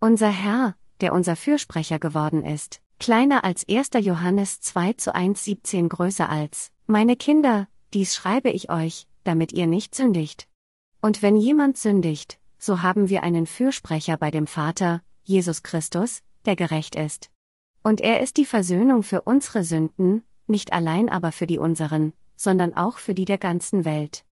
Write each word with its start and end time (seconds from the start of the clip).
Unser 0.00 0.28
Herr, 0.28 0.76
der 1.00 1.12
unser 1.12 1.34
Fürsprecher 1.34 1.98
geworden 1.98 2.44
ist, 2.44 2.80
kleiner 3.00 3.42
als 3.42 3.68
1. 3.68 3.90
Johannes 3.98 4.60
2 4.60 4.92
zu 4.92 5.12
1 5.12 5.42
17 5.42 5.88
größer 5.88 6.30
als, 6.30 6.70
meine 6.86 7.16
Kinder, 7.16 7.66
dies 7.92 8.14
schreibe 8.14 8.48
ich 8.50 8.70
euch, 8.70 9.08
damit 9.24 9.52
ihr 9.52 9.66
nicht 9.66 9.96
sündigt. 9.96 10.46
Und 11.00 11.20
wenn 11.20 11.34
jemand 11.34 11.78
sündigt, 11.78 12.38
so 12.58 12.82
haben 12.82 13.08
wir 13.08 13.24
einen 13.24 13.46
Fürsprecher 13.46 14.16
bei 14.16 14.30
dem 14.30 14.46
Vater, 14.46 15.02
Jesus 15.24 15.64
Christus, 15.64 16.22
der 16.44 16.54
gerecht 16.54 16.94
ist. 16.94 17.32
Und 17.82 18.00
er 18.00 18.20
ist 18.20 18.36
die 18.36 18.46
Versöhnung 18.46 19.02
für 19.02 19.22
unsere 19.22 19.64
Sünden, 19.64 20.22
nicht 20.46 20.72
allein 20.72 21.08
aber 21.08 21.32
für 21.32 21.48
die 21.48 21.58
unseren, 21.58 22.12
sondern 22.36 22.72
auch 22.72 22.98
für 22.98 23.14
die 23.14 23.24
der 23.24 23.38
ganzen 23.38 23.84
Welt. 23.84 24.24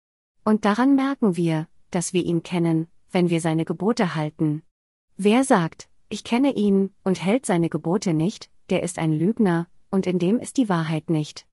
Und 0.43 0.63
daran 0.63 0.93
merken 0.93 1.37
wir, 1.37 1.67
dass 1.89 2.13
wir 2.13 2.23
ihn 2.23 2.43
kennen, 2.43 2.87
wenn 3.09 3.31
wir 3.31 3.41
seine 3.41 3.65
Gebote 3.65 4.13
halten. 4.13 4.61
Wer 5.17 5.43
sagt, 5.43 5.87
ich 6.09 6.23
kenne 6.23 6.53
ihn, 6.53 6.93
und 7.03 7.23
hält 7.23 7.45
seine 7.45 7.69
Gebote 7.69 8.13
nicht, 8.13 8.49
der 8.69 8.83
ist 8.83 8.99
ein 8.99 9.13
Lügner, 9.13 9.67
und 9.89 10.07
in 10.07 10.19
dem 10.19 10.39
ist 10.39 10.57
die 10.57 10.67
Wahrheit 10.67 11.09
nicht. 11.09 11.47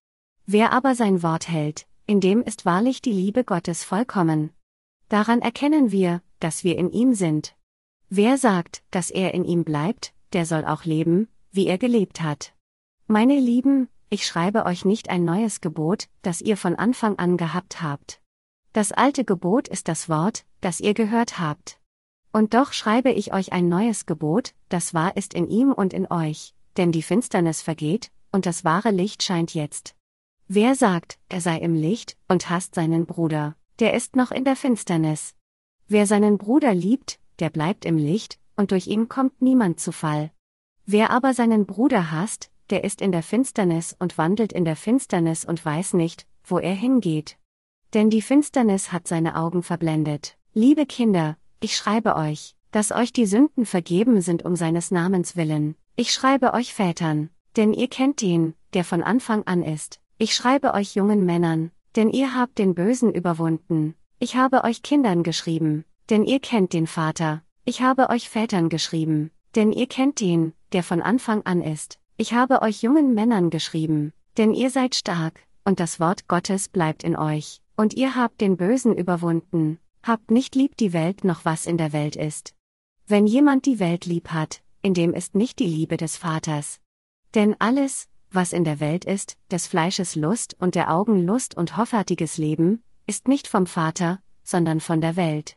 Wer 0.46 0.72
aber 0.72 0.94
sein 0.94 1.22
Wort 1.22 1.48
hält, 1.48 1.86
in 2.06 2.20
dem 2.20 2.42
ist 2.42 2.66
wahrlich 2.66 3.02
die 3.02 3.12
Liebe 3.12 3.44
Gottes 3.44 3.84
vollkommen. 3.84 4.50
Daran 5.08 5.40
erkennen 5.40 5.92
wir, 5.92 6.22
dass 6.40 6.64
wir 6.64 6.76
in 6.76 6.90
ihm 6.90 7.14
sind. 7.14 7.54
Wer 8.08 8.36
sagt, 8.36 8.82
dass 8.90 9.10
er 9.10 9.32
in 9.32 9.44
ihm 9.44 9.62
bleibt, 9.62 10.12
der 10.32 10.44
soll 10.44 10.64
auch 10.64 10.84
leben, 10.84 11.28
wie 11.52 11.66
er 11.66 11.78
gelebt 11.78 12.20
hat. 12.20 12.54
Meine 13.06 13.38
Lieben, 13.38 13.88
ich 14.10 14.26
schreibe 14.26 14.66
euch 14.66 14.84
nicht 14.84 15.08
ein 15.08 15.24
neues 15.24 15.60
Gebot, 15.60 16.08
das 16.22 16.40
ihr 16.40 16.56
von 16.56 16.74
Anfang 16.74 17.18
an 17.18 17.36
gehabt 17.36 17.80
habt. 17.80 18.20
Das 18.72 18.90
alte 18.90 19.24
Gebot 19.24 19.68
ist 19.68 19.86
das 19.86 20.08
Wort, 20.08 20.44
das 20.60 20.80
ihr 20.80 20.94
gehört 20.94 21.38
habt. 21.38 21.78
Und 22.32 22.54
doch 22.54 22.72
schreibe 22.72 23.10
ich 23.10 23.34
euch 23.34 23.52
ein 23.52 23.68
neues 23.68 24.06
Gebot, 24.06 24.54
das 24.70 24.94
wahr 24.94 25.16
ist 25.16 25.34
in 25.34 25.48
ihm 25.48 25.72
und 25.72 25.92
in 25.92 26.10
euch, 26.10 26.54
denn 26.78 26.90
die 26.90 27.02
Finsternis 27.02 27.60
vergeht, 27.60 28.10
und 28.32 28.46
das 28.46 28.64
wahre 28.64 28.90
Licht 28.90 29.22
scheint 29.22 29.54
jetzt. 29.54 29.94
Wer 30.48 30.74
sagt, 30.74 31.18
er 31.28 31.42
sei 31.42 31.58
im 31.58 31.74
Licht, 31.74 32.16
und 32.28 32.48
hasst 32.48 32.74
seinen 32.74 33.04
Bruder, 33.04 33.54
der 33.78 33.94
ist 33.94 34.16
noch 34.16 34.30
in 34.30 34.44
der 34.44 34.56
Finsternis. 34.56 35.34
Wer 35.88 36.06
seinen 36.06 36.38
Bruder 36.38 36.74
liebt, 36.74 37.20
der 37.38 37.50
bleibt 37.50 37.84
im 37.84 37.98
Licht, 37.98 38.38
und 38.56 38.70
durch 38.70 38.86
ihn 38.86 39.08
kommt 39.08 39.42
niemand 39.42 39.80
zu 39.80 39.92
Fall. 39.92 40.30
Wer 40.86 41.10
aber 41.10 41.34
seinen 41.34 41.66
Bruder 41.66 42.10
hasst, 42.10 42.50
der 42.70 42.84
ist 42.84 43.02
in 43.02 43.12
der 43.12 43.22
Finsternis 43.22 43.94
und 43.98 44.16
wandelt 44.16 44.52
in 44.52 44.64
der 44.64 44.76
Finsternis 44.76 45.44
und 45.44 45.64
weiß 45.64 45.94
nicht, 45.94 46.26
wo 46.44 46.58
er 46.58 46.74
hingeht. 46.74 47.36
Denn 47.92 48.08
die 48.08 48.22
Finsternis 48.22 48.90
hat 48.90 49.06
seine 49.06 49.36
Augen 49.36 49.62
verblendet. 49.62 50.38
Liebe 50.54 50.86
Kinder, 50.86 51.36
ich 51.62 51.76
schreibe 51.76 52.16
euch, 52.16 52.56
dass 52.72 52.90
euch 52.90 53.12
die 53.12 53.26
Sünden 53.26 53.64
vergeben 53.66 54.20
sind 54.20 54.44
um 54.44 54.56
seines 54.56 54.90
Namens 54.90 55.36
willen. 55.36 55.76
Ich 55.94 56.12
schreibe 56.12 56.54
euch 56.54 56.74
Vätern, 56.74 57.30
denn 57.56 57.72
ihr 57.72 57.88
kennt 57.88 58.20
den, 58.20 58.54
der 58.74 58.84
von 58.84 59.02
Anfang 59.02 59.44
an 59.44 59.62
ist. 59.62 60.00
Ich 60.18 60.34
schreibe 60.34 60.74
euch 60.74 60.96
jungen 60.96 61.24
Männern, 61.24 61.70
denn 61.94 62.10
ihr 62.10 62.34
habt 62.34 62.58
den 62.58 62.74
Bösen 62.74 63.14
überwunden. 63.14 63.94
Ich 64.18 64.36
habe 64.36 64.64
euch 64.64 64.82
Kindern 64.82 65.22
geschrieben, 65.22 65.84
denn 66.10 66.24
ihr 66.24 66.40
kennt 66.40 66.72
den 66.72 66.86
Vater. 66.86 67.42
Ich 67.64 67.80
habe 67.80 68.10
euch 68.10 68.28
Vätern 68.28 68.68
geschrieben, 68.68 69.30
denn 69.54 69.70
ihr 69.72 69.86
kennt 69.86 70.20
den, 70.20 70.54
der 70.72 70.82
von 70.82 71.00
Anfang 71.00 71.42
an 71.42 71.62
ist. 71.62 72.00
Ich 72.16 72.32
habe 72.32 72.62
euch 72.62 72.82
jungen 72.82 73.14
Männern 73.14 73.50
geschrieben, 73.50 74.12
denn 74.36 74.52
ihr 74.52 74.70
seid 74.70 74.96
stark, 74.96 75.40
und 75.64 75.78
das 75.78 76.00
Wort 76.00 76.26
Gottes 76.26 76.68
bleibt 76.68 77.04
in 77.04 77.16
euch, 77.16 77.60
und 77.76 77.94
ihr 77.94 78.16
habt 78.16 78.40
den 78.40 78.56
Bösen 78.56 78.96
überwunden. 78.96 79.78
Habt 80.04 80.32
nicht 80.32 80.56
lieb 80.56 80.76
die 80.76 80.92
Welt 80.92 81.22
noch 81.22 81.44
was 81.44 81.64
in 81.64 81.78
der 81.78 81.92
Welt 81.92 82.16
ist. 82.16 82.54
Wenn 83.06 83.24
jemand 83.24 83.66
die 83.66 83.78
Welt 83.78 84.04
lieb 84.04 84.30
hat, 84.30 84.60
in 84.82 84.94
dem 84.94 85.14
ist 85.14 85.36
nicht 85.36 85.60
die 85.60 85.66
Liebe 85.66 85.96
des 85.96 86.16
Vaters. 86.16 86.80
Denn 87.34 87.54
alles, 87.60 88.08
was 88.28 88.52
in 88.52 88.64
der 88.64 88.80
Welt 88.80 89.04
ist, 89.04 89.36
des 89.52 89.68
Fleisches 89.68 90.16
Lust 90.16 90.56
und 90.58 90.74
der 90.74 90.92
Augen 90.92 91.24
Lust 91.24 91.56
und 91.56 91.76
hoffärtiges 91.76 92.36
Leben, 92.36 92.82
ist 93.06 93.28
nicht 93.28 93.46
vom 93.46 93.66
Vater, 93.66 94.20
sondern 94.42 94.80
von 94.80 95.00
der 95.00 95.14
Welt. 95.14 95.56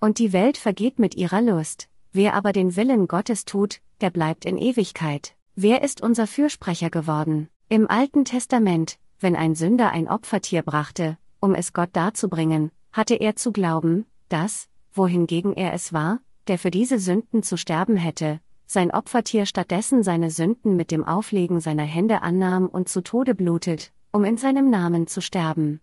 Und 0.00 0.18
die 0.18 0.32
Welt 0.32 0.56
vergeht 0.56 0.98
mit 0.98 1.14
ihrer 1.14 1.42
Lust, 1.42 1.90
wer 2.12 2.32
aber 2.32 2.52
den 2.52 2.76
Willen 2.76 3.08
Gottes 3.08 3.44
tut, 3.44 3.82
der 4.00 4.08
bleibt 4.08 4.46
in 4.46 4.56
Ewigkeit. 4.56 5.36
Wer 5.54 5.82
ist 5.82 6.00
unser 6.00 6.26
Fürsprecher 6.26 6.88
geworden? 6.88 7.48
Im 7.68 7.90
Alten 7.90 8.24
Testament, 8.24 8.98
wenn 9.20 9.36
ein 9.36 9.54
Sünder 9.54 9.90
ein 9.90 10.08
Opfertier 10.08 10.62
brachte, 10.62 11.18
um 11.40 11.54
es 11.54 11.74
Gott 11.74 11.90
darzubringen, 11.92 12.70
hatte 12.92 13.14
er 13.14 13.36
zu 13.36 13.52
glauben, 13.52 14.06
dass, 14.28 14.68
wohingegen 14.92 15.54
er 15.54 15.72
es 15.72 15.92
war, 15.92 16.20
der 16.46 16.58
für 16.58 16.70
diese 16.70 16.98
Sünden 16.98 17.42
zu 17.42 17.56
sterben 17.56 17.96
hätte, 17.96 18.40
sein 18.66 18.90
Opfertier 18.90 19.44
stattdessen 19.44 20.02
seine 20.02 20.30
Sünden 20.30 20.76
mit 20.76 20.90
dem 20.90 21.04
Auflegen 21.04 21.60
seiner 21.60 21.82
Hände 21.82 22.22
annahm 22.22 22.68
und 22.68 22.88
zu 22.88 23.02
Tode 23.02 23.34
blutet, 23.34 23.92
um 24.12 24.24
in 24.24 24.38
seinem 24.38 24.70
Namen 24.70 25.06
zu 25.06 25.20
sterben. 25.20 25.80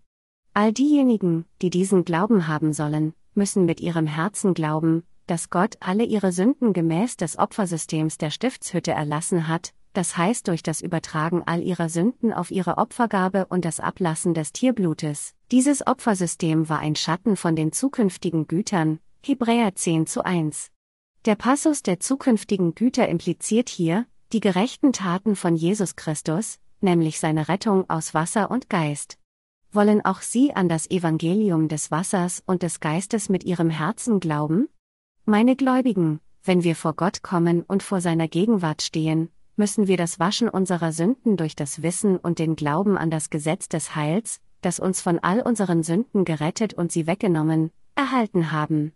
All 0.54 0.72
diejenigen, 0.72 1.44
die 1.62 1.70
diesen 1.70 2.04
Glauben 2.04 2.48
haben 2.48 2.72
sollen, 2.72 3.14
müssen 3.34 3.64
mit 3.64 3.80
ihrem 3.80 4.06
Herzen 4.06 4.54
glauben, 4.54 5.04
dass 5.28 5.50
Gott 5.50 5.76
alle 5.78 6.02
ihre 6.02 6.32
Sünden 6.32 6.72
gemäß 6.72 7.16
des 7.16 7.38
Opfersystems 7.38 8.18
der 8.18 8.30
Stiftshütte 8.30 8.90
erlassen 8.90 9.46
hat, 9.46 9.72
das 9.92 10.16
heißt 10.16 10.48
durch 10.48 10.64
das 10.64 10.80
Übertragen 10.80 11.44
all 11.46 11.62
ihrer 11.62 11.88
Sünden 11.88 12.32
auf 12.32 12.50
ihre 12.50 12.78
Opfergabe 12.78 13.46
und 13.46 13.64
das 13.64 13.78
Ablassen 13.78 14.34
des 14.34 14.52
Tierblutes. 14.52 15.34
Dieses 15.52 15.84
Opfersystem 15.84 16.68
war 16.68 16.78
ein 16.78 16.94
Schatten 16.94 17.36
von 17.36 17.56
den 17.56 17.72
zukünftigen 17.72 18.46
Gütern, 18.46 19.00
Hebräer 19.20 19.74
10 19.74 20.06
zu 20.06 20.24
1. 20.24 20.70
Der 21.24 21.34
Passus 21.34 21.82
der 21.82 21.98
zukünftigen 21.98 22.76
Güter 22.76 23.08
impliziert 23.08 23.68
hier, 23.68 24.06
die 24.32 24.38
gerechten 24.38 24.92
Taten 24.92 25.34
von 25.34 25.56
Jesus 25.56 25.96
Christus, 25.96 26.60
nämlich 26.80 27.18
seine 27.18 27.48
Rettung 27.48 27.90
aus 27.90 28.14
Wasser 28.14 28.48
und 28.48 28.70
Geist. 28.70 29.18
Wollen 29.72 30.04
auch 30.04 30.20
Sie 30.20 30.54
an 30.54 30.68
das 30.68 30.88
Evangelium 30.88 31.66
des 31.66 31.90
Wassers 31.90 32.44
und 32.46 32.62
des 32.62 32.78
Geistes 32.78 33.28
mit 33.28 33.42
Ihrem 33.42 33.70
Herzen 33.70 34.20
glauben? 34.20 34.68
Meine 35.24 35.56
Gläubigen, 35.56 36.20
wenn 36.44 36.62
wir 36.62 36.76
vor 36.76 36.94
Gott 36.94 37.24
kommen 37.24 37.62
und 37.62 37.82
vor 37.82 38.00
seiner 38.00 38.28
Gegenwart 38.28 38.82
stehen, 38.82 39.30
müssen 39.56 39.88
wir 39.88 39.96
das 39.96 40.20
Waschen 40.20 40.48
unserer 40.48 40.92
Sünden 40.92 41.36
durch 41.36 41.56
das 41.56 41.82
Wissen 41.82 42.18
und 42.18 42.38
den 42.38 42.54
Glauben 42.54 42.96
an 42.96 43.10
das 43.10 43.30
Gesetz 43.30 43.68
des 43.68 43.96
Heils, 43.96 44.40
das 44.60 44.80
uns 44.80 45.00
von 45.00 45.18
all 45.18 45.40
unseren 45.40 45.82
Sünden 45.82 46.24
gerettet 46.24 46.74
und 46.74 46.92
sie 46.92 47.06
weggenommen, 47.06 47.70
erhalten 47.94 48.52
haben. 48.52 48.92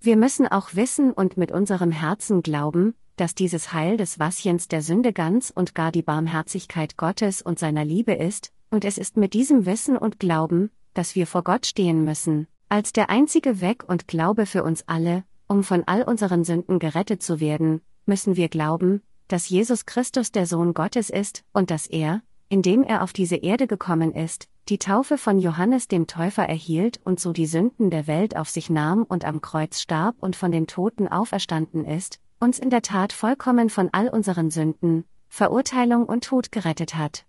Wir 0.00 0.16
müssen 0.16 0.46
auch 0.46 0.74
wissen 0.74 1.12
und 1.12 1.36
mit 1.36 1.52
unserem 1.52 1.92
Herzen 1.92 2.42
glauben, 2.42 2.94
dass 3.16 3.34
dieses 3.34 3.72
Heil 3.72 3.96
des 3.96 4.18
Waschens 4.18 4.68
der 4.68 4.82
Sünde 4.82 5.12
ganz 5.12 5.50
und 5.54 5.74
gar 5.74 5.92
die 5.92 6.02
Barmherzigkeit 6.02 6.96
Gottes 6.96 7.42
und 7.42 7.58
seiner 7.58 7.84
Liebe 7.84 8.12
ist, 8.12 8.52
und 8.70 8.84
es 8.84 8.98
ist 8.98 9.16
mit 9.16 9.34
diesem 9.34 9.66
Wissen 9.66 9.96
und 9.96 10.18
Glauben, 10.18 10.70
dass 10.94 11.14
wir 11.14 11.26
vor 11.26 11.44
Gott 11.44 11.66
stehen 11.66 12.04
müssen, 12.04 12.48
als 12.68 12.92
der 12.92 13.10
einzige 13.10 13.60
Weg 13.60 13.84
und 13.86 14.08
Glaube 14.08 14.46
für 14.46 14.64
uns 14.64 14.88
alle, 14.88 15.24
um 15.46 15.62
von 15.62 15.84
all 15.86 16.02
unseren 16.02 16.44
Sünden 16.44 16.78
gerettet 16.78 17.22
zu 17.22 17.38
werden, 17.38 17.82
müssen 18.06 18.36
wir 18.36 18.48
glauben, 18.48 19.02
dass 19.28 19.48
Jesus 19.48 19.86
Christus 19.86 20.32
der 20.32 20.46
Sohn 20.46 20.74
Gottes 20.74 21.10
ist 21.10 21.44
und 21.52 21.70
dass 21.70 21.86
er, 21.86 22.22
indem 22.48 22.82
er 22.82 23.02
auf 23.02 23.12
diese 23.12 23.36
Erde 23.36 23.66
gekommen 23.66 24.12
ist, 24.12 24.48
die 24.68 24.78
Taufe 24.78 25.18
von 25.18 25.38
Johannes 25.38 25.88
dem 25.88 26.06
Täufer 26.06 26.44
erhielt 26.44 27.00
und 27.04 27.18
so 27.18 27.32
die 27.32 27.46
Sünden 27.46 27.90
der 27.90 28.06
Welt 28.06 28.36
auf 28.36 28.48
sich 28.48 28.70
nahm 28.70 29.02
und 29.02 29.24
am 29.24 29.40
Kreuz 29.40 29.80
starb 29.80 30.16
und 30.20 30.36
von 30.36 30.52
den 30.52 30.66
Toten 30.66 31.08
auferstanden 31.08 31.84
ist, 31.84 32.20
uns 32.38 32.58
in 32.58 32.70
der 32.70 32.82
Tat 32.82 33.12
vollkommen 33.12 33.70
von 33.70 33.88
all 33.92 34.08
unseren 34.08 34.50
Sünden, 34.50 35.04
Verurteilung 35.28 36.04
und 36.04 36.24
Tod 36.24 36.52
gerettet 36.52 36.94
hat. 36.94 37.26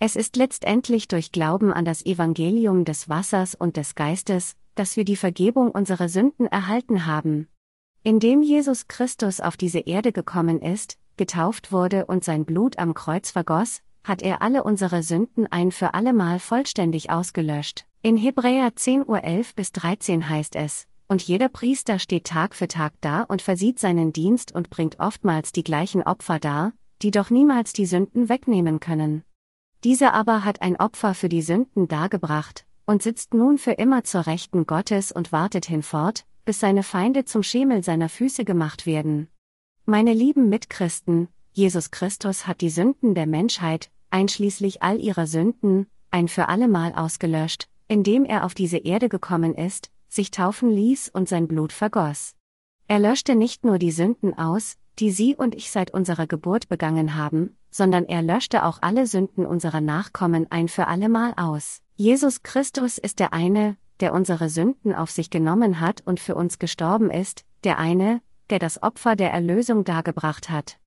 Es 0.00 0.16
ist 0.16 0.36
letztendlich 0.36 1.06
durch 1.06 1.30
Glauben 1.30 1.72
an 1.72 1.84
das 1.84 2.04
Evangelium 2.04 2.84
des 2.84 3.08
Wassers 3.08 3.54
und 3.54 3.76
des 3.76 3.94
Geistes, 3.94 4.56
dass 4.74 4.96
wir 4.96 5.04
die 5.04 5.16
Vergebung 5.16 5.70
unserer 5.70 6.08
Sünden 6.08 6.46
erhalten 6.46 7.06
haben. 7.06 7.46
Indem 8.02 8.42
Jesus 8.42 8.88
Christus 8.88 9.40
auf 9.40 9.56
diese 9.56 9.78
Erde 9.78 10.10
gekommen 10.10 10.60
ist, 10.60 10.98
getauft 11.16 11.70
wurde 11.70 12.06
und 12.06 12.24
sein 12.24 12.44
Blut 12.44 12.78
am 12.78 12.94
Kreuz 12.94 13.30
vergoss, 13.30 13.82
hat 14.04 14.22
er 14.22 14.42
alle 14.42 14.64
unsere 14.64 15.02
Sünden 15.02 15.46
ein 15.46 15.72
für 15.72 15.94
allemal 15.94 16.38
vollständig 16.38 17.10
ausgelöscht. 17.10 17.86
In 18.02 18.16
Hebräer 18.16 18.74
10 18.74 19.08
Uhr 19.08 19.22
11 19.22 19.54
bis 19.54 19.72
13 19.72 20.28
heißt 20.28 20.56
es, 20.56 20.86
und 21.08 21.22
jeder 21.22 21.48
Priester 21.48 21.98
steht 21.98 22.24
Tag 22.24 22.54
für 22.54 22.68
Tag 22.68 22.94
da 23.00 23.22
und 23.22 23.42
versieht 23.42 23.78
seinen 23.78 24.12
Dienst 24.12 24.52
und 24.52 24.70
bringt 24.70 24.98
oftmals 24.98 25.52
die 25.52 25.62
gleichen 25.62 26.02
Opfer 26.02 26.38
dar, 26.38 26.72
die 27.02 27.10
doch 27.10 27.30
niemals 27.30 27.72
die 27.72 27.86
Sünden 27.86 28.28
wegnehmen 28.28 28.80
können. 28.80 29.22
Dieser 29.84 30.14
aber 30.14 30.44
hat 30.44 30.62
ein 30.62 30.76
Opfer 30.76 31.14
für 31.14 31.28
die 31.28 31.42
Sünden 31.42 31.88
dargebracht, 31.88 32.64
und 32.86 33.02
sitzt 33.02 33.34
nun 33.34 33.58
für 33.58 33.72
immer 33.72 34.04
zur 34.04 34.26
Rechten 34.26 34.66
Gottes 34.66 35.12
und 35.12 35.32
wartet 35.32 35.66
hinfort, 35.66 36.24
bis 36.44 36.60
seine 36.60 36.82
Feinde 36.82 37.24
zum 37.24 37.42
Schemel 37.42 37.82
seiner 37.84 38.08
Füße 38.08 38.44
gemacht 38.44 38.86
werden. 38.86 39.28
Meine 39.84 40.12
lieben 40.12 40.48
Mitchristen, 40.48 41.28
Jesus 41.54 41.90
Christus 41.90 42.46
hat 42.46 42.62
die 42.62 42.70
Sünden 42.70 43.14
der 43.14 43.26
Menschheit, 43.26 43.90
einschließlich 44.10 44.82
all 44.82 44.98
ihrer 44.98 45.26
Sünden, 45.26 45.86
ein 46.10 46.28
für 46.28 46.48
allemal 46.48 46.94
ausgelöscht, 46.94 47.68
indem 47.88 48.24
er 48.24 48.44
auf 48.44 48.54
diese 48.54 48.78
Erde 48.78 49.10
gekommen 49.10 49.54
ist, 49.54 49.90
sich 50.08 50.30
taufen 50.30 50.70
ließ 50.70 51.10
und 51.10 51.28
sein 51.28 51.48
Blut 51.48 51.72
vergoss. 51.72 52.34
Er 52.88 52.98
löschte 52.98 53.34
nicht 53.34 53.64
nur 53.64 53.78
die 53.78 53.90
Sünden 53.90 54.36
aus, 54.36 54.76
die 54.98 55.10
Sie 55.10 55.34
und 55.34 55.54
ich 55.54 55.70
seit 55.70 55.92
unserer 55.92 56.26
Geburt 56.26 56.68
begangen 56.68 57.16
haben, 57.16 57.56
sondern 57.70 58.04
er 58.04 58.22
löschte 58.22 58.64
auch 58.64 58.78
alle 58.80 59.06
Sünden 59.06 59.46
unserer 59.46 59.80
Nachkommen 59.80 60.46
ein 60.50 60.68
für 60.68 60.86
allemal 60.86 61.34
aus. 61.36 61.82
Jesus 61.96 62.42
Christus 62.42 62.98
ist 62.98 63.18
der 63.18 63.32
eine, 63.32 63.76
der 64.00 64.14
unsere 64.14 64.48
Sünden 64.48 64.94
auf 64.94 65.10
sich 65.10 65.30
genommen 65.30 65.80
hat 65.80 66.02
und 66.06 66.18
für 66.18 66.34
uns 66.34 66.58
gestorben 66.58 67.10
ist, 67.10 67.44
der 67.64 67.78
eine, 67.78 68.20
der 68.50 68.58
das 68.58 68.82
Opfer 68.82 69.16
der 69.16 69.32
Erlösung 69.32 69.84
dargebracht 69.84 70.50
hat. 70.50 70.78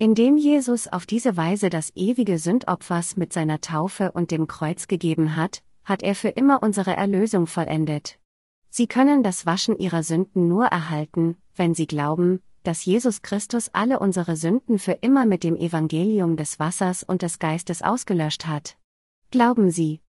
Indem 0.00 0.36
Jesus 0.36 0.86
auf 0.86 1.06
diese 1.06 1.36
Weise 1.36 1.70
das 1.70 1.90
ewige 1.96 2.38
Sündopfers 2.38 3.16
mit 3.16 3.32
seiner 3.32 3.60
Taufe 3.60 4.12
und 4.12 4.30
dem 4.30 4.46
Kreuz 4.46 4.86
gegeben 4.86 5.34
hat, 5.34 5.64
hat 5.82 6.04
er 6.04 6.14
für 6.14 6.28
immer 6.28 6.62
unsere 6.62 6.96
Erlösung 6.96 7.48
vollendet. 7.48 8.20
Sie 8.70 8.86
können 8.86 9.24
das 9.24 9.44
Waschen 9.44 9.76
ihrer 9.76 10.04
Sünden 10.04 10.46
nur 10.46 10.66
erhalten, 10.66 11.36
wenn 11.56 11.74
sie 11.74 11.88
glauben, 11.88 12.40
dass 12.62 12.84
Jesus 12.84 13.22
Christus 13.22 13.70
alle 13.72 13.98
unsere 13.98 14.36
Sünden 14.36 14.78
für 14.78 14.92
immer 14.92 15.26
mit 15.26 15.42
dem 15.42 15.56
Evangelium 15.56 16.36
des 16.36 16.60
Wassers 16.60 17.02
und 17.02 17.22
des 17.22 17.40
Geistes 17.40 17.82
ausgelöscht 17.82 18.46
hat. 18.46 18.76
Glauben 19.32 19.72
Sie. 19.72 20.00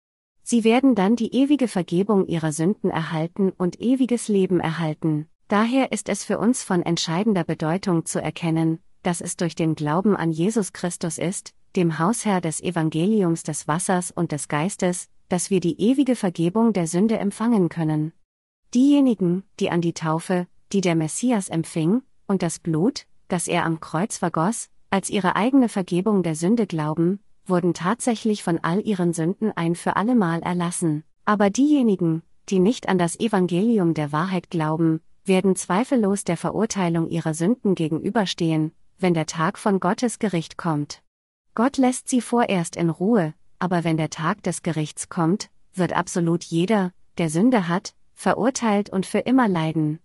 Sie 0.43 0.63
werden 0.63 0.93
dann 0.93 1.15
die 1.15 1.33
ewige 1.33 1.67
Vergebung 1.67 2.27
ihrer 2.27 2.51
Sünden 2.51 2.91
erhalten 2.91 3.51
und 3.57 3.81
ewiges 3.81 4.27
Leben 4.27 4.59
erhalten. 4.59 5.27
Daher 5.47 5.91
ist 5.91 6.09
es 6.09 6.23
für 6.23 6.37
uns 6.37 6.63
von 6.63 6.83
entscheidender 6.83 7.43
Bedeutung 7.43 8.05
zu 8.05 8.21
erkennen, 8.21 8.79
dass 9.03 9.21
es 9.21 9.37
durch 9.37 9.55
den 9.55 9.75
Glauben 9.75 10.15
an 10.15 10.31
Jesus 10.31 10.73
Christus 10.73 11.17
ist, 11.17 11.53
dem 11.75 11.99
Hausherr 11.99 12.41
des 12.41 12.61
Evangeliums 12.61 13.43
des 13.43 13.67
Wassers 13.67 14.11
und 14.11 14.31
des 14.31 14.47
Geistes, 14.47 15.07
dass 15.29 15.49
wir 15.49 15.59
die 15.59 15.79
ewige 15.79 16.15
Vergebung 16.15 16.73
der 16.73 16.87
Sünde 16.87 17.17
empfangen 17.17 17.69
können. 17.69 18.13
Diejenigen, 18.73 19.43
die 19.59 19.69
an 19.69 19.81
die 19.81 19.93
Taufe, 19.93 20.47
die 20.71 20.81
der 20.81 20.95
Messias 20.95 21.49
empfing, 21.49 22.01
und 22.27 22.41
das 22.41 22.59
Blut, 22.59 23.05
das 23.27 23.47
er 23.47 23.65
am 23.65 23.79
Kreuz 23.79 24.17
vergoss, 24.17 24.69
als 24.89 25.09
ihre 25.09 25.35
eigene 25.35 25.69
Vergebung 25.69 26.23
der 26.23 26.35
Sünde 26.35 26.67
glauben, 26.67 27.19
wurden 27.45 27.73
tatsächlich 27.73 28.43
von 28.43 28.59
all 28.61 28.85
ihren 28.85 29.13
Sünden 29.13 29.51
ein 29.55 29.75
für 29.75 29.95
allemal 29.95 30.41
erlassen. 30.41 31.03
Aber 31.25 31.49
diejenigen, 31.49 32.23
die 32.49 32.59
nicht 32.59 32.89
an 32.89 32.97
das 32.97 33.19
Evangelium 33.19 33.93
der 33.93 34.11
Wahrheit 34.11 34.49
glauben, 34.49 35.01
werden 35.25 35.55
zweifellos 35.55 36.23
der 36.23 36.37
Verurteilung 36.37 37.07
ihrer 37.07 37.33
Sünden 37.33 37.75
gegenüberstehen, 37.75 38.71
wenn 38.99 39.13
der 39.13 39.25
Tag 39.25 39.57
von 39.57 39.79
Gottes 39.79 40.19
Gericht 40.19 40.57
kommt. 40.57 41.01
Gott 41.55 41.77
lässt 41.77 42.09
sie 42.09 42.21
vorerst 42.21 42.75
in 42.75 42.89
Ruhe, 42.89 43.33
aber 43.57 43.83
wenn 43.83 43.97
der 43.97 44.09
Tag 44.09 44.43
des 44.43 44.61
Gerichts 44.61 45.09
kommt, 45.09 45.49
wird 45.73 45.93
absolut 45.93 46.43
jeder, 46.43 46.91
der 47.17 47.29
Sünde 47.29 47.67
hat, 47.67 47.93
verurteilt 48.13 48.89
und 48.89 49.05
für 49.05 49.19
immer 49.19 49.47
leiden. 49.47 49.99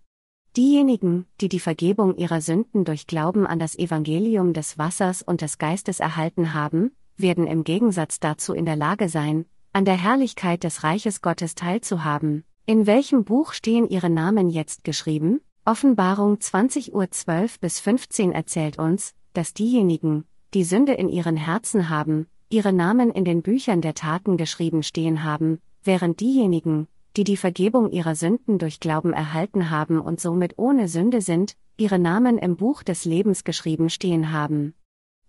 Diejenigen, 0.57 1.25
die 1.41 1.49
die 1.49 1.59
Vergebung 1.59 2.15
ihrer 2.15 2.39
Sünden 2.39 2.85
durch 2.85 3.07
Glauben 3.07 3.45
an 3.45 3.59
das 3.59 3.77
Evangelium 3.77 4.53
des 4.53 4.77
Wassers 4.77 5.21
und 5.21 5.41
des 5.41 5.57
Geistes 5.57 5.99
erhalten 5.99 6.53
haben, 6.53 6.91
werden 7.17 7.45
im 7.45 7.63
Gegensatz 7.63 8.19
dazu 8.19 8.53
in 8.53 8.65
der 8.65 8.77
Lage 8.77 9.09
sein, 9.09 9.45
an 9.73 9.83
der 9.83 9.97
Herrlichkeit 9.97 10.63
des 10.63 10.83
Reiches 10.83 11.21
Gottes 11.21 11.55
teilzuhaben. 11.55 12.45
In 12.65 12.87
welchem 12.87 13.25
Buch 13.25 13.51
stehen 13.51 13.89
ihre 13.89 14.09
Namen 14.09 14.49
jetzt 14.49 14.85
geschrieben? 14.85 15.41
Offenbarung 15.67 16.39
20 16.39 16.93
Uhr 16.93 17.09
12 17.09 17.59
bis 17.59 17.79
15 17.79 18.31
erzählt 18.33 18.77
uns, 18.77 19.15
dass 19.33 19.55
diejenigen, 19.55 20.23
die 20.53 20.63
Sünde 20.63 20.93
in 20.93 21.09
ihren 21.09 21.37
Herzen 21.37 21.89
haben, 21.89 22.27
ihre 22.49 22.71
Namen 22.71 23.09
in 23.09 23.25
den 23.25 23.41
Büchern 23.41 23.81
der 23.81 23.95
Taten 23.95 24.37
geschrieben 24.37 24.83
stehen 24.83 25.23
haben, 25.23 25.59
während 25.83 26.19
diejenigen, 26.19 26.87
die 27.17 27.23
die 27.23 27.35
Vergebung 27.35 27.89
ihrer 27.89 28.13
Sünden 28.13 28.59
durch 28.59 28.79
Glauben 28.79 29.11
erhalten 29.11 29.71
haben 29.71 29.99
und 29.99 30.19
somit 30.19 30.53
ohne 30.59 30.87
Sünde 30.87 31.21
sind, 31.21 31.55
ihre 31.77 31.97
Namen 31.97 32.37
im 32.37 32.57
Buch 32.57 32.83
des 32.83 33.03
Lebens 33.03 33.43
geschrieben 33.43 33.89
stehen 33.89 34.31
haben. 34.31 34.75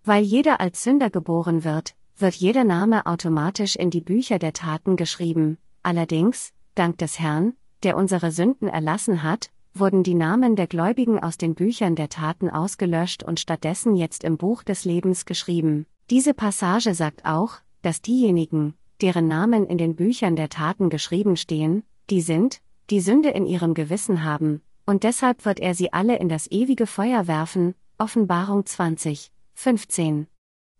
Weil 0.03 0.23
jeder 0.23 0.59
als 0.59 0.83
Sünder 0.83 1.09
geboren 1.09 1.63
wird, 1.63 1.95
wird 2.15 2.35
jeder 2.35 2.63
Name 2.63 3.07
automatisch 3.07 3.75
in 3.75 3.89
die 3.89 4.01
Bücher 4.01 4.37
der 4.37 4.53
Taten 4.53 4.97
geschrieben, 4.97 5.57
allerdings, 5.81 6.53
dank 6.75 6.99
des 6.99 7.17
Herrn, 7.17 7.53
der 7.81 7.97
unsere 7.97 8.29
Sünden 8.29 8.67
erlassen 8.67 9.23
hat, 9.23 9.49
wurden 9.79 10.03
die 10.03 10.13
Namen 10.13 10.55
der 10.55 10.67
Gläubigen 10.67 11.19
aus 11.19 11.37
den 11.37 11.55
Büchern 11.55 11.95
der 11.95 12.09
Taten 12.09 12.49
ausgelöscht 12.49 13.23
und 13.23 13.39
stattdessen 13.39 13.95
jetzt 13.95 14.23
im 14.23 14.37
Buch 14.37 14.63
des 14.63 14.85
Lebens 14.85 15.25
geschrieben. 15.25 15.85
Diese 16.09 16.33
Passage 16.33 16.93
sagt 16.93 17.25
auch, 17.25 17.55
dass 17.81 18.01
diejenigen, 18.01 18.75
deren 19.01 19.27
Namen 19.27 19.65
in 19.65 19.77
den 19.77 19.95
Büchern 19.95 20.35
der 20.35 20.49
Taten 20.49 20.89
geschrieben 20.89 21.37
stehen, 21.37 21.83
die 22.09 22.21
sind, 22.21 22.61
die 22.89 23.01
Sünde 23.01 23.29
in 23.29 23.45
ihrem 23.45 23.73
Gewissen 23.73 24.23
haben, 24.23 24.61
und 24.85 25.03
deshalb 25.03 25.43
wird 25.45 25.59
er 25.59 25.75
sie 25.75 25.91
alle 25.91 26.17
in 26.17 26.29
das 26.29 26.49
ewige 26.49 26.87
Feuer 26.87 27.27
werfen. 27.27 27.75
Offenbarung 27.97 28.65
20, 28.65 29.31
15. 29.53 30.27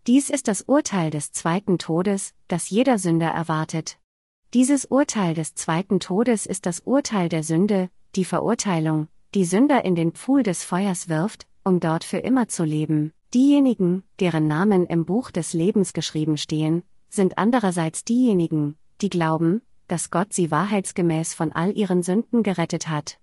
Dies 0.07 0.29
ist 0.29 0.47
das 0.47 0.61
Urteil 0.61 1.09
des 1.09 1.33
zweiten 1.33 1.77
Todes, 1.77 2.33
das 2.47 2.69
jeder 2.69 2.99
Sünder 2.99 3.27
erwartet. 3.27 3.97
Dieses 4.53 4.85
Urteil 4.85 5.33
des 5.33 5.55
zweiten 5.55 5.99
Todes 5.99 6.45
ist 6.45 6.65
das 6.65 6.79
Urteil 6.79 7.27
der 7.27 7.43
Sünde, 7.43 7.89
die 8.15 8.25
Verurteilung, 8.25 9.07
die 9.33 9.45
Sünder 9.45 9.85
in 9.85 9.95
den 9.95 10.13
Pfuhl 10.13 10.43
des 10.43 10.63
Feuers 10.63 11.09
wirft, 11.09 11.47
um 11.63 11.79
dort 11.79 12.03
für 12.03 12.17
immer 12.17 12.47
zu 12.47 12.63
leben. 12.63 13.11
Diejenigen, 13.33 14.03
deren 14.19 14.47
Namen 14.47 14.85
im 14.85 15.05
Buch 15.05 15.31
des 15.31 15.53
Lebens 15.53 15.93
geschrieben 15.93 16.37
stehen, 16.37 16.83
sind 17.09 17.37
andererseits 17.37 18.05
diejenigen, 18.05 18.77
die 19.01 19.09
glauben, 19.09 19.61
dass 19.87 20.11
Gott 20.11 20.33
sie 20.33 20.49
wahrheitsgemäß 20.51 21.33
von 21.33 21.51
all 21.51 21.77
ihren 21.77 22.03
Sünden 22.03 22.43
gerettet 22.43 22.87
hat. 22.87 23.19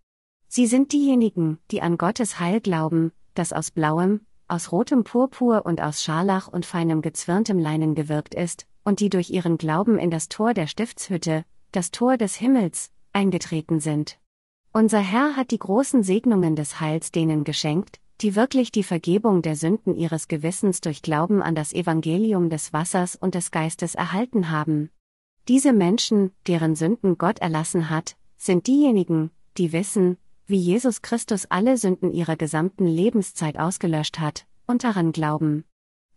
Sie 0.49 0.67
sind 0.67 0.93
diejenigen, 0.93 1.59
die 1.71 1.83
an 1.83 1.99
Gottes 1.99 2.39
Heil 2.39 2.61
glauben, 2.61 3.13
das 3.35 3.53
aus 3.53 3.71
blauem, 3.71 4.21
aus 4.47 4.73
rotem 4.73 5.05
Purpur 5.05 5.67
und 5.67 5.81
aus 5.81 6.03
Scharlach 6.03 6.49
und 6.49 6.67
feinem 6.67 7.03
gezwirntem 7.03 7.59
Leinen 7.59 7.95
gewirkt 7.95 8.35
ist, 8.35 8.67
und 8.85 9.01
die 9.01 9.09
durch 9.09 9.31
ihren 9.31 9.59
Glauben 9.59 9.99
in 9.99 10.11
das 10.11 10.29
Tor 10.29 10.55
der 10.55 10.67
Stiftshütte, 10.67 11.45
das 11.73 11.91
Tor 11.91 12.17
des 12.17 12.37
Himmels, 12.37 12.91
eingetreten 13.13 13.81
sind. 13.81 14.19
Unser 14.77 14.99
Herr 14.99 15.37
hat 15.37 15.53
die 15.53 15.59
großen 15.61 16.03
Segnungen 16.03 16.57
des 16.57 16.81
Heils 16.81 17.13
denen 17.13 17.45
geschenkt, 17.45 18.01
die 18.21 18.35
wirklich 18.35 18.73
die 18.73 18.83
Vergebung 18.83 19.41
der 19.41 19.55
Sünden 19.55 19.95
ihres 19.95 20.27
Gewissens 20.27 20.81
durch 20.81 21.01
Glauben 21.01 21.43
an 21.43 21.55
das 21.55 21.73
Evangelium 21.73 22.51
des 22.51 22.73
Wassers 22.73 23.15
und 23.15 23.37
des 23.37 23.53
Geistes 23.53 23.95
erhalten 23.95 24.51
haben. 24.51 24.91
Diese 25.47 25.73
Menschen, 25.73 26.33
deren 26.49 26.75
Sünden 26.75 27.19
Gott 27.19 27.39
erlassen 27.39 27.89
hat, 27.89 28.17
sind 28.37 28.67
diejenigen, 28.67 29.31
die 29.59 29.73
wissen, 29.73 30.17
wie 30.49 30.59
Jesus 30.59 31.03
Christus 31.03 31.47
alle 31.47 31.77
Sünden 31.77 32.13
ihrer 32.13 32.35
gesamten 32.35 32.89
Lebenszeit 32.89 33.57
ausgelöscht 33.57 34.19
hat, 34.19 34.45
und 34.67 34.83
daran 34.83 35.13
glauben. 35.13 35.63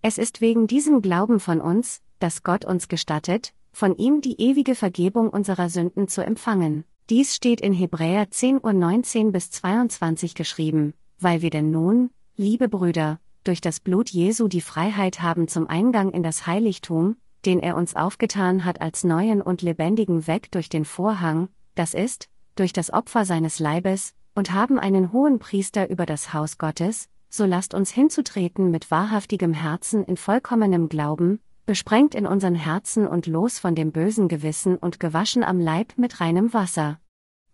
Es 0.01 0.17
ist 0.17 0.41
wegen 0.41 0.65
diesem 0.65 1.03
Glauben 1.03 1.39
von 1.39 1.61
uns, 1.61 2.01
dass 2.17 2.41
Gott 2.41 2.65
uns 2.65 2.87
gestattet, 2.87 3.53
von 3.71 3.95
ihm 3.97 4.21
die 4.21 4.41
ewige 4.41 4.73
Vergebung 4.73 5.29
unserer 5.29 5.69
Sünden 5.69 6.07
zu 6.07 6.25
empfangen. 6.25 6.85
Dies 7.09 7.35
steht 7.35 7.61
in 7.61 7.71
Hebräer 7.71 8.31
10 8.31 8.59
Uhr 8.61 8.73
19 8.73 9.31
bis 9.31 9.49
22 9.49 10.35
geschrieben, 10.35 10.93
weil 11.21 11.41
wir 11.41 11.49
denn 11.49 11.71
nun, 11.71 12.09
liebe 12.35 12.67
Brüder, 12.67 13.21
durch 13.45 13.61
das 13.61 13.79
Blut 13.79 14.09
Jesu 14.09 14.49
die 14.49 14.59
Freiheit 14.59 15.21
haben 15.21 15.47
zum 15.47 15.69
Eingang 15.69 16.11
in 16.11 16.21
das 16.21 16.47
Heiligtum, 16.47 17.15
den 17.45 17.61
er 17.61 17.77
uns 17.77 17.95
aufgetan 17.95 18.65
hat 18.65 18.81
als 18.81 19.05
neuen 19.05 19.41
und 19.41 19.61
lebendigen 19.61 20.27
Weg 20.27 20.51
durch 20.51 20.67
den 20.67 20.83
Vorhang, 20.83 21.47
das 21.75 21.93
ist, 21.93 22.27
durch 22.55 22.73
das 22.73 22.91
Opfer 22.91 23.23
seines 23.23 23.59
Leibes, 23.59 24.13
und 24.35 24.51
haben 24.51 24.77
einen 24.77 25.13
hohen 25.13 25.39
Priester 25.39 25.89
über 25.89 26.05
das 26.05 26.33
Haus 26.33 26.57
Gottes, 26.57 27.07
so 27.29 27.45
lasst 27.45 27.73
uns 27.73 27.89
hinzutreten 27.89 28.69
mit 28.69 28.91
wahrhaftigem 28.91 29.53
Herzen 29.53 30.03
in 30.03 30.17
vollkommenem 30.17 30.89
Glauben, 30.89 31.39
besprengt 31.67 32.15
in 32.15 32.25
unseren 32.25 32.55
Herzen 32.55 33.05
und 33.05 33.27
los 33.27 33.59
von 33.59 33.75
dem 33.75 33.91
bösen 33.91 34.29
Gewissen 34.29 34.77
und 34.77 34.99
gewaschen 34.99 35.43
am 35.43 35.59
Leib 35.59 35.93
mit 35.97 36.21
reinem 36.21 36.53
Wasser. 36.53 36.99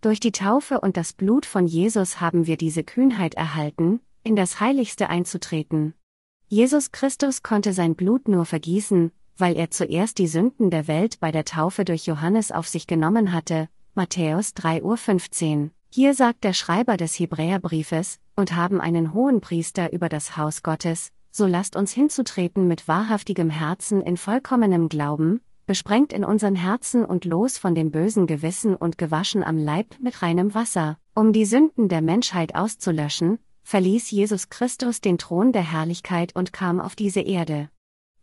Durch 0.01 0.19
die 0.19 0.31
Taufe 0.31 0.79
und 0.79 0.97
das 0.97 1.13
Blut 1.13 1.47
von 1.47 1.65
Jesus 1.65 2.21
haben 2.21 2.45
wir 2.45 2.55
diese 2.55 2.83
Kühnheit 2.83 3.33
erhalten, 3.33 3.99
in 4.23 4.35
das 4.35 4.59
Heiligste 4.59 5.09
einzutreten. 5.09 5.95
Jesus 6.47 6.91
Christus 6.91 7.41
konnte 7.41 7.73
sein 7.73 7.95
Blut 7.95 8.27
nur 8.27 8.45
vergießen, 8.45 9.11
weil 9.37 9.57
er 9.57 9.71
zuerst 9.71 10.19
die 10.19 10.27
Sünden 10.27 10.69
der 10.69 10.87
Welt 10.87 11.19
bei 11.19 11.31
der 11.31 11.43
Taufe 11.43 11.83
durch 11.83 12.05
Johannes 12.05 12.51
auf 12.51 12.67
sich 12.67 12.85
genommen 12.85 13.33
hatte, 13.33 13.67
Matthäus 13.95 14.51
3.15 14.55 15.63
Uhr. 15.63 15.69
Hier 15.89 16.13
sagt 16.13 16.43
der 16.43 16.53
Schreiber 16.53 16.97
des 16.97 17.17
Hebräerbriefes, 17.17 18.19
und 18.35 18.55
haben 18.55 18.79
einen 18.79 19.13
hohen 19.13 19.41
Priester 19.41 19.91
über 19.91 20.09
das 20.09 20.37
Haus 20.37 20.63
Gottes, 20.63 21.11
so 21.35 21.47
lasst 21.47 21.75
uns 21.75 21.91
hinzutreten 21.91 22.67
mit 22.67 22.87
wahrhaftigem 22.87 23.49
Herzen 23.49 24.01
in 24.01 24.17
vollkommenem 24.17 24.87
Glauben, 24.87 25.41
besprengt 25.65 26.13
in 26.13 26.23
unseren 26.23 26.55
Herzen 26.55 27.03
und 27.03 27.25
los 27.25 27.57
von 27.57 27.73
dem 27.73 27.89
bösen 27.89 28.27
Gewissen 28.27 28.75
und 28.75 28.99
gewaschen 28.99 29.43
am 29.43 29.57
Leib 29.57 29.95
mit 29.99 30.21
reinem 30.21 30.53
Wasser, 30.53 30.99
um 31.15 31.33
die 31.33 31.45
Sünden 31.45 31.89
der 31.89 32.03
Menschheit 32.03 32.53
auszulöschen, 32.53 33.39
verließ 33.63 34.11
Jesus 34.11 34.49
Christus 34.49 35.01
den 35.01 35.17
Thron 35.17 35.51
der 35.53 35.63
Herrlichkeit 35.63 36.35
und 36.35 36.53
kam 36.53 36.79
auf 36.79 36.95
diese 36.95 37.21
Erde. 37.21 37.69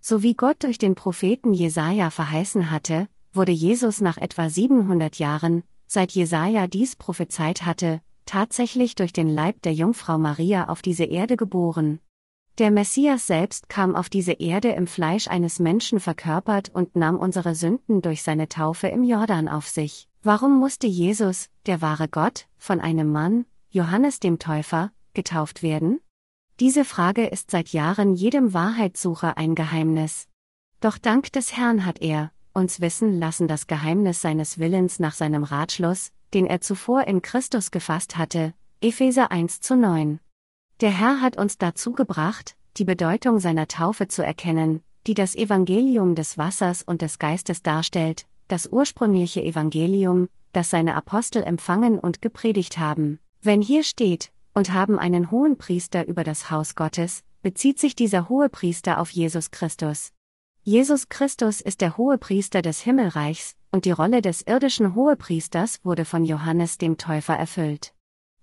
So 0.00 0.22
wie 0.22 0.34
Gott 0.34 0.62
durch 0.62 0.78
den 0.78 0.94
Propheten 0.94 1.52
Jesaja 1.52 2.10
verheißen 2.10 2.70
hatte, 2.70 3.08
wurde 3.32 3.52
Jesus 3.52 4.00
nach 4.00 4.18
etwa 4.18 4.48
700 4.48 5.16
Jahren, 5.16 5.64
seit 5.88 6.12
Jesaja 6.12 6.68
dies 6.68 6.94
prophezeit 6.94 7.66
hatte, 7.66 8.02
tatsächlich 8.24 8.94
durch 8.94 9.12
den 9.12 9.28
Leib 9.28 9.62
der 9.62 9.72
Jungfrau 9.72 10.16
Maria 10.16 10.68
auf 10.68 10.80
diese 10.80 11.04
Erde 11.04 11.36
geboren. 11.36 11.98
Der 12.60 12.70
Messias 12.70 13.26
selbst 13.26 13.70
kam 13.70 13.96
auf 13.96 14.10
diese 14.10 14.32
Erde 14.32 14.72
im 14.72 14.86
Fleisch 14.86 15.28
eines 15.28 15.60
Menschen 15.60 15.98
verkörpert 15.98 16.68
und 16.68 16.94
nahm 16.94 17.18
unsere 17.18 17.54
Sünden 17.54 18.02
durch 18.02 18.22
seine 18.22 18.50
Taufe 18.50 18.88
im 18.88 19.02
Jordan 19.02 19.48
auf 19.48 19.66
sich. 19.66 20.08
Warum 20.22 20.58
musste 20.60 20.86
Jesus, 20.86 21.48
der 21.64 21.80
wahre 21.80 22.06
Gott, 22.06 22.48
von 22.58 22.78
einem 22.78 23.10
Mann, 23.10 23.46
Johannes 23.70 24.20
dem 24.20 24.38
Täufer, 24.38 24.92
getauft 25.14 25.62
werden? 25.62 26.00
Diese 26.60 26.84
Frage 26.84 27.28
ist 27.28 27.50
seit 27.50 27.70
Jahren 27.70 28.12
jedem 28.12 28.52
Wahrheitssucher 28.52 29.38
ein 29.38 29.54
Geheimnis. 29.54 30.28
Doch 30.80 30.98
dank 30.98 31.32
des 31.32 31.56
Herrn 31.56 31.86
hat 31.86 32.02
er, 32.02 32.30
uns 32.52 32.82
wissen 32.82 33.18
lassen 33.18 33.48
das 33.48 33.68
Geheimnis 33.68 34.20
seines 34.20 34.58
Willens 34.58 35.00
nach 35.00 35.14
seinem 35.14 35.44
Ratschluss, 35.44 36.12
den 36.34 36.44
er 36.44 36.60
zuvor 36.60 37.04
in 37.04 37.22
Christus 37.22 37.70
gefasst 37.70 38.18
hatte, 38.18 38.52
Epheser 38.82 39.30
1 39.30 39.62
zu 39.62 39.76
9. 39.76 40.20
Der 40.80 40.90
Herr 40.90 41.20
hat 41.20 41.36
uns 41.36 41.58
dazu 41.58 41.92
gebracht, 41.92 42.56
die 42.78 42.86
Bedeutung 42.86 43.38
seiner 43.38 43.68
Taufe 43.68 44.08
zu 44.08 44.24
erkennen, 44.24 44.82
die 45.06 45.12
das 45.12 45.34
Evangelium 45.34 46.14
des 46.14 46.38
Wassers 46.38 46.82
und 46.82 47.02
des 47.02 47.18
Geistes 47.18 47.62
darstellt, 47.62 48.24
das 48.48 48.66
ursprüngliche 48.66 49.42
Evangelium, 49.42 50.30
das 50.54 50.70
seine 50.70 50.94
Apostel 50.94 51.42
empfangen 51.42 51.98
und 51.98 52.22
gepredigt 52.22 52.78
haben. 52.78 53.18
Wenn 53.42 53.60
hier 53.60 53.84
steht, 53.84 54.32
und 54.54 54.72
haben 54.72 54.98
einen 54.98 55.30
hohen 55.30 55.58
Priester 55.58 56.08
über 56.08 56.24
das 56.24 56.50
Haus 56.50 56.74
Gottes, 56.74 57.24
bezieht 57.42 57.78
sich 57.78 57.94
dieser 57.94 58.30
hohe 58.30 58.48
Priester 58.48 59.00
auf 59.00 59.10
Jesus 59.10 59.50
Christus. 59.50 60.12
Jesus 60.62 61.10
Christus 61.10 61.60
ist 61.60 61.82
der 61.82 61.98
hohe 61.98 62.16
Priester 62.16 62.62
des 62.62 62.80
Himmelreichs, 62.80 63.54
und 63.70 63.84
die 63.84 63.92
Rolle 63.92 64.22
des 64.22 64.42
irdischen 64.42 64.94
Hohepriesters 64.94 65.84
wurde 65.84 66.06
von 66.06 66.24
Johannes 66.24 66.78
dem 66.78 66.96
Täufer 66.96 67.36
erfüllt. 67.36 67.92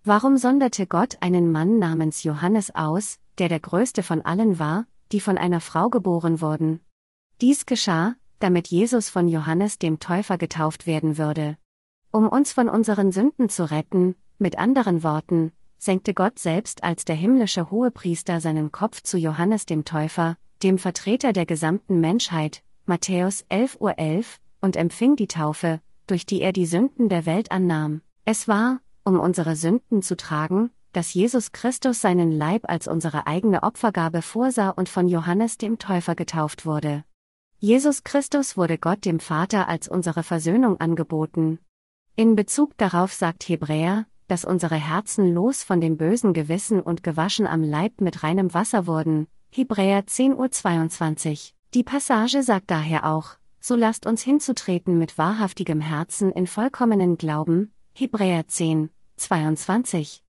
Warum 0.07 0.37
sonderte 0.37 0.87
Gott 0.87 1.17
einen 1.19 1.51
Mann 1.51 1.79
namens 1.79 2.23
Johannes 2.23 2.73
aus, 2.73 3.19
der 3.39 3.49
der 3.49 3.59
größte 3.59 4.03
von 4.03 4.21
allen 4.21 4.57
war, 4.57 4.85
die 5.11 5.19
von 5.19 5.37
einer 5.37 5.59
Frau 5.59 5.89
geboren 5.89 6.39
wurden? 6.39 6.79
Dies 7.41 7.65
geschah, 7.65 8.15
damit 8.39 8.69
Jesus 8.69 9.09
von 9.09 9.27
Johannes 9.27 9.79
dem 9.79 9.99
Täufer 9.99 10.37
getauft 10.37 10.87
werden 10.87 11.17
würde. 11.17 11.57
Um 12.09 12.29
uns 12.29 12.53
von 12.53 12.69
unseren 12.69 13.11
Sünden 13.11 13.49
zu 13.49 13.69
retten, 13.69 14.15
mit 14.37 14.57
anderen 14.57 15.03
Worten, 15.03 15.51
senkte 15.77 16.13
Gott 16.13 16.39
selbst 16.39 16.85
als 16.85 17.03
der 17.03 17.17
himmlische 17.17 17.69
Hohepriester 17.69 18.39
seinen 18.39 18.71
Kopf 18.71 19.03
zu 19.03 19.17
Johannes 19.17 19.65
dem 19.65 19.83
Täufer, 19.83 20.37
dem 20.63 20.77
Vertreter 20.77 21.33
der 21.33 21.45
gesamten 21.45 21.99
Menschheit, 21.99 22.63
Matthäus 22.85 23.43
11.11, 23.49 23.79
Uhr 23.81 23.99
11, 23.99 24.39
und 24.61 24.77
empfing 24.77 25.17
die 25.17 25.27
Taufe, 25.27 25.81
durch 26.07 26.25
die 26.25 26.39
er 26.39 26.53
die 26.53 26.65
Sünden 26.65 27.09
der 27.09 27.25
Welt 27.25 27.51
annahm. 27.51 27.99
Es 28.23 28.47
war, 28.47 28.79
um 29.07 29.21
unsere 29.21 29.55
Sünden 29.55 30.01
zu 30.01 30.17
tragen, 30.17 30.69
dass 30.91 31.13
Jesus 31.13 31.53
Christus 31.53 32.01
seinen 32.01 32.29
Leib 32.29 32.69
als 32.69 32.89
unsere 32.89 33.25
eigene 33.25 33.63
Opfergabe 33.63 34.21
vorsah 34.21 34.69
und 34.69 34.89
von 34.89 35.07
Johannes 35.07 35.57
dem 35.57 35.79
Täufer 35.79 36.13
getauft 36.13 36.65
wurde. 36.65 37.05
Jesus 37.57 38.03
Christus 38.03 38.57
wurde 38.57 38.77
Gott 38.77 39.05
dem 39.05 39.21
Vater 39.21 39.69
als 39.69 39.87
unsere 39.87 40.23
Versöhnung 40.23 40.79
angeboten. 40.81 41.59
In 42.17 42.35
Bezug 42.35 42.77
darauf 42.77 43.13
sagt 43.13 43.47
Hebräer, 43.47 44.05
dass 44.27 44.43
unsere 44.43 44.75
Herzen 44.75 45.33
los 45.33 45.63
von 45.63 45.79
dem 45.79 45.95
bösen 45.95 46.33
Gewissen 46.33 46.81
und 46.81 47.01
gewaschen 47.01 47.47
am 47.47 47.63
Leib 47.63 48.01
mit 48.01 48.23
reinem 48.23 48.53
Wasser 48.53 48.87
wurden. 48.87 49.27
Hebräer 49.51 50.01
10.22 50.05 51.31
Uhr. 51.31 51.37
Die 51.73 51.83
Passage 51.83 52.43
sagt 52.43 52.69
daher 52.71 53.05
auch, 53.05 53.37
so 53.61 53.75
lasst 53.75 54.05
uns 54.05 54.21
hinzutreten 54.21 54.97
mit 54.99 55.17
wahrhaftigem 55.17 55.79
Herzen 55.79 56.31
in 56.33 56.45
vollkommenen 56.45 57.17
Glauben. 57.17 57.71
Hebräer 57.93 58.47
10, 58.47 58.91
22. 59.17 60.23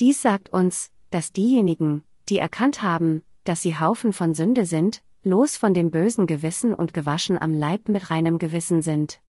Dies 0.00 0.22
sagt 0.22 0.52
uns, 0.52 0.90
dass 1.10 1.32
diejenigen, 1.32 2.02
die 2.28 2.38
erkannt 2.38 2.82
haben, 2.82 3.22
dass 3.44 3.62
sie 3.62 3.78
Haufen 3.78 4.12
von 4.12 4.34
Sünde 4.34 4.66
sind, 4.66 5.02
los 5.22 5.56
von 5.56 5.74
dem 5.74 5.90
bösen 5.90 6.26
Gewissen 6.26 6.74
und 6.74 6.94
gewaschen 6.94 7.40
am 7.40 7.54
Leib 7.54 7.88
mit 7.88 8.10
reinem 8.10 8.38
Gewissen 8.38 8.82
sind. 8.82 9.20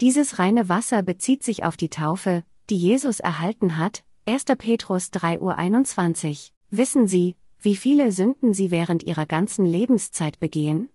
Dieses 0.00 0.38
reine 0.38 0.68
Wasser 0.68 1.02
bezieht 1.02 1.42
sich 1.42 1.64
auf 1.64 1.76
die 1.76 1.90
Taufe, 1.90 2.42
die 2.70 2.76
Jesus 2.76 3.20
erhalten 3.20 3.76
hat, 3.78 4.02
1. 4.26 4.44
Petrus 4.56 5.10
3.21 5.12 6.30
Uhr. 6.30 6.36
Wissen 6.70 7.06
Sie, 7.06 7.36
wie 7.60 7.76
viele 7.76 8.10
Sünden 8.10 8.54
Sie 8.54 8.70
während 8.70 9.02
Ihrer 9.02 9.26
ganzen 9.26 9.66
Lebenszeit 9.66 10.40
begehen? 10.40 10.88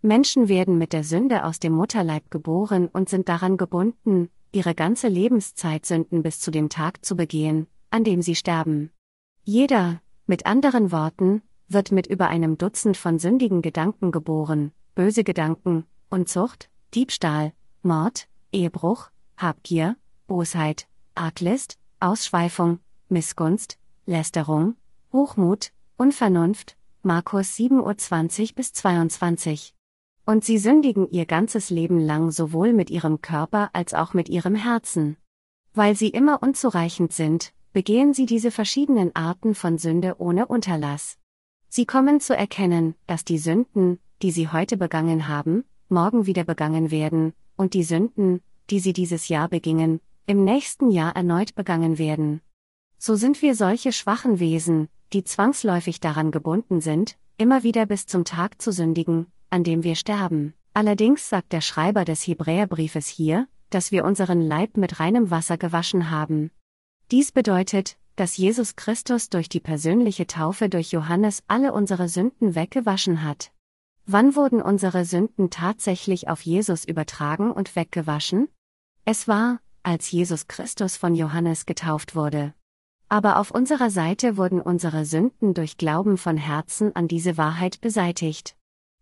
Menschen 0.00 0.48
werden 0.48 0.78
mit 0.78 0.92
der 0.92 1.02
Sünde 1.02 1.44
aus 1.44 1.58
dem 1.58 1.72
Mutterleib 1.72 2.30
geboren 2.30 2.86
und 2.86 3.08
sind 3.08 3.28
daran 3.28 3.56
gebunden, 3.56 4.30
ihre 4.52 4.74
ganze 4.74 5.08
Lebenszeit 5.08 5.86
Sünden 5.86 6.22
bis 6.22 6.40
zu 6.40 6.50
dem 6.50 6.68
Tag 6.68 7.04
zu 7.04 7.16
begehen, 7.16 7.66
an 7.90 8.04
dem 8.04 8.22
sie 8.22 8.34
sterben. 8.34 8.90
Jeder, 9.44 10.00
mit 10.26 10.46
anderen 10.46 10.92
Worten, 10.92 11.42
wird 11.68 11.92
mit 11.92 12.06
über 12.06 12.28
einem 12.28 12.58
Dutzend 12.58 12.96
von 12.96 13.18
sündigen 13.18 13.62
Gedanken 13.62 14.10
geboren, 14.10 14.72
böse 14.94 15.24
Gedanken, 15.24 15.84
Unzucht, 16.10 16.70
Diebstahl, 16.94 17.52
Mord, 17.82 18.28
Ehebruch, 18.52 19.10
Habgier, 19.36 19.96
Bosheit, 20.26 20.88
Arglist, 21.14 21.78
Ausschweifung, 22.00 22.80
Missgunst, 23.08 23.78
Lästerung, 24.06 24.76
Hochmut, 25.12 25.72
Unvernunft, 25.96 26.76
Markus 27.02 27.54
7.20 27.54 28.54
bis 28.54 28.72
22. 28.72 29.74
Und 30.28 30.44
sie 30.44 30.58
sündigen 30.58 31.10
ihr 31.10 31.24
ganzes 31.24 31.70
Leben 31.70 31.98
lang 31.98 32.30
sowohl 32.30 32.74
mit 32.74 32.90
ihrem 32.90 33.22
Körper 33.22 33.70
als 33.72 33.94
auch 33.94 34.12
mit 34.12 34.28
ihrem 34.28 34.54
Herzen. 34.54 35.16
Weil 35.72 35.96
sie 35.96 36.10
immer 36.10 36.42
unzureichend 36.42 37.14
sind, 37.14 37.54
begehen 37.72 38.12
sie 38.12 38.26
diese 38.26 38.50
verschiedenen 38.50 39.16
Arten 39.16 39.54
von 39.54 39.78
Sünde 39.78 40.16
ohne 40.18 40.44
Unterlass. 40.44 41.16
Sie 41.70 41.86
kommen 41.86 42.20
zu 42.20 42.36
erkennen, 42.36 42.94
dass 43.06 43.24
die 43.24 43.38
Sünden, 43.38 44.00
die 44.20 44.30
sie 44.30 44.48
heute 44.48 44.76
begangen 44.76 45.28
haben, 45.28 45.64
morgen 45.88 46.26
wieder 46.26 46.44
begangen 46.44 46.90
werden, 46.90 47.32
und 47.56 47.72
die 47.72 47.82
Sünden, 47.82 48.42
die 48.68 48.80
sie 48.80 48.92
dieses 48.92 49.28
Jahr 49.28 49.48
begingen, 49.48 49.98
im 50.26 50.44
nächsten 50.44 50.90
Jahr 50.90 51.16
erneut 51.16 51.54
begangen 51.54 51.96
werden. 51.96 52.42
So 52.98 53.14
sind 53.14 53.40
wir 53.40 53.54
solche 53.54 53.92
schwachen 53.92 54.40
Wesen, 54.40 54.90
die 55.14 55.24
zwangsläufig 55.24 56.00
daran 56.00 56.32
gebunden 56.32 56.82
sind, 56.82 57.16
immer 57.38 57.62
wieder 57.62 57.86
bis 57.86 58.04
zum 58.04 58.26
Tag 58.26 58.60
zu 58.60 58.72
sündigen, 58.72 59.28
an 59.50 59.64
dem 59.64 59.82
wir 59.84 59.94
sterben. 59.94 60.54
Allerdings 60.74 61.28
sagt 61.28 61.52
der 61.52 61.60
Schreiber 61.60 62.04
des 62.04 62.26
Hebräerbriefes 62.26 63.08
hier, 63.08 63.48
dass 63.70 63.92
wir 63.92 64.04
unseren 64.04 64.40
Leib 64.40 64.76
mit 64.76 65.00
reinem 65.00 65.30
Wasser 65.30 65.58
gewaschen 65.58 66.10
haben. 66.10 66.50
Dies 67.10 67.32
bedeutet, 67.32 67.96
dass 68.16 68.36
Jesus 68.36 68.76
Christus 68.76 69.30
durch 69.30 69.48
die 69.48 69.60
persönliche 69.60 70.26
Taufe 70.26 70.68
durch 70.68 70.90
Johannes 70.90 71.42
alle 71.46 71.72
unsere 71.72 72.08
Sünden 72.08 72.54
weggewaschen 72.54 73.22
hat. 73.22 73.52
Wann 74.06 74.34
wurden 74.34 74.60
unsere 74.60 75.04
Sünden 75.04 75.50
tatsächlich 75.50 76.28
auf 76.28 76.40
Jesus 76.42 76.84
übertragen 76.84 77.52
und 77.52 77.76
weggewaschen? 77.76 78.48
Es 79.04 79.28
war, 79.28 79.60
als 79.82 80.10
Jesus 80.10 80.48
Christus 80.48 80.96
von 80.96 81.14
Johannes 81.14 81.64
getauft 81.64 82.14
wurde. 82.14 82.54
Aber 83.08 83.38
auf 83.38 83.50
unserer 83.50 83.90
Seite 83.90 84.36
wurden 84.36 84.60
unsere 84.60 85.04
Sünden 85.04 85.54
durch 85.54 85.76
Glauben 85.78 86.18
von 86.18 86.36
Herzen 86.36 86.94
an 86.94 87.08
diese 87.08 87.38
Wahrheit 87.38 87.80
beseitigt. 87.80 88.57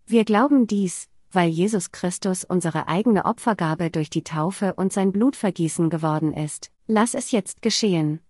Wir 0.08 0.24
glauben 0.24 0.68
dies, 0.68 1.08
weil 1.32 1.48
Jesus 1.48 1.90
Christus 1.90 2.44
unsere 2.44 2.86
eigene 2.86 3.24
Opfergabe 3.24 3.90
durch 3.90 4.08
die 4.08 4.22
Taufe 4.22 4.74
und 4.74 4.92
sein 4.92 5.10
Blutvergießen 5.10 5.90
geworden 5.90 6.32
ist. 6.32 6.70
Lass 6.86 7.14
es 7.14 7.32
jetzt 7.32 7.60
geschehen. 7.60 8.20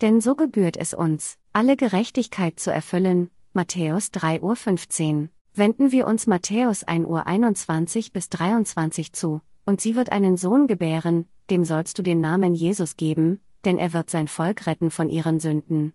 Denn 0.00 0.20
so 0.20 0.36
gebührt 0.36 0.76
es 0.76 0.94
uns, 0.94 1.36
alle 1.52 1.76
Gerechtigkeit 1.76 2.60
zu 2.60 2.72
erfüllen. 2.72 3.30
Matthäus 3.52 4.12
3.15 4.12 5.22
Uhr. 5.22 5.28
Wenden 5.52 5.90
wir 5.90 6.06
uns 6.06 6.28
Matthäus 6.28 6.84
1 6.84 7.06
Uhr 7.06 7.26
21 7.26 8.12
bis 8.12 8.28
23 8.28 9.12
zu, 9.12 9.40
und 9.64 9.80
sie 9.80 9.96
wird 9.96 10.12
einen 10.12 10.36
Sohn 10.36 10.68
gebären, 10.68 11.26
dem 11.50 11.64
sollst 11.64 11.98
du 11.98 12.02
den 12.02 12.20
Namen 12.20 12.54
Jesus 12.54 12.96
geben, 12.96 13.40
denn 13.64 13.78
er 13.78 13.92
wird 13.92 14.10
sein 14.10 14.28
Volk 14.28 14.68
retten 14.68 14.92
von 14.92 15.08
ihren 15.08 15.40
Sünden. 15.40 15.92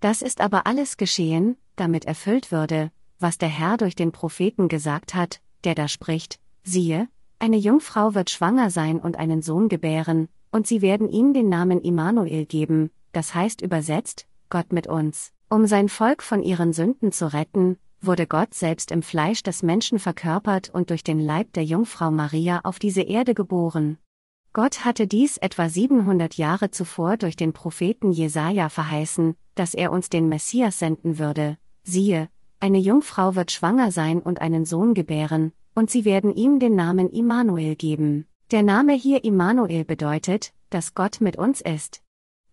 Das 0.00 0.20
ist 0.20 0.42
aber 0.42 0.66
alles 0.66 0.98
geschehen, 0.98 1.56
damit 1.76 2.04
erfüllt 2.04 2.52
würde, 2.52 2.90
was 3.18 3.38
der 3.38 3.48
Herr 3.48 3.76
durch 3.76 3.94
den 3.94 4.12
Propheten 4.12 4.68
gesagt 4.68 5.14
hat, 5.14 5.40
der 5.64 5.74
da 5.74 5.88
spricht, 5.88 6.38
siehe, 6.62 7.08
eine 7.38 7.56
Jungfrau 7.56 8.14
wird 8.14 8.30
schwanger 8.30 8.70
sein 8.70 8.98
und 8.98 9.16
einen 9.16 9.42
Sohn 9.42 9.68
gebären, 9.68 10.28
und 10.50 10.66
sie 10.66 10.80
werden 10.80 11.08
ihm 11.08 11.34
den 11.34 11.48
Namen 11.48 11.80
Immanuel 11.80 12.46
geben, 12.46 12.90
das 13.12 13.34
heißt 13.34 13.60
übersetzt, 13.60 14.26
Gott 14.48 14.72
mit 14.72 14.86
uns. 14.86 15.32
Um 15.48 15.66
sein 15.66 15.88
Volk 15.88 16.22
von 16.22 16.42
ihren 16.42 16.72
Sünden 16.72 17.12
zu 17.12 17.32
retten, 17.32 17.78
wurde 18.00 18.26
Gott 18.26 18.54
selbst 18.54 18.90
im 18.90 19.02
Fleisch 19.02 19.42
des 19.42 19.62
Menschen 19.62 19.98
verkörpert 19.98 20.70
und 20.70 20.90
durch 20.90 21.04
den 21.04 21.20
Leib 21.20 21.52
der 21.52 21.64
Jungfrau 21.64 22.10
Maria 22.10 22.60
auf 22.64 22.78
diese 22.78 23.02
Erde 23.02 23.34
geboren. 23.34 23.98
Gott 24.52 24.84
hatte 24.84 25.06
dies 25.06 25.36
etwa 25.36 25.68
700 25.68 26.34
Jahre 26.34 26.70
zuvor 26.70 27.16
durch 27.16 27.36
den 27.36 27.52
Propheten 27.52 28.12
Jesaja 28.12 28.70
verheißen, 28.70 29.36
dass 29.54 29.74
er 29.74 29.92
uns 29.92 30.08
den 30.08 30.28
Messias 30.28 30.78
senden 30.78 31.18
würde. 31.18 31.58
Siehe, 31.82 32.28
eine 32.60 32.78
Jungfrau 32.78 33.34
wird 33.34 33.52
schwanger 33.52 33.92
sein 33.92 34.20
und 34.20 34.40
einen 34.40 34.64
Sohn 34.64 34.94
gebären, 34.94 35.52
und 35.74 35.90
sie 35.90 36.04
werden 36.04 36.34
ihm 36.34 36.58
den 36.58 36.74
Namen 36.74 37.10
Immanuel 37.10 37.76
geben. 37.76 38.26
Der 38.50 38.62
Name 38.62 38.94
hier 38.94 39.24
Immanuel 39.24 39.84
bedeutet, 39.84 40.52
dass 40.70 40.94
Gott 40.94 41.20
mit 41.20 41.36
uns 41.36 41.60
ist. 41.60 42.02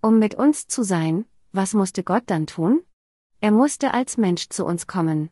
Um 0.02 0.20
mit 0.20 0.36
uns 0.36 0.68
zu 0.68 0.84
sein, 0.84 1.26
was 1.52 1.74
musste 1.74 2.04
Gott 2.04 2.24
dann 2.28 2.48
tun? 2.48 2.82
Er 3.40 3.52
musste 3.52 3.94
als 3.94 4.18
Mensch 4.18 4.50
zu 4.50 4.66
uns 4.66 4.88
kommen. 4.88 5.30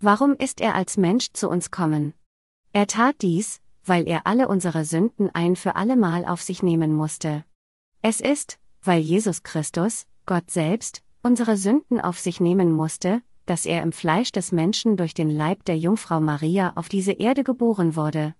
Warum 0.00 0.34
ist 0.34 0.60
er 0.60 0.74
als 0.74 0.96
Mensch 0.96 1.32
zu 1.32 1.48
uns 1.48 1.70
kommen? 1.70 2.14
Er 2.72 2.86
tat 2.86 3.22
dies, 3.22 3.60
weil 3.84 4.06
er 4.06 4.26
alle 4.26 4.48
unsere 4.48 4.84
Sünden 4.84 5.30
ein 5.34 5.56
für 5.56 5.76
allemal 5.76 6.24
auf 6.24 6.42
sich 6.42 6.62
nehmen 6.62 6.92
musste. 6.92 7.44
Es 8.02 8.20
ist, 8.20 8.58
weil 8.82 9.00
Jesus 9.00 9.42
Christus, 9.42 10.06
Gott 10.26 10.50
selbst, 10.50 11.02
unsere 11.22 11.56
Sünden 11.56 12.00
auf 12.00 12.18
sich 12.18 12.40
nehmen 12.40 12.72
musste, 12.72 13.22
dass 13.46 13.66
er 13.66 13.82
im 13.82 13.92
Fleisch 13.92 14.32
des 14.32 14.52
Menschen 14.52 14.96
durch 14.96 15.14
den 15.14 15.30
Leib 15.30 15.64
der 15.64 15.76
Jungfrau 15.76 16.20
Maria 16.20 16.72
auf 16.76 16.88
diese 16.88 17.12
Erde 17.12 17.44
geboren 17.44 17.96
wurde. 17.96 18.34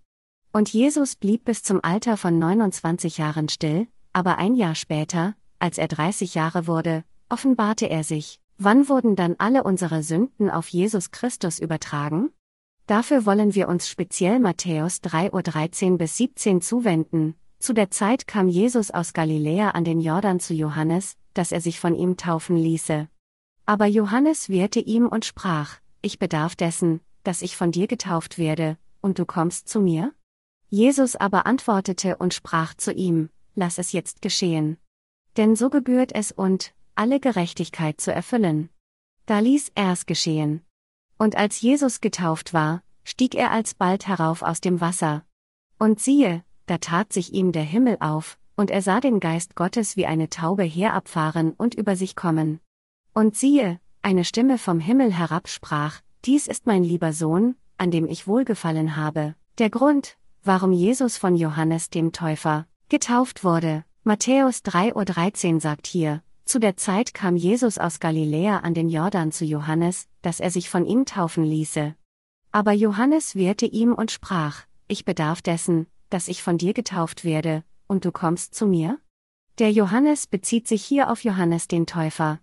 Und 0.53 0.73
Jesus 0.73 1.17
blieb 1.17 1.45
bis 1.45 1.63
zum 1.63 1.81
Alter 1.83 2.17
von 2.17 2.39
29 2.39 3.19
Jahren 3.19 3.49
still, 3.49 3.89
aber 4.13 4.39
ein 4.39 4.55
Jahr 4.55 4.75
später, 4.75 5.35
als 5.59 5.79
er 5.79 5.89
30 5.89 6.35
Jahre 6.35 6.67
wurde, 6.67 7.05
offenbarte 7.29 7.91
er 7.91 8.05
sich. 8.05 8.41
Wann 8.57 8.89
wurden 8.89 9.17
dann 9.17 9.35
alle 9.39 9.65
unsere 9.65 10.03
Sünden 10.03 10.49
auf 10.49 10.69
Jesus 10.69 11.11
Christus 11.11 11.59
übertragen? 11.59 12.31
Dafür 12.87 13.27
wollen 13.27 13.55
wir 13.55 13.69
uns 13.69 13.89
speziell 13.89 14.39
Matthäus 14.39 15.03
3.13 15.03 15.93
Uhr 15.93 15.99
bis 15.99 16.17
17 16.19 16.61
zuwenden. 16.61 17.35
Zu 17.59 17.73
der 17.73 17.91
Zeit 17.91 18.27
kam 18.27 18.47
Jesus 18.47 18.91
aus 18.91 19.15
Galiläa 19.15 19.71
an 19.71 19.85
den 19.85 20.01
Jordan 20.01 20.39
zu 20.39 20.55
Johannes, 20.55 21.17
dass 21.33 21.51
er 21.51 21.61
sich 21.61 21.81
von 21.81 21.95
ihm 21.95 22.17
taufen 22.17 22.57
ließe. 22.57 23.09
Aber 23.67 23.87
Johannes 23.87 24.49
wehrte 24.49 24.81
ihm 24.81 25.07
und 25.09 25.25
sprach, 25.25 25.79
Ich 26.03 26.19
bedarf 26.19 26.55
dessen, 26.55 27.01
dass 27.23 27.43
ich 27.43 27.57
von 27.57 27.73
dir 27.73 27.87
getauft 27.87 28.39
werde, 28.39 28.77
und 29.01 29.19
du 29.19 29.25
kommst 29.25 29.69
zu 29.69 29.81
mir? 29.81 30.13
Jesus 30.69 31.17
aber 31.17 31.47
antwortete 31.47 32.17
und 32.17 32.35
sprach 32.35 32.75
zu 32.75 32.93
ihm, 32.93 33.31
Lass 33.55 33.79
es 33.79 33.93
jetzt 33.93 34.21
geschehen. 34.21 34.77
Denn 35.37 35.57
so 35.57 35.71
gebührt 35.71 36.13
es 36.13 36.33
und, 36.33 36.75
alle 36.95 37.21
Gerechtigkeit 37.21 38.01
zu 38.01 38.13
erfüllen. 38.13 38.69
Da 39.27 39.39
ließ 39.39 39.73
er 39.75 39.93
es 39.93 40.07
geschehen. 40.07 40.63
Und 41.19 41.37
als 41.37 41.61
Jesus 41.61 42.01
getauft 42.01 42.53
war, 42.53 42.83
stieg 43.05 43.35
er 43.35 43.51
alsbald 43.51 44.07
herauf 44.07 44.43
aus 44.43 44.61
dem 44.61 44.81
Wasser. 44.81 45.25
Und 45.79 46.01
siehe, 46.01 46.45
da 46.67 46.79
tat 46.79 47.13
sich 47.13 47.33
ihm 47.33 47.53
der 47.53 47.63
Himmel 47.63 47.97
auf, 48.01 48.39
und 48.57 48.71
er 48.71 48.83
sah 48.83 49.01
den 49.01 49.21
Geist 49.21 49.55
Gottes 49.55 49.97
wie 49.97 50.07
eine 50.07 50.29
Taube 50.29 50.65
herabfahren 50.65 51.53
und 51.53 51.75
über 51.75 51.97
sich 51.97 52.17
kommen. 52.17 52.61
Und 53.15 53.37
siehe, 53.37 53.79
eine 54.03 54.25
Stimme 54.25 54.59
vom 54.59 54.81
Himmel 54.81 55.13
herab 55.13 55.49
sprach, 55.49 56.01
Dies 56.25 56.49
ist 56.49 56.67
mein 56.67 56.83
lieber 56.83 57.13
Sohn, 57.13 57.55
an 57.79 57.93
dem 57.93 58.07
ich 58.07 58.27
wohlgefallen 58.27 58.97
habe. 58.97 59.37
Der 59.59 59.71
Grund, 59.71 60.17
warum 60.43 60.73
Jesus 60.73 61.17
von 61.17 61.37
Johannes 61.37 61.91
dem 61.91 62.11
Täufer 62.11 62.67
getauft 62.89 63.45
wurde. 63.45 63.85
Matthäus 64.03 64.63
3.13 64.65 65.55
Uhr 65.55 65.61
sagt 65.61 65.87
hier, 65.87 66.23
zu 66.45 66.59
der 66.59 66.77
Zeit 66.77 67.15
kam 67.15 67.37
Jesus 67.37 67.79
aus 67.79 68.01
Galiläa 68.01 68.59
an 68.59 68.75
den 68.75 68.89
Jordan 68.89 69.31
zu 69.31 69.45
Johannes, 69.45 70.09
dass 70.23 70.41
er 70.41 70.51
sich 70.51 70.69
von 70.69 70.85
ihm 70.85 71.07
taufen 71.07 71.45
ließe. 71.45 71.95
Aber 72.51 72.73
Johannes 72.73 73.37
wehrte 73.37 73.67
ihm 73.67 73.95
und 73.95 74.11
sprach, 74.11 74.63
Ich 74.89 75.05
bedarf 75.05 75.41
dessen, 75.41 75.87
dass 76.11 76.27
ich 76.27 76.43
von 76.43 76.59
dir 76.59 76.75
getauft 76.75 77.25
werde, 77.25 77.63
und 77.87 78.05
du 78.05 78.11
kommst 78.13 78.55
zu 78.57 78.67
mir? 78.67 78.99
Der 79.59 79.71
Johannes 79.71 80.27
bezieht 80.27 80.67
sich 80.67 80.85
hier 80.85 81.11
auf 81.11 81.23
Johannes 81.23 81.69
den 81.69 81.87
Täufer, 81.87 82.41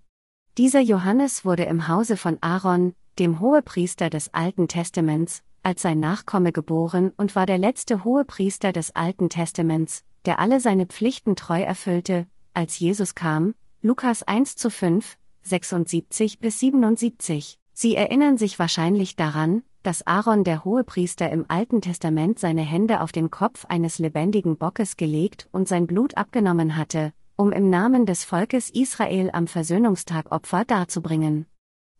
dieser 0.57 0.81
Johannes 0.81 1.45
wurde 1.45 1.63
im 1.63 1.87
Hause 1.87 2.17
von 2.17 2.37
Aaron, 2.41 2.93
dem 3.19 3.39
Hohepriester 3.39 4.09
des 4.09 4.33
Alten 4.33 4.67
Testaments, 4.67 5.43
als 5.63 5.81
sein 5.81 5.99
Nachkomme 5.99 6.51
geboren 6.51 7.11
und 7.15 7.35
war 7.35 7.45
der 7.45 7.57
letzte 7.57 8.03
Hohepriester 8.03 8.73
des 8.73 8.95
Alten 8.95 9.29
Testaments, 9.29 10.03
der 10.25 10.39
alle 10.39 10.59
seine 10.59 10.87
Pflichten 10.87 11.35
treu 11.35 11.61
erfüllte, 11.61 12.27
als 12.53 12.79
Jesus 12.79 13.15
kam, 13.15 13.53
Lukas 13.81 14.23
1 14.23 14.57
zu 14.57 14.69
5, 14.69 15.17
76 15.43 16.39
bis 16.39 16.59
77. 16.59 17.57
Sie 17.73 17.95
erinnern 17.95 18.37
sich 18.37 18.59
wahrscheinlich 18.59 19.15
daran, 19.15 19.63
dass 19.83 20.05
Aaron 20.05 20.43
der 20.43 20.65
Hohepriester 20.65 21.29
im 21.31 21.45
Alten 21.47 21.81
Testament 21.81 22.39
seine 22.39 22.61
Hände 22.61 23.01
auf 23.01 23.11
den 23.11 23.31
Kopf 23.31 23.65
eines 23.65 23.99
lebendigen 23.99 24.57
Bockes 24.57 24.97
gelegt 24.97 25.47
und 25.51 25.67
sein 25.67 25.87
Blut 25.87 26.17
abgenommen 26.17 26.75
hatte, 26.75 27.13
um 27.41 27.51
im 27.51 27.71
Namen 27.71 28.05
des 28.05 28.23
Volkes 28.23 28.69
Israel 28.69 29.31
am 29.33 29.47
Versöhnungstag 29.47 30.31
Opfer 30.31 30.63
darzubringen. 30.63 31.47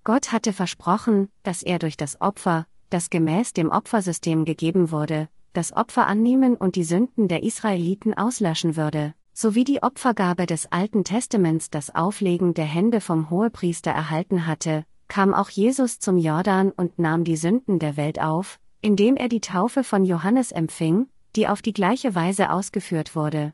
Gott 0.04 0.32
hatte 0.32 0.54
versprochen, 0.54 1.30
dass 1.42 1.64
er 1.64 1.80
durch 1.80 1.98
das 1.98 2.22
Opfer, 2.22 2.68
das 2.92 3.10
gemäß 3.10 3.52
dem 3.54 3.72
Opfersystem 3.72 4.46
gegeben 4.46 4.92
wurde, 4.92 5.30
das 5.54 5.76
Opfer 5.76 6.06
annehmen 6.06 6.56
und 6.56 6.76
die 6.76 6.84
Sünden 6.84 7.28
der 7.28 7.42
Israeliten 7.42 8.14
auslöschen 8.14 8.76
würde, 8.76 9.16
sowie 9.34 9.64
die 9.64 9.82
Opfergabe 9.82 10.46
des 10.46 10.72
Alten 10.72 11.04
Testaments 11.04 11.72
das 11.72 11.90
Auflegen 11.96 12.54
der 12.54 12.66
Hände 12.66 13.02
vom 13.02 13.32
Hohepriester 13.32 13.90
erhalten 13.90 14.46
hatte, 14.46 14.86
kam 15.08 15.34
auch 15.34 15.50
Jesus 15.50 15.98
zum 15.98 16.20
Jordan 16.20 16.70
und 16.70 17.00
nahm 17.00 17.24
die 17.24 17.36
Sünden 17.36 17.80
der 17.80 17.98
Welt 17.98 18.22
auf, 18.22 18.60
indem 18.84 19.16
er 19.16 19.28
die 19.28 19.42
Taufe 19.42 19.84
von 19.84 20.06
Johannes 20.06 20.52
empfing, 20.52 21.08
die 21.36 21.48
auf 21.48 21.64
die 21.64 21.74
gleiche 21.74 22.14
Weise 22.14 22.52
ausgeführt 22.52 23.16
wurde. 23.16 23.54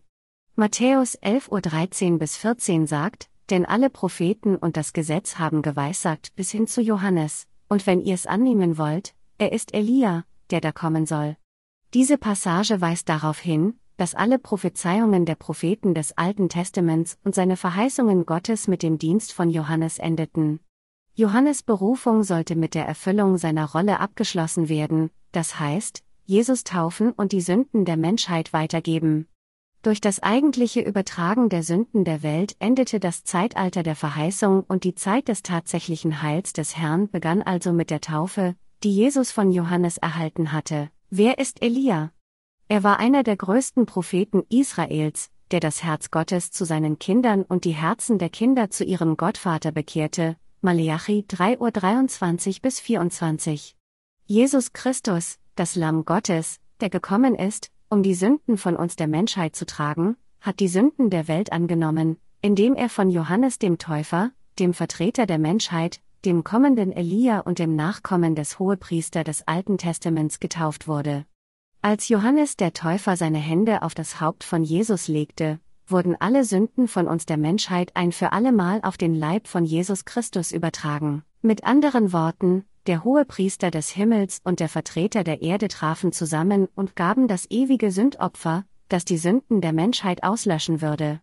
Matthäus 0.59 1.15
11.13 1.19 2.13
Uhr 2.13 2.17
bis 2.17 2.35
14 2.35 2.87
sagt, 2.87 3.29
denn 3.51 3.63
alle 3.63 3.91
Propheten 3.91 4.55
und 4.55 4.75
das 4.75 4.91
Gesetz 4.91 5.37
haben 5.37 5.61
geweissagt 5.61 6.35
bis 6.35 6.49
hin 6.49 6.65
zu 6.65 6.81
Johannes, 6.81 7.45
und 7.69 7.85
wenn 7.85 8.01
ihr 8.01 8.15
es 8.15 8.25
annehmen 8.25 8.79
wollt, 8.79 9.13
er 9.37 9.51
ist 9.51 9.75
Elia, 9.75 10.25
der 10.49 10.59
da 10.59 10.71
kommen 10.71 11.05
soll. 11.05 11.37
Diese 11.93 12.17
Passage 12.17 12.81
weist 12.81 13.07
darauf 13.07 13.37
hin, 13.37 13.75
dass 13.97 14.15
alle 14.15 14.39
Prophezeiungen 14.39 15.27
der 15.27 15.35
Propheten 15.35 15.93
des 15.93 16.17
Alten 16.17 16.49
Testaments 16.49 17.19
und 17.23 17.35
seine 17.35 17.55
Verheißungen 17.55 18.25
Gottes 18.25 18.67
mit 18.67 18.81
dem 18.81 18.97
Dienst 18.97 19.33
von 19.33 19.51
Johannes 19.51 19.99
endeten. 19.99 20.59
Johannes 21.13 21.61
Berufung 21.61 22.23
sollte 22.23 22.55
mit 22.55 22.73
der 22.73 22.87
Erfüllung 22.87 23.37
seiner 23.37 23.69
Rolle 23.69 23.99
abgeschlossen 23.99 24.69
werden, 24.69 25.11
das 25.31 25.59
heißt, 25.59 26.03
Jesus 26.25 26.63
taufen 26.63 27.11
und 27.11 27.31
die 27.31 27.41
Sünden 27.41 27.85
der 27.85 27.95
Menschheit 27.95 28.53
weitergeben. 28.53 29.27
Durch 29.83 30.01
das 30.01 30.21
eigentliche 30.21 30.81
Übertragen 30.81 31.49
der 31.49 31.63
Sünden 31.63 32.03
der 32.03 32.23
Welt 32.23 32.55
endete 32.59 32.99
das 32.99 33.23
Zeitalter 33.23 33.83
der 33.83 33.95
Verheißung 33.95 34.63
und 34.67 34.83
die 34.83 34.95
Zeit 34.95 35.27
des 35.27 35.43
tatsächlichen 35.43 36.21
Heils 36.21 36.53
des 36.53 36.75
Herrn 36.77 37.09
begann 37.09 37.41
also 37.41 37.71
mit 37.71 37.89
der 37.89 38.01
Taufe, 38.01 38.55
die 38.83 38.93
Jesus 38.93 39.31
von 39.31 39.51
Johannes 39.51 39.97
erhalten 39.97 40.51
hatte. 40.51 40.89
Wer 41.09 41.39
ist 41.39 41.61
Elia? 41.61 42.11
Er 42.67 42.83
war 42.83 42.99
einer 42.99 43.23
der 43.23 43.37
größten 43.37 43.85
Propheten 43.85 44.43
Israels, 44.49 45.29
der 45.51 45.61
das 45.61 45.83
Herz 45.83 46.11
Gottes 46.11 46.51
zu 46.51 46.65
seinen 46.65 46.99
Kindern 46.99 47.43
und 47.43 47.63
die 47.63 47.71
Herzen 47.71 48.19
der 48.19 48.29
Kinder 48.29 48.69
zu 48.69 48.83
ihrem 48.83 49.15
Gottvater 49.15 49.71
bekehrte. 49.71 50.35
Maleachi 50.61 51.25
3.23 51.29 52.61
bis 52.61 52.79
24. 52.79 53.75
Jesus 54.25 54.73
Christus, 54.73 55.37
das 55.55 55.75
Lamm 55.75 56.03
Gottes, 56.03 56.59
der 56.81 56.89
gekommen 56.89 57.35
ist, 57.35 57.71
um 57.89 58.04
die 58.04 58.13
Sünden 58.13 58.58
von 58.58 58.76
uns 58.76 58.95
der 58.95 59.08
Menschheit 59.08 59.56
zu 59.56 59.65
tragen, 59.65 60.17
hat 60.41 60.60
die 60.60 60.67
Sünden 60.67 61.10
der 61.10 61.28
Welt 61.28 61.52
angenommen, 61.52 62.17
indem 62.41 62.76
er 62.76 62.89
von 62.89 63.10
Johannes 63.10 63.60
dem 63.60 63.78
Täufer, 63.78 64.32
dem 64.60 64.73
Vertreter 64.73 65.26
der 65.26 65.39
Menschheit, 65.39 66.02
dem 66.26 66.43
kommenden 66.43 66.91
Elia 66.91 67.39
und 67.39 67.60
dem 67.60 67.76
Nachkommen 67.76 68.36
des 68.36 68.60
Hohepriester 68.60 69.23
des 69.23 69.47
Alten 69.47 69.78
Testaments 69.78 70.39
getauft 70.39 70.88
wurde. 70.88 71.26
Als 71.82 72.10
Johannes 72.10 72.58
der 72.58 72.73
Täufer 72.73 73.15
seine 73.15 73.38
Hände 73.38 73.82
auf 73.82 73.93
das 73.93 74.19
Haupt 74.19 74.43
von 74.43 74.63
Jesus 74.63 75.08
legte, 75.08 75.60
wurden 75.88 76.15
alle 76.19 76.43
Sünden 76.43 76.88
von 76.88 77.08
uns 77.08 77.26
der 77.26 77.38
Menschheit 77.38 77.95
ein 77.95 78.12
für 78.12 78.34
allemal 78.34 78.82
auf 78.84 78.97
den 78.97 79.15
Leib 79.15 79.47
von 79.47 79.63
Jesus 79.63 80.04
Christus 80.04 80.52
übertragen. 80.52 81.23
Mit 81.41 81.63
anderen 81.63 82.12
Worten, 82.12 82.65
der 82.88 83.04
Hohepriester 83.04 83.69
des 83.69 83.89
Himmels 83.89 84.41
und 84.43 84.60
der 84.60 84.69
Vertreter 84.69 85.23
der 85.23 85.41
Erde 85.41 85.67
trafen 85.67 86.12
zusammen 86.12 86.67
und 86.76 86.95
gaben 86.95 87.28
das 87.28 87.45
ewige 87.50 87.91
Sündopfer, 87.91 88.65
das 88.89 89.06
die 89.06 89.17
Sünden 89.17 89.62
der 89.62 89.73
Menschheit 89.73 90.23
auslöschen 90.23 90.82
würde. 90.82 91.21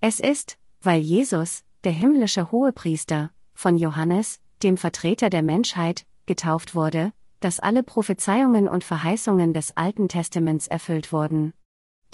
Es 0.00 0.20
ist, 0.20 0.56
weil 0.80 1.00
Jesus, 1.00 1.64
der 1.84 1.92
himmlische 1.92 2.50
Hohepriester, 2.52 3.30
von 3.54 3.76
Johannes, 3.76 4.40
dem 4.62 4.76
Vertreter 4.76 5.30
der 5.30 5.42
Menschheit, 5.42 6.06
getauft 6.26 6.74
wurde, 6.74 7.12
dass 7.40 7.58
alle 7.58 7.82
Prophezeiungen 7.82 8.68
und 8.68 8.84
Verheißungen 8.84 9.52
des 9.52 9.76
Alten 9.76 10.08
Testaments 10.08 10.68
erfüllt 10.68 11.12
wurden. 11.12 11.52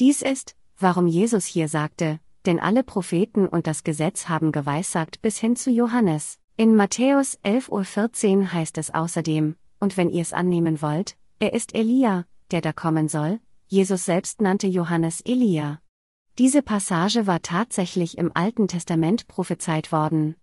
Dies 0.00 0.22
ist, 0.22 0.56
warum 0.78 1.06
Jesus 1.06 1.44
hier 1.44 1.68
sagte, 1.68 2.20
denn 2.46 2.60
alle 2.60 2.82
Propheten 2.82 3.46
und 3.46 3.66
das 3.66 3.84
Gesetz 3.84 4.28
haben 4.28 4.52
geweissagt 4.52 5.20
bis 5.20 5.38
hin 5.38 5.56
zu 5.56 5.70
Johannes. 5.70 6.38
In 6.58 6.74
Matthäus 6.74 7.38
11.14 7.44 8.38
Uhr 8.38 8.52
heißt 8.54 8.78
es 8.78 8.94
außerdem, 8.94 9.56
und 9.78 9.98
wenn 9.98 10.08
ihr 10.08 10.22
es 10.22 10.32
annehmen 10.32 10.80
wollt, 10.80 11.14
er 11.38 11.52
ist 11.52 11.74
Elia, 11.74 12.24
der 12.50 12.62
da 12.62 12.72
kommen 12.72 13.08
soll, 13.08 13.40
Jesus 13.66 14.06
selbst 14.06 14.40
nannte 14.40 14.66
Johannes 14.66 15.20
Elia. 15.20 15.82
Diese 16.38 16.62
Passage 16.62 17.26
war 17.26 17.42
tatsächlich 17.42 18.16
im 18.16 18.30
Alten 18.32 18.68
Testament 18.68 19.28
prophezeit 19.28 19.92
worden. 19.92 20.34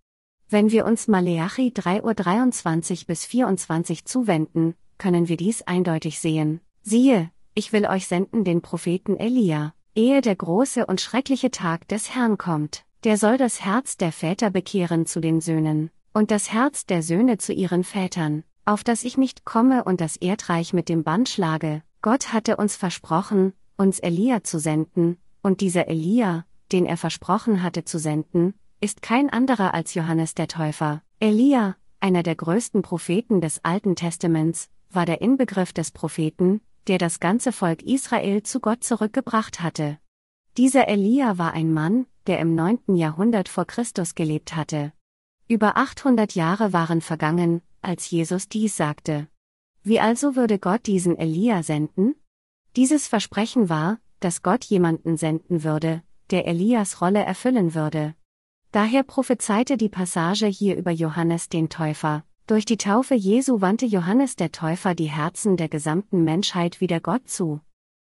Wenn 0.49 0.69
wir 0.69 0.85
uns 0.85 1.07
Maleachi 1.07 1.73
3.23 1.75 2.91
Uhr 2.91 3.07
bis 3.07 3.25
24 3.25 4.05
zuwenden, 4.05 4.75
können 4.99 5.29
wir 5.29 5.37
dies 5.37 5.63
eindeutig 5.63 6.19
sehen. 6.19 6.61
Siehe, 6.83 7.31
ich 7.55 7.73
will 7.73 7.87
euch 7.87 8.05
senden 8.05 8.43
den 8.43 8.61
Propheten 8.61 9.17
Elia, 9.17 9.73
ehe 9.95 10.21
der 10.21 10.35
große 10.35 10.85
und 10.85 11.01
schreckliche 11.01 11.49
Tag 11.49 11.87
des 11.87 12.13
Herrn 12.13 12.37
kommt, 12.37 12.85
der 13.03 13.17
soll 13.17 13.37
das 13.37 13.65
Herz 13.65 13.97
der 13.97 14.11
Väter 14.11 14.51
bekehren 14.51 15.07
zu 15.07 15.19
den 15.19 15.41
Söhnen 15.41 15.89
und 16.13 16.31
das 16.31 16.51
Herz 16.51 16.85
der 16.85 17.03
Söhne 17.03 17.37
zu 17.37 17.53
ihren 17.53 17.83
Vätern, 17.83 18.43
auf 18.65 18.83
dass 18.83 19.03
ich 19.03 19.17
nicht 19.17 19.45
komme 19.45 19.83
und 19.83 19.99
das 19.99 20.15
Erdreich 20.15 20.73
mit 20.73 20.89
dem 20.89 21.03
Band 21.03 21.27
schlage. 21.27 21.81
Gott 22.01 22.31
hatte 22.33 22.57
uns 22.57 22.75
versprochen, 22.75 23.53
uns 23.77 23.99
Elia 23.99 24.43
zu 24.43 24.59
senden, 24.59 25.17
und 25.41 25.61
dieser 25.61 25.87
Elia, 25.87 26.45
den 26.71 26.85
er 26.85 26.97
versprochen 26.97 27.63
hatte 27.63 27.83
zu 27.83 27.99
senden, 27.99 28.53
ist 28.79 29.01
kein 29.01 29.29
anderer 29.29 29.73
als 29.73 29.93
Johannes 29.93 30.35
der 30.35 30.47
Täufer. 30.47 31.01
Elia, 31.19 31.75
einer 31.99 32.23
der 32.23 32.35
größten 32.35 32.81
Propheten 32.81 33.41
des 33.41 33.63
Alten 33.63 33.95
Testaments, 33.95 34.69
war 34.89 35.05
der 35.05 35.21
Inbegriff 35.21 35.73
des 35.73 35.91
Propheten, 35.91 36.61
der 36.87 36.97
das 36.97 37.19
ganze 37.19 37.51
Volk 37.51 37.81
Israel 37.81 38.43
zu 38.43 38.59
Gott 38.59 38.83
zurückgebracht 38.83 39.61
hatte. 39.61 39.97
Dieser 40.57 40.87
Elia 40.87 41.37
war 41.37 41.53
ein 41.53 41.73
Mann, 41.73 42.05
der 42.27 42.39
im 42.39 42.55
9. 42.55 42.95
Jahrhundert 42.95 43.49
vor 43.49 43.65
Christus 43.65 44.15
gelebt 44.15 44.55
hatte. 44.55 44.93
Über 45.47 45.75
800 45.75 46.35
Jahre 46.35 46.71
waren 46.71 47.01
vergangen, 47.01 47.61
als 47.81 48.09
Jesus 48.09 48.47
dies 48.47 48.77
sagte. 48.77 49.27
Wie 49.83 49.99
also 49.99 50.37
würde 50.37 50.57
Gott 50.57 50.85
diesen 50.85 51.17
Elia 51.17 51.63
senden? 51.63 52.15
Dieses 52.77 53.07
Versprechen 53.07 53.67
war, 53.67 53.99
dass 54.21 54.41
Gott 54.41 54.63
jemanden 54.63 55.17
senden 55.17 55.63
würde, 55.63 56.01
der 56.31 56.47
Elias 56.47 57.01
Rolle 57.01 57.23
erfüllen 57.23 57.75
würde. 57.75 58.15
Daher 58.71 59.03
prophezeite 59.03 59.75
die 59.75 59.89
Passage 59.89 60.47
hier 60.47 60.77
über 60.77 60.91
Johannes 60.91 61.49
den 61.49 61.69
Täufer. 61.69 62.23
Durch 62.47 62.63
die 62.63 62.77
Taufe 62.77 63.13
Jesu 63.13 63.59
wandte 63.59 63.85
Johannes 63.85 64.37
der 64.37 64.51
Täufer 64.51 64.95
die 64.95 65.11
Herzen 65.11 65.57
der 65.57 65.69
gesamten 65.69 66.23
Menschheit 66.23 66.79
wieder 66.79 67.01
Gott 67.01 67.29
zu. 67.29 67.59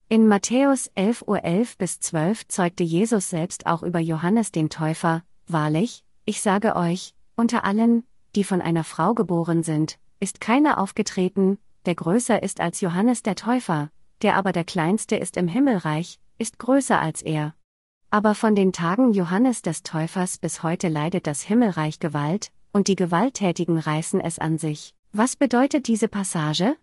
In 0.09 0.29
Matthäus 0.29 0.90
11 0.95 1.25
Uhr 1.27 1.42
11 1.42 1.79
bis 1.79 1.99
12 1.99 2.47
zeugte 2.49 2.85
Jesus 2.85 3.31
selbst 3.31 3.66
auch 3.66 3.83
über 3.83 4.01
Johannes 4.01 4.53
den 4.53 4.68
Täufer, 4.68 5.25
Wahrlich, 5.47 6.05
ich 6.25 6.40
sage 6.40 6.77
euch, 6.77 7.14
unter 7.37 7.64
allen, 7.64 8.05
die 8.35 8.45
von 8.45 8.61
einer 8.61 8.85
Frau 8.85 9.14
geboren 9.14 9.62
sind, 9.62 9.99
ist 10.21 10.40
keiner 10.40 10.79
aufgetreten, 10.79 11.59
der 11.87 11.95
größer 11.95 12.42
ist 12.42 12.61
als 12.61 12.81
Johannes 12.81 13.23
der 13.23 13.35
Täufer, 13.35 13.90
der 14.23 14.37
aber 14.37 14.53
der 14.53 14.64
kleinste 14.64 15.16
ist 15.16 15.37
im 15.37 15.49
Himmelreich, 15.49 16.21
ist 16.38 16.59
größer 16.59 17.01
als 17.01 17.23
er. 17.23 17.55
Aber 18.11 18.35
von 18.35 18.55
den 18.55 18.73
Tagen 18.73 19.12
Johannes 19.12 19.62
des 19.62 19.83
Täufers 19.83 20.38
bis 20.38 20.62
heute 20.62 20.88
leidet 20.88 21.27
das 21.27 21.42
Himmelreich 21.42 21.99
Gewalt, 21.99 22.53
und 22.73 22.88
die 22.88 22.97
Gewalttätigen 22.97 23.79
reißen 23.79 24.21
es 24.21 24.38
an 24.38 24.59
sich. 24.59 24.95
Was 25.12 25.37
bedeutet 25.37 25.88
diese 25.88 26.09
Passage? 26.09 26.77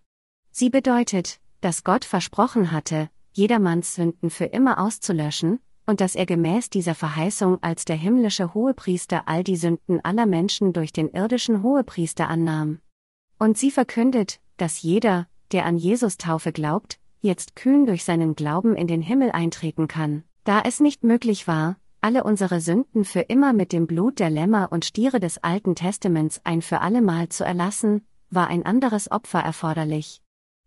Sie 0.50 0.70
bedeutet, 0.70 1.40
dass 1.60 1.84
Gott 1.84 2.04
versprochen 2.04 2.72
hatte, 2.72 3.10
jedermanns 3.32 3.94
Sünden 3.94 4.30
für 4.30 4.46
immer 4.46 4.78
auszulöschen, 4.78 5.60
und 5.86 6.00
dass 6.00 6.14
er 6.14 6.26
gemäß 6.26 6.70
dieser 6.70 6.94
Verheißung 6.94 7.58
als 7.62 7.84
der 7.84 7.96
himmlische 7.96 8.54
Hohepriester 8.54 9.22
all 9.26 9.44
die 9.44 9.56
Sünden 9.56 10.00
aller 10.04 10.26
Menschen 10.26 10.72
durch 10.72 10.92
den 10.92 11.08
irdischen 11.08 11.62
Hohepriester 11.62 12.28
annahm. 12.28 12.80
Und 13.38 13.58
sie 13.58 13.70
verkündet, 13.70 14.40
dass 14.56 14.82
jeder, 14.82 15.26
der 15.52 15.64
an 15.64 15.76
Jesus 15.76 16.16
Taufe 16.16 16.52
glaubt, 16.52 16.98
jetzt 17.20 17.56
kühn 17.56 17.86
durch 17.86 18.04
seinen 18.04 18.34
Glauben 18.34 18.76
in 18.76 18.86
den 18.86 19.02
Himmel 19.02 19.30
eintreten 19.30 19.88
kann, 19.88 20.24
da 20.44 20.60
es 20.60 20.80
nicht 20.80 21.04
möglich 21.04 21.48
war, 21.48 21.76
alle 22.00 22.24
unsere 22.24 22.60
Sünden 22.60 23.04
für 23.04 23.20
immer 23.20 23.52
mit 23.52 23.72
dem 23.72 23.86
Blut 23.86 24.20
der 24.20 24.30
Lämmer 24.30 24.72
und 24.72 24.84
Stiere 24.84 25.20
des 25.20 25.38
Alten 25.38 25.74
Testaments 25.74 26.40
ein 26.44 26.62
für 26.62 26.80
allemal 26.80 27.28
zu 27.28 27.44
erlassen, 27.44 28.06
war 28.30 28.48
ein 28.48 28.64
anderes 28.64 29.10
Opfer 29.10 29.40
erforderlich. 29.40 30.22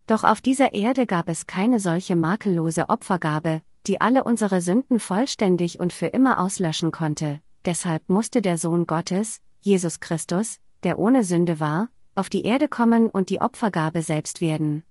Doch 0.06 0.24
auf 0.24 0.42
dieser 0.42 0.74
Erde 0.74 1.06
gab 1.08 1.30
es 1.30 1.48
keine 1.48 1.80
solche 1.80 2.16
makellose 2.16 2.90
Opfergabe, 2.90 3.62
die 3.88 4.02
alle 4.02 4.24
unsere 4.24 4.62
Sünden 4.62 5.00
vollständig 5.00 5.80
und 5.80 5.94
für 5.94 6.08
immer 6.08 6.40
auslöschen 6.40 6.92
konnte, 6.92 7.42
deshalb 7.66 8.08
musste 8.10 8.42
der 8.42 8.58
Sohn 8.58 8.88
Gottes, 8.88 9.42
Jesus 9.62 10.00
Christus, 10.00 10.60
der 10.84 11.00
ohne 11.00 11.24
Sünde 11.24 11.60
war, 11.60 11.90
auf 12.16 12.30
die 12.30 12.44
Erde 12.44 12.68
kommen 12.68 13.10
und 13.10 13.30
die 13.30 13.42
Opfergabe 13.42 14.02
selbst 14.02 14.42
werden. 14.42 14.84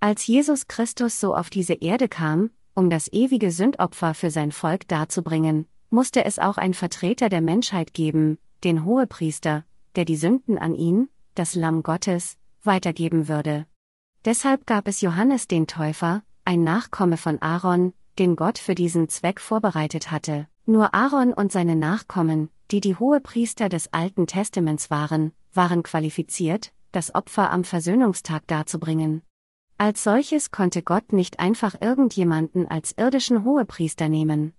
Als 0.00 0.26
Jesus 0.26 0.66
Christus 0.66 1.20
so 1.20 1.34
auf 1.34 1.50
diese 1.50 1.74
Erde 1.74 2.08
kam, 2.08 2.50
um 2.74 2.90
das 2.90 3.12
ewige 3.12 3.50
Sündopfer 3.50 4.14
für 4.14 4.30
sein 4.30 4.50
Volk 4.50 4.88
darzubringen, 4.88 5.66
musste 5.90 6.24
es 6.24 6.38
auch 6.38 6.56
ein 6.56 6.74
Vertreter 6.74 7.28
der 7.28 7.42
Menschheit 7.42 7.92
geben, 7.92 8.38
den 8.64 8.84
Hohepriester, 8.84 9.64
der 9.94 10.04
die 10.04 10.16
Sünden 10.16 10.58
an 10.58 10.74
ihn, 10.74 11.08
das 11.34 11.54
Lamm 11.54 11.82
Gottes, 11.82 12.36
weitergeben 12.62 13.28
würde. 13.28 13.66
Deshalb 14.24 14.66
gab 14.66 14.88
es 14.88 15.00
Johannes 15.00 15.48
den 15.48 15.66
Täufer, 15.66 16.22
ein 16.44 16.64
Nachkomme 16.64 17.16
von 17.16 17.42
Aaron, 17.42 17.92
den 18.18 18.36
Gott 18.36 18.58
für 18.58 18.74
diesen 18.74 19.08
Zweck 19.08 19.40
vorbereitet 19.40 20.10
hatte. 20.10 20.46
Nur 20.66 20.94
Aaron 20.94 21.32
und 21.32 21.50
seine 21.50 21.76
Nachkommen, 21.76 22.50
die 22.70 22.80
die 22.80 22.96
Hohepriester 22.96 23.68
des 23.68 23.92
Alten 23.92 24.26
Testaments 24.26 24.90
waren, 24.90 25.32
waren 25.52 25.82
qualifiziert, 25.82 26.72
das 26.92 27.14
Opfer 27.14 27.50
am 27.50 27.64
Versöhnungstag 27.64 28.46
darzubringen. 28.46 29.22
Als 29.78 30.04
solches 30.04 30.50
konnte 30.50 30.82
Gott 30.82 31.12
nicht 31.12 31.40
einfach 31.40 31.80
irgendjemanden 31.80 32.68
als 32.68 32.94
irdischen 32.96 33.44
Hohepriester 33.44 34.08
nehmen. 34.08 34.52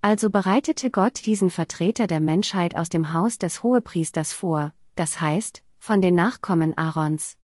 Also 0.00 0.30
bereitete 0.30 0.90
Gott 0.90 1.24
diesen 1.24 1.50
Vertreter 1.50 2.06
der 2.06 2.20
Menschheit 2.20 2.76
aus 2.76 2.88
dem 2.88 3.12
Haus 3.12 3.38
des 3.38 3.62
Hohepriesters 3.62 4.32
vor, 4.32 4.72
das 4.96 5.20
heißt, 5.20 5.62
von 5.78 6.02
den 6.02 6.14
Nachkommen 6.14 6.76
Aarons. 6.76 7.36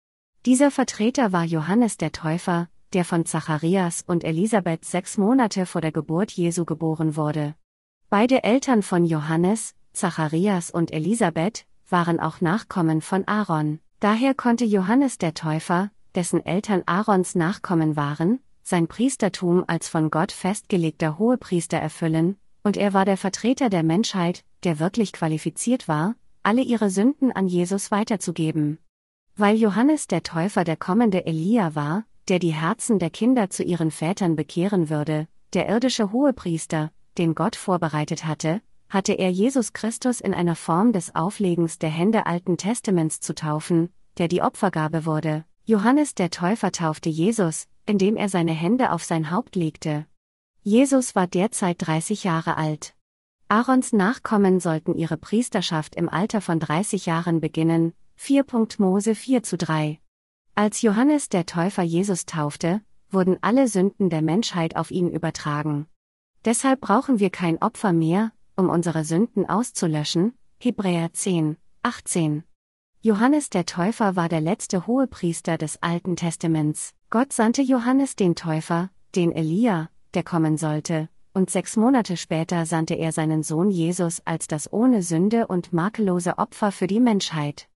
Dieser 0.47 0.71
Vertreter 0.71 1.33
war 1.33 1.45
Johannes 1.45 1.99
der 1.99 2.13
Täufer, 2.13 2.69
der 2.93 3.05
von 3.05 3.27
Zacharias 3.27 4.03
und 4.07 4.25
Elisabeth 4.25 4.85
sechs 4.85 5.19
Monate 5.19 5.67
vor 5.67 5.81
der 5.81 5.93
Geburt 5.93 6.33
Jesu 6.33 6.65
geboren 6.65 7.17
wurde. 7.17 7.55
Beide 8.11 8.45
Eltern 8.45 8.83
von 8.83 9.05
Johannes, 9.05 9.75
Zacharias 9.93 10.71
und 10.71 10.93
Elisabeth, 10.93 11.67
waren 11.89 12.21
auch 12.21 12.41
Nachkommen 12.41 13.01
von 13.01 13.27
Aaron. 13.27 13.81
Daher 14.01 14.35
konnte 14.35 14.65
Johannes 14.65 15.19
der 15.19 15.35
Täufer, 15.35 15.91
dessen 16.15 16.45
Eltern 16.45 16.83
Aarons 16.87 17.35
Nachkommen 17.35 17.97
waren, 17.97 18.41
sein 18.63 18.87
Priestertum 18.87 19.65
als 19.67 19.89
von 19.89 20.11
Gott 20.11 20.33
festgelegter 20.33 21.19
Hohepriester 21.19 21.79
erfüllen, 21.79 22.37
und 22.63 22.77
er 22.77 22.93
war 22.93 23.05
der 23.05 23.17
Vertreter 23.17 23.71
der 23.71 23.83
Menschheit, 23.83 24.45
der 24.65 24.79
wirklich 24.79 25.13
qualifiziert 25.13 25.89
war, 25.89 26.15
alle 26.43 26.63
ihre 26.63 26.91
Sünden 26.91 27.33
an 27.33 27.47
Jesus 27.47 27.91
weiterzugeben. 27.91 28.79
Weil 29.37 29.57
Johannes 29.57 30.07
der 30.07 30.23
Täufer 30.23 30.65
der 30.65 30.77
kommende 30.77 31.27
Elia 31.27 31.75
war, 31.75 32.05
der 32.29 32.39
die 32.39 32.53
Herzen 32.53 32.99
der 32.99 33.11
Kinder 33.11 33.51
zu 33.51 33.63
ihren 33.63 33.91
Vätern 33.91 34.37
bekehren 34.37 34.91
würde, 34.91 35.29
der 35.55 35.69
irdische 35.69 36.13
Hohepriester, 36.13 36.91
den 37.17 37.35
Gott 37.35 37.57
vorbereitet 37.57 38.27
hatte, 38.27 38.61
hatte 38.89 39.13
er 39.13 39.31
Jesus 39.31 39.73
Christus 39.73 40.21
in 40.21 40.35
einer 40.35 40.57
Form 40.57 40.93
des 40.93 41.15
Auflegens 41.15 41.79
der 41.79 41.91
Hände 41.91 42.27
Alten 42.27 42.57
Testaments 42.57 43.21
zu 43.21 43.35
taufen, 43.35 43.91
der 44.19 44.29
die 44.29 44.43
Opfergabe 44.43 45.05
wurde. 45.05 45.45
Johannes 45.65 46.15
der 46.15 46.31
Täufer 46.31 46.73
taufte 46.73 47.09
Jesus, 47.09 47.67
indem 47.87 48.17
er 48.17 48.29
seine 48.29 48.53
Hände 48.53 48.93
auf 48.93 49.05
sein 49.05 49.31
Haupt 49.31 49.57
legte. 49.57 50.07
Jesus 50.63 51.15
war 51.15 51.27
derzeit 51.27 51.77
30 51.87 52.25
Jahre 52.25 52.57
alt. 52.57 52.95
Aarons 53.49 53.93
Nachkommen 53.93 54.61
sollten 54.61 54.95
ihre 54.95 55.17
Priesterschaft 55.17 55.95
im 55.95 56.09
Alter 56.09 56.41
von 56.41 56.61
30 56.61 57.07
Jahren 57.07 57.41
beginnen, 57.41 57.95
4. 58.17 58.45
Mose 58.79 59.15
4 59.15 59.43
zu 59.43 59.57
3. 59.57 59.99
Als 60.59 60.83
Johannes 60.83 61.29
der 61.29 61.47
Täufer 61.47 61.85
Jesus 61.85 62.27
taufte, 62.27 62.81
wurden 63.13 63.39
alle 63.43 63.69
Sünden 63.69 64.11
der 64.11 64.23
Menschheit 64.23 64.75
auf 64.75 64.91
ihn 64.91 65.09
übertragen. 65.09 65.87
Deshalb 66.45 66.81
brauchen 66.81 67.21
wir 67.21 67.31
kein 67.31 67.63
Opfer 67.63 67.93
mehr, 67.93 68.33
um 68.57 68.69
unsere 68.69 69.05
Sünden 69.05 69.49
auszulöschen, 69.49 70.33
Hebräer 70.59 71.13
10, 71.13 71.59
18. 71.85 72.43
Johannes 73.03 73.51
der 73.51 73.67
Täufer 73.67 74.17
war 74.17 74.29
der 74.29 74.41
letzte 74.41 74.89
Hohepriester 74.89 75.59
des 75.59 75.81
Alten 75.81 76.17
Testaments. 76.17 76.93
Gott 77.09 77.33
sandte 77.33 77.63
Johannes 77.63 78.17
den 78.17 78.35
Täufer, 78.35 78.91
den 79.15 79.31
Elia, 79.31 79.91
der 80.15 80.25
kommen 80.25 80.57
sollte, 80.57 81.09
und 81.35 81.51
sechs 81.51 81.77
Monate 81.77 82.17
später 82.17 82.67
sandte 82.67 82.95
er 82.95 83.13
seinen 83.13 83.45
Sohn 83.45 83.71
Jesus 83.71 84.23
als 84.25 84.49
das 84.49 84.73
ohne 84.73 85.05
Sünde 85.05 85.47
und 85.47 85.73
makellose 85.73 86.37
Opfer 86.37 86.73
für 86.73 86.89
die 86.89 86.99
Menschheit. 86.99 87.69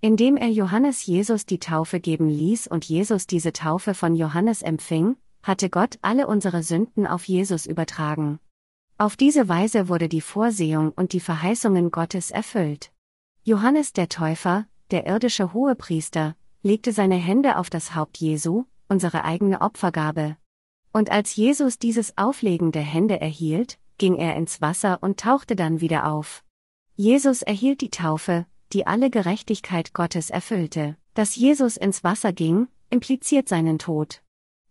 Indem 0.00 0.36
er 0.36 0.48
Johannes 0.48 1.04
Jesus 1.06 1.44
die 1.44 1.58
Taufe 1.58 1.98
geben 1.98 2.28
ließ 2.28 2.68
und 2.68 2.84
Jesus 2.84 3.26
diese 3.26 3.52
Taufe 3.52 3.94
von 3.94 4.14
Johannes 4.14 4.62
empfing, 4.62 5.16
hatte 5.42 5.70
Gott 5.70 5.98
alle 6.02 6.28
unsere 6.28 6.62
Sünden 6.62 7.04
auf 7.04 7.24
Jesus 7.24 7.66
übertragen. 7.66 8.38
Auf 8.96 9.16
diese 9.16 9.48
Weise 9.48 9.88
wurde 9.88 10.08
die 10.08 10.20
Vorsehung 10.20 10.92
und 10.92 11.12
die 11.12 11.20
Verheißungen 11.20 11.90
Gottes 11.90 12.30
erfüllt. 12.30 12.92
Johannes 13.42 13.92
der 13.92 14.08
Täufer, 14.08 14.66
der 14.92 15.06
irdische 15.06 15.52
Hohepriester, 15.52 16.36
legte 16.62 16.92
seine 16.92 17.16
Hände 17.16 17.56
auf 17.56 17.68
das 17.68 17.96
Haupt 17.96 18.18
Jesu, 18.18 18.64
unsere 18.88 19.24
eigene 19.24 19.60
Opfergabe. 19.60 20.36
Und 20.92 21.10
als 21.10 21.34
Jesus 21.34 21.80
dieses 21.80 22.16
Auflegen 22.16 22.70
der 22.70 22.82
Hände 22.82 23.20
erhielt, 23.20 23.78
ging 23.98 24.14
er 24.14 24.36
ins 24.36 24.60
Wasser 24.60 24.98
und 25.00 25.18
tauchte 25.18 25.56
dann 25.56 25.80
wieder 25.80 26.06
auf. 26.06 26.44
Jesus 26.94 27.42
erhielt 27.42 27.80
die 27.80 27.90
Taufe, 27.90 28.46
die 28.72 28.86
alle 28.86 29.10
Gerechtigkeit 29.10 29.94
Gottes 29.94 30.30
erfüllte. 30.30 30.96
Dass 31.14 31.36
Jesus 31.36 31.76
ins 31.76 32.04
Wasser 32.04 32.32
ging, 32.32 32.68
impliziert 32.90 33.48
seinen 33.48 33.78
Tod. 33.78 34.22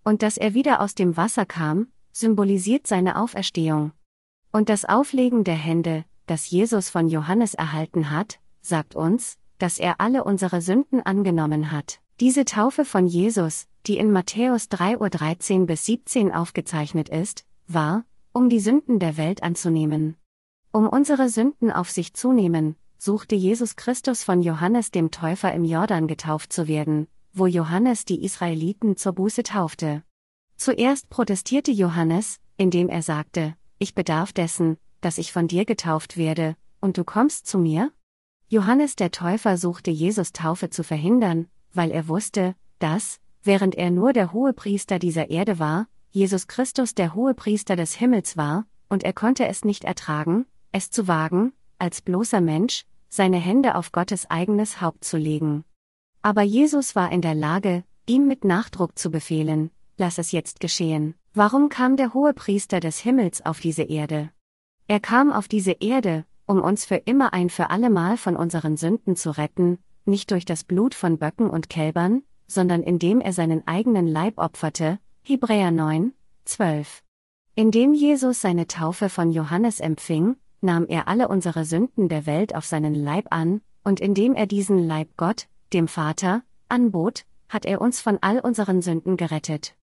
Und 0.03 0.21
dass 0.21 0.37
er 0.37 0.53
wieder 0.53 0.81
aus 0.81 0.95
dem 0.95 1.17
Wasser 1.17 1.45
kam, 1.45 1.87
symbolisiert 2.11 2.87
seine 2.87 3.17
Auferstehung. 3.17 3.91
Und 4.51 4.69
das 4.69 4.85
Auflegen 4.85 5.43
der 5.43 5.55
Hände, 5.55 6.05
das 6.25 6.49
Jesus 6.49 6.89
von 6.89 7.07
Johannes 7.07 7.53
erhalten 7.53 8.09
hat, 8.09 8.39
sagt 8.61 8.95
uns, 8.95 9.37
dass 9.57 9.79
er 9.79 9.99
alle 9.99 10.23
unsere 10.23 10.61
Sünden 10.61 11.01
angenommen 11.01 11.71
hat. 11.71 11.99
Diese 12.19 12.45
Taufe 12.45 12.85
von 12.85 13.07
Jesus, 13.07 13.67
die 13.85 13.97
in 13.97 14.11
Matthäus 14.11 14.69
3.13 14.69 15.65
bis 15.65 15.85
17 15.85 16.31
aufgezeichnet 16.31 17.09
ist, 17.09 17.45
war, 17.67 18.05
um 18.33 18.49
die 18.49 18.59
Sünden 18.59 18.99
der 18.99 19.17
Welt 19.17 19.43
anzunehmen. 19.43 20.15
Um 20.71 20.87
unsere 20.87 21.29
Sünden 21.29 21.71
auf 21.71 21.89
sich 21.89 22.13
zu 22.13 22.33
nehmen, 22.33 22.75
suchte 22.97 23.35
Jesus 23.35 23.75
Christus 23.75 24.23
von 24.23 24.41
Johannes 24.41 24.91
dem 24.91 25.11
Täufer 25.11 25.53
im 25.53 25.63
Jordan 25.63 26.07
getauft 26.07 26.51
zu 26.51 26.67
werden, 26.67 27.07
wo 27.33 27.45
Johannes 27.45 28.05
die 28.05 28.23
Israeliten 28.23 28.97
zur 28.97 29.13
Buße 29.13 29.43
taufte. 29.43 30.03
Zuerst 30.55 31.09
protestierte 31.09 31.71
Johannes, 31.71 32.39
indem 32.57 32.89
er 32.89 33.03
sagte, 33.03 33.55
ich 33.77 33.93
bedarf 33.93 34.33
dessen, 34.33 34.77
dass 35.01 35.19
ich 35.19 35.31
von 35.31 35.47
dir 35.47 35.65
getauft 35.65 36.17
werde, 36.17 36.55
und 36.81 36.97
du 36.97 37.03
kommst 37.03 37.45
zu 37.45 37.59
mir? 37.59 37.91
Johannes 38.49 38.95
der 38.95 39.11
Täufer 39.11 39.57
suchte 39.57 39.91
Jesus 39.91 40.31
Taufe 40.31 40.69
zu 40.69 40.83
verhindern, 40.83 41.47
weil 41.73 41.91
er 41.91 42.07
wusste, 42.07 42.55
dass, 42.79 43.19
während 43.43 43.75
er 43.75 43.91
nur 43.91 44.13
der 44.13 44.33
Hohepriester 44.33 44.99
dieser 44.99 45.29
Erde 45.29 45.59
war, 45.59 45.87
Jesus 46.09 46.47
Christus 46.47 46.95
der 46.95 47.13
Hohepriester 47.13 47.75
des 47.75 47.93
Himmels 47.93 48.37
war, 48.37 48.65
und 48.89 49.03
er 49.03 49.13
konnte 49.13 49.47
es 49.47 49.63
nicht 49.63 49.83
ertragen, 49.83 50.45
es 50.71 50.89
zu 50.89 51.07
wagen, 51.07 51.53
als 51.79 52.01
bloßer 52.01 52.41
Mensch, 52.41 52.85
seine 53.09 53.37
Hände 53.37 53.75
auf 53.75 53.91
Gottes 53.91 54.29
eigenes 54.29 54.81
Haupt 54.81 55.05
zu 55.05 55.17
legen. 55.17 55.63
Aber 56.21 56.41
Jesus 56.41 56.95
war 56.95 57.11
in 57.11 57.21
der 57.21 57.35
Lage, 57.35 57.83
ihm 58.05 58.27
mit 58.27 58.43
Nachdruck 58.43 58.97
zu 58.97 59.11
befehlen, 59.11 59.71
lass 59.97 60.17
es 60.17 60.31
jetzt 60.31 60.59
geschehen. 60.59 61.15
Warum 61.33 61.69
kam 61.69 61.97
der 61.97 62.13
Hohepriester 62.13 62.79
des 62.79 62.99
Himmels 62.99 63.45
auf 63.45 63.59
diese 63.59 63.83
Erde? 63.83 64.31
Er 64.87 64.99
kam 64.99 65.31
auf 65.31 65.47
diese 65.47 65.73
Erde, 65.73 66.25
um 66.45 66.61
uns 66.61 66.85
für 66.85 66.95
immer 66.95 67.33
ein 67.33 67.49
für 67.49 67.69
allemal 67.69 68.17
von 68.17 68.35
unseren 68.35 68.77
Sünden 68.77 69.15
zu 69.15 69.37
retten, 69.37 69.79
nicht 70.05 70.31
durch 70.31 70.45
das 70.45 70.63
Blut 70.63 70.95
von 70.95 71.17
Böcken 71.17 71.49
und 71.49 71.69
Kälbern, 71.69 72.23
sondern 72.47 72.81
indem 72.81 73.19
er 73.19 73.33
seinen 73.33 73.67
eigenen 73.67 74.07
Leib 74.07 74.37
opferte, 74.37 74.99
Hebräer 75.23 75.71
9, 75.71 76.13
12. 76.45 77.03
Indem 77.55 77.93
Jesus 77.93 78.39
seine 78.41 78.67
Taufe 78.67 79.09
von 79.09 79.31
Johannes 79.31 79.79
empfing, 79.81 80.37
nahm 80.67 80.85
er 80.87 81.07
alle 81.07 81.29
unsere 81.29 81.63
Sünden 81.63 82.09
der 82.09 82.25
Welt 82.25 82.53
auf 82.53 82.65
seinen 82.65 82.93
Leib 82.93 83.27
an, 83.31 83.61
und 83.85 84.01
indem 84.01 84.35
er 84.35 84.47
diesen 84.47 84.85
Leib 84.85 85.07
Gott, 85.15 85.47
dem 85.71 85.87
Vater, 85.87 86.43
anbot, 86.67 87.25
hat 87.47 87.65
er 87.65 87.79
uns 87.79 88.01
von 88.01 88.17
all 88.19 88.39
unseren 88.39 88.81
Sünden 88.81 89.15
gerettet. 89.15 89.75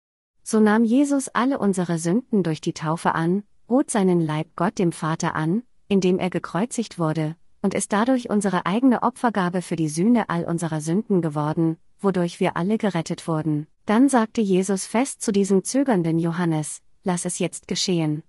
So 0.44 0.60
nahm 0.60 0.84
Jesus 0.84 1.30
alle 1.30 1.58
unsere 1.58 1.98
Sünden 1.98 2.44
durch 2.44 2.60
die 2.60 2.74
Taufe 2.74 3.16
an, 3.16 3.44
bot 3.68 3.90
seinen 3.90 4.20
Leib 4.20 4.48
Gott 4.58 4.78
dem 4.78 4.92
Vater 4.92 5.36
an, 5.36 5.64
indem 5.88 6.20
er 6.20 6.30
gekreuzigt 6.30 7.00
wurde, 7.00 7.38
und 7.62 7.74
ist 7.74 7.94
dadurch 7.94 8.30
unsere 8.30 8.66
eigene 8.66 9.04
Opfergabe 9.04 9.62
für 9.62 9.78
die 9.78 9.88
Sühne 9.88 10.28
all 10.28 10.44
unserer 10.44 10.82
Sünden 10.82 11.22
geworden, 11.22 11.78
wodurch 12.02 12.42
wir 12.42 12.58
alle 12.58 12.78
gerettet 12.78 13.26
wurden. 13.30 13.68
Dann 13.86 14.10
sagte 14.10 14.42
Jesus 14.42 14.86
fest 14.86 15.22
zu 15.22 15.32
diesem 15.32 15.64
zögernden 15.64 16.20
Johannes, 16.20 16.82
lass 17.06 17.24
es 17.24 17.40
jetzt 17.40 17.70
geschehen. 17.70 18.24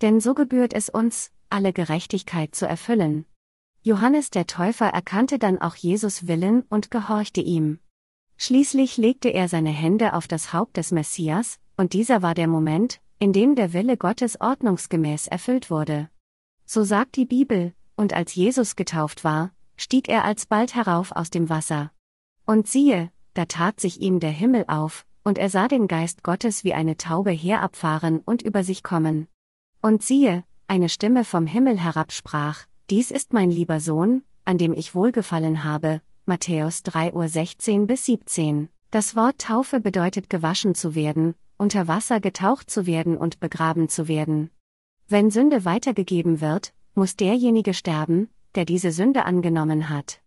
Denn 0.00 0.18
so 0.18 0.34
gebührt 0.34 0.74
es 0.74 0.88
uns, 0.88 1.30
alle 1.52 1.72
Gerechtigkeit 1.72 2.54
zu 2.54 2.66
erfüllen. 2.66 3.26
Johannes 3.82 4.30
der 4.30 4.46
Täufer 4.46 4.86
erkannte 4.86 5.38
dann 5.38 5.60
auch 5.60 5.74
Jesus 5.74 6.26
Willen 6.26 6.62
und 6.68 6.90
gehorchte 6.90 7.40
ihm. 7.40 7.78
Schließlich 8.36 8.96
legte 8.96 9.28
er 9.28 9.48
seine 9.48 9.70
Hände 9.70 10.14
auf 10.14 10.26
das 10.26 10.52
Haupt 10.52 10.76
des 10.76 10.90
Messias, 10.92 11.60
und 11.76 11.92
dieser 11.92 12.22
war 12.22 12.34
der 12.34 12.48
Moment, 12.48 13.00
in 13.18 13.32
dem 13.32 13.54
der 13.54 13.72
Wille 13.72 13.96
Gottes 13.96 14.40
ordnungsgemäß 14.40 15.28
erfüllt 15.28 15.70
wurde. 15.70 16.08
So 16.64 16.84
sagt 16.84 17.16
die 17.16 17.26
Bibel, 17.26 17.74
und 17.96 18.12
als 18.12 18.34
Jesus 18.34 18.76
getauft 18.76 19.24
war, 19.24 19.52
stieg 19.76 20.08
er 20.08 20.24
alsbald 20.24 20.74
herauf 20.74 21.12
aus 21.12 21.30
dem 21.30 21.48
Wasser. 21.48 21.92
Und 22.46 22.66
siehe, 22.66 23.12
da 23.34 23.44
tat 23.44 23.80
sich 23.80 24.00
ihm 24.00 24.20
der 24.20 24.30
Himmel 24.30 24.64
auf, 24.68 25.06
und 25.24 25.38
er 25.38 25.50
sah 25.50 25.68
den 25.68 25.86
Geist 25.86 26.22
Gottes 26.22 26.64
wie 26.64 26.74
eine 26.74 26.96
Taube 26.96 27.30
herabfahren 27.30 28.20
und 28.20 28.42
über 28.42 28.64
sich 28.64 28.82
kommen. 28.82 29.28
Und 29.80 30.02
siehe, 30.02 30.44
eine 30.72 30.88
Stimme 30.88 31.26
vom 31.26 31.46
Himmel 31.46 31.78
herab 31.78 32.12
sprach, 32.12 32.64
Dies 32.88 33.10
ist 33.10 33.34
mein 33.34 33.50
lieber 33.50 33.78
Sohn, 33.78 34.22
an 34.46 34.56
dem 34.56 34.72
ich 34.72 34.94
wohlgefallen 34.94 35.64
habe, 35.64 36.00
Matthäus 36.24 36.82
3 36.84 37.12
Uhr 37.12 37.28
16 37.28 37.86
bis 37.86 38.06
17. 38.06 38.70
Das 38.90 39.14
Wort 39.14 39.36
Taufe 39.36 39.80
bedeutet 39.80 40.30
gewaschen 40.30 40.74
zu 40.74 40.94
werden, 40.94 41.34
unter 41.58 41.88
Wasser 41.88 42.20
getaucht 42.20 42.70
zu 42.70 42.86
werden 42.86 43.18
und 43.18 43.38
begraben 43.38 43.90
zu 43.90 44.08
werden. 44.08 44.48
Wenn 45.08 45.30
Sünde 45.30 45.66
weitergegeben 45.66 46.40
wird, 46.40 46.72
muss 46.94 47.16
derjenige 47.16 47.74
sterben, 47.74 48.30
der 48.54 48.64
diese 48.64 48.92
Sünde 48.92 49.26
angenommen 49.26 49.90
hat. 49.90 50.22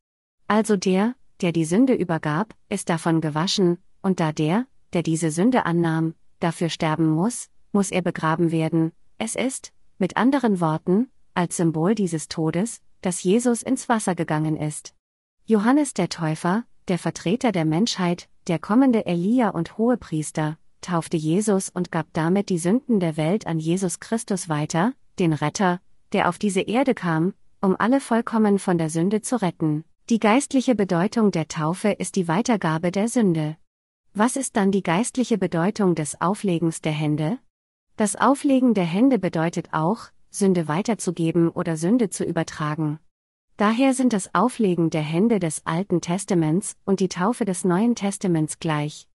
Also 0.47 0.77
der, 0.77 1.15
der 1.41 1.53
die 1.53 1.65
Sünde 1.65 1.95
übergab, 1.95 2.53
ist 2.69 2.89
davon 2.89 3.19
gewaschen, 3.19 3.79
und 4.03 4.19
da 4.19 4.31
der, 4.31 4.67
der 4.93 5.01
diese 5.01 5.31
Sünde 5.31 5.65
annahm, 5.65 6.13
dafür 6.39 6.69
sterben 6.69 7.09
muss, 7.09 7.49
muss 7.71 7.89
er 7.89 8.03
begraben 8.03 8.51
werden. 8.51 8.91
Es 9.17 9.33
ist, 9.33 9.71
mit 9.97 10.17
anderen 10.17 10.59
Worten, 10.59 11.09
als 11.33 11.57
Symbol 11.57 11.95
dieses 11.95 12.27
Todes, 12.27 12.81
dass 13.01 13.23
Jesus 13.23 13.61
ins 13.61 13.87
Wasser 13.89 14.15
gegangen 14.15 14.57
ist. 14.57 14.93
Johannes 15.45 15.93
der 15.93 16.09
Täufer, 16.09 16.63
der 16.87 16.97
Vertreter 16.97 17.51
der 17.51 17.65
Menschheit, 17.65 18.27
der 18.47 18.59
kommende 18.59 19.05
Elia 19.05 19.49
und 19.49 19.77
Hohepriester, 19.77 20.57
taufte 20.81 21.17
Jesus 21.17 21.69
und 21.69 21.91
gab 21.91 22.07
damit 22.13 22.49
die 22.49 22.57
Sünden 22.57 22.99
der 22.99 23.17
Welt 23.17 23.47
an 23.47 23.59
Jesus 23.59 23.99
Christus 23.99 24.49
weiter, 24.49 24.93
den 25.19 25.33
Retter, 25.33 25.81
der 26.13 26.29
auf 26.29 26.37
diese 26.37 26.61
Erde 26.61 26.93
kam, 26.93 27.33
um 27.61 27.75
alle 27.77 27.99
vollkommen 27.99 28.59
von 28.59 28.77
der 28.77 28.89
Sünde 28.89 29.21
zu 29.21 29.41
retten. 29.41 29.83
Die 30.09 30.19
geistliche 30.19 30.75
Bedeutung 30.75 31.31
der 31.31 31.47
Taufe 31.47 31.89
ist 31.89 32.15
die 32.15 32.27
Weitergabe 32.27 32.91
der 32.91 33.07
Sünde. 33.07 33.57
Was 34.13 34.35
ist 34.35 34.55
dann 34.55 34.71
die 34.71 34.83
geistliche 34.83 35.37
Bedeutung 35.37 35.95
des 35.95 36.21
Auflegens 36.21 36.81
der 36.81 36.91
Hände? 36.91 37.39
Das 37.97 38.17
Auflegen 38.17 38.73
der 38.73 38.83
Hände 38.83 39.17
bedeutet 39.19 39.69
auch, 39.71 40.07
Sünde 40.29 40.67
weiterzugeben 40.67 41.49
oder 41.49 41.77
Sünde 41.77 42.09
zu 42.09 42.25
übertragen. 42.25 42.99
Daher 43.55 43.93
sind 43.93 44.11
das 44.11 44.35
Auflegen 44.35 44.89
der 44.89 45.01
Hände 45.01 45.39
des 45.39 45.65
Alten 45.65 46.01
Testaments 46.01 46.75
und 46.83 46.99
die 46.99 47.07
Taufe 47.07 47.45
des 47.45 47.63
Neuen 47.63 47.95
Testaments 47.95 48.59
gleich. 48.59 49.07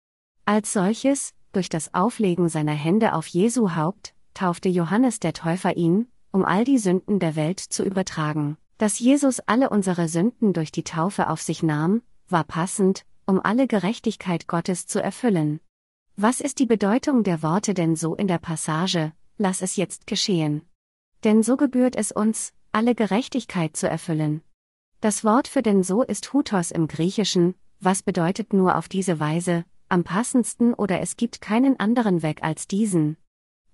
Als 0.47 0.73
solches, 0.73 1.35
durch 1.53 1.69
das 1.69 1.93
Auflegen 1.93 2.49
seiner 2.49 2.73
Hände 2.73 3.13
auf 3.13 3.27
Jesu 3.27 3.75
Haupt, 3.75 4.15
taufte 4.33 4.71
Johannes 4.71 5.21
der 5.21 5.35
Täufer 5.35 5.77
ihn, 5.77 6.09
um 6.33 6.47
all 6.47 6.65
die 6.65 6.79
Sünden 6.79 7.19
der 7.19 7.37
Welt 7.37 7.61
zu 7.61 7.85
übertragen. 7.85 8.57
Dass 8.79 8.99
Jesus 8.99 9.41
alle 9.41 9.69
unsere 9.69 10.09
Sünden 10.09 10.55
durch 10.55 10.73
die 10.73 10.85
Taufe 10.85 11.29
auf 11.29 11.43
sich 11.43 11.63
nahm, 11.63 12.01
war 12.31 12.45
passend, 12.45 13.05
um 13.27 13.41
alle 13.45 13.67
Gerechtigkeit 13.67 14.49
Gottes 14.49 14.87
zu 14.87 15.03
erfüllen. 15.03 15.61
Was 16.23 16.43
ist 16.43 16.59
die 16.59 16.67
Bedeutung 16.67 17.23
der 17.23 17.43
Worte 17.43 17.73
denn 17.73 17.97
so 17.97 18.15
in 18.15 18.29
der 18.29 18.37
Passage, 18.37 19.15
lass 19.39 19.63
es 19.63 19.77
jetzt 19.77 20.07
geschehen? 20.07 20.61
Denn 21.25 21.43
so 21.43 21.57
gebührt 21.57 21.97
es 21.97 22.13
uns, 22.13 22.53
alle 22.73 22.95
Gerechtigkeit 22.95 23.75
zu 23.75 23.89
erfüllen. 23.89 24.43
Das 25.01 25.25
Wort 25.25 25.49
für 25.49 25.63
denn 25.63 25.83
so 25.83 26.03
ist 26.03 26.35
Hutos 26.35 26.73
im 26.73 26.89
Griechischen, 26.89 27.55
was 27.81 28.03
bedeutet 28.03 28.53
nur 28.53 28.77
auf 28.77 28.87
diese 28.87 29.19
Weise, 29.19 29.65
am 29.89 30.05
passendsten 30.05 30.75
oder 30.75 31.01
es 31.01 31.17
gibt 31.17 31.41
keinen 31.41 31.81
anderen 31.81 32.23
Weg 32.23 32.43
als 32.43 32.69
diesen. 32.69 33.17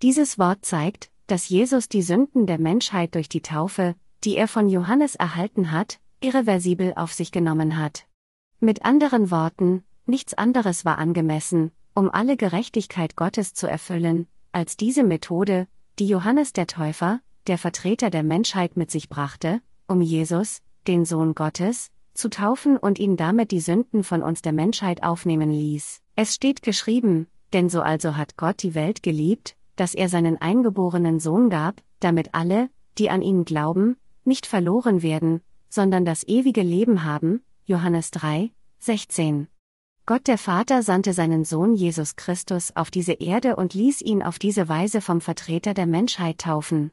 Dieses 0.03 0.39
Wort 0.39 0.65
zeigt, 0.65 1.11
dass 1.27 1.49
Jesus 1.49 1.89
die 1.89 2.03
Sünden 2.03 2.47
der 2.47 2.61
Menschheit 2.61 3.17
durch 3.17 3.29
die 3.29 3.43
Taufe, 3.43 3.97
die 4.23 4.37
er 4.37 4.47
von 4.47 4.69
Johannes 4.69 5.17
erhalten 5.17 5.73
hat, 5.73 5.99
irreversibel 6.21 6.93
auf 6.95 7.13
sich 7.13 7.33
genommen 7.33 7.77
hat. 7.77 8.07
Mit 8.61 8.85
anderen 8.85 9.33
Worten, 9.33 9.83
nichts 10.07 10.33
anderes 10.33 10.85
war 10.85 10.99
angemessen, 10.99 11.73
um 11.97 12.11
alle 12.11 12.37
Gerechtigkeit 12.37 13.17
Gottes 13.17 13.55
zu 13.55 13.67
erfüllen, 13.67 14.29
als 14.53 14.77
diese 14.77 15.03
Methode, 15.03 15.67
die 15.99 16.07
Johannes 16.07 16.53
der 16.53 16.67
Täufer, 16.67 17.21
der 17.47 17.57
Vertreter 17.57 18.11
der 18.11 18.23
Menschheit 18.23 18.77
mit 18.77 18.91
sich 18.91 19.09
brachte, 19.09 19.63
um 19.89 20.03
Jesus, 20.03 20.61
den 20.87 21.07
Sohn 21.07 21.35
Gottes, 21.35 21.91
zu 22.13 22.29
taufen 22.29 22.77
und 22.77 22.99
ihn 22.99 23.17
damit 23.17 23.51
die 23.51 23.61
Sünden 23.61 24.05
von 24.05 24.23
uns 24.23 24.43
der 24.43 24.53
Menschheit 24.53 25.03
aufnehmen 25.03 25.51
ließ. 25.51 26.03
Es 26.17 26.35
steht 26.35 26.63
geschrieben, 26.63 27.29
denn 27.55 27.71
so 27.71 27.81
also 27.81 28.15
hat 28.15 28.37
Gott 28.37 28.63
die 28.63 28.75
Welt 28.75 29.03
geliebt, 29.03 29.57
dass 29.77 29.95
er 29.95 30.11
seinen 30.11 30.39
eingeborenen 30.39 31.19
Sohn 31.19 31.49
gab, 31.49 31.81
damit 32.01 32.35
alle, 32.35 32.69
die 32.99 33.09
an 33.09 33.23
ihn 33.23 33.47
glauben, 33.47 33.97
nicht 34.25 34.45
verloren 34.45 35.03
werden, 35.03 35.41
sondern 35.71 36.05
das 36.05 36.25
ewige 36.25 36.63
Leben 36.63 37.05
haben. 37.05 37.43
Johannes 37.65 38.11
3, 38.11 38.51
16. 38.81 39.49
Gott 40.07 40.29
der 40.29 40.39
Vater 40.39 40.85
sandte 40.85 41.13
seinen 41.13 41.45
Sohn 41.45 41.75
Jesus 41.75 42.15
Christus 42.15 42.75
auf 42.77 42.93
diese 42.93 43.15
Erde 43.15 43.57
und 43.57 43.75
ließ 43.75 44.03
ihn 44.03 44.23
auf 44.23 44.39
diese 44.39 44.69
Weise 44.69 45.01
vom 45.01 45.21
Vertreter 45.21 45.75
der 45.75 45.87
Menschheit 45.87 46.39
taufen. 46.39 46.93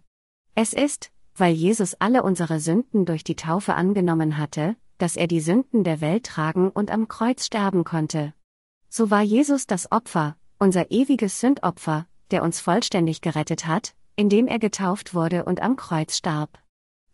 Es 0.55 0.73
ist, 0.73 1.11
weil 1.35 1.53
Jesus 1.53 1.93
alle 1.99 2.23
unsere 2.23 2.59
Sünden 2.59 3.05
durch 3.05 3.23
die 3.23 3.35
Taufe 3.35 3.75
angenommen 3.75 4.37
hatte, 4.37 4.75
dass 4.97 5.15
er 5.15 5.27
die 5.27 5.41
Sünden 5.41 5.83
der 5.83 6.01
Welt 6.01 6.25
tragen 6.25 6.71
und 6.71 6.89
am 6.89 7.07
Kreuz 7.07 7.45
sterben 7.45 7.83
konnte. 7.83 8.33
So 8.89 9.11
war 9.11 9.21
Jesus 9.21 9.67
das 9.67 9.91
Opfer, 9.91 10.35
unser 10.57 10.89
ewiges 10.89 11.39
Sündopfer, 11.39 12.07
der 12.31 12.41
uns 12.41 12.59
vollständig 12.59 13.21
gerettet 13.21 13.67
hat, 13.67 13.93
indem 14.15 14.47
er 14.47 14.57
getauft 14.57 15.13
wurde 15.13 15.45
und 15.45 15.61
am 15.61 15.75
Kreuz 15.75 16.17
starb. 16.17 16.57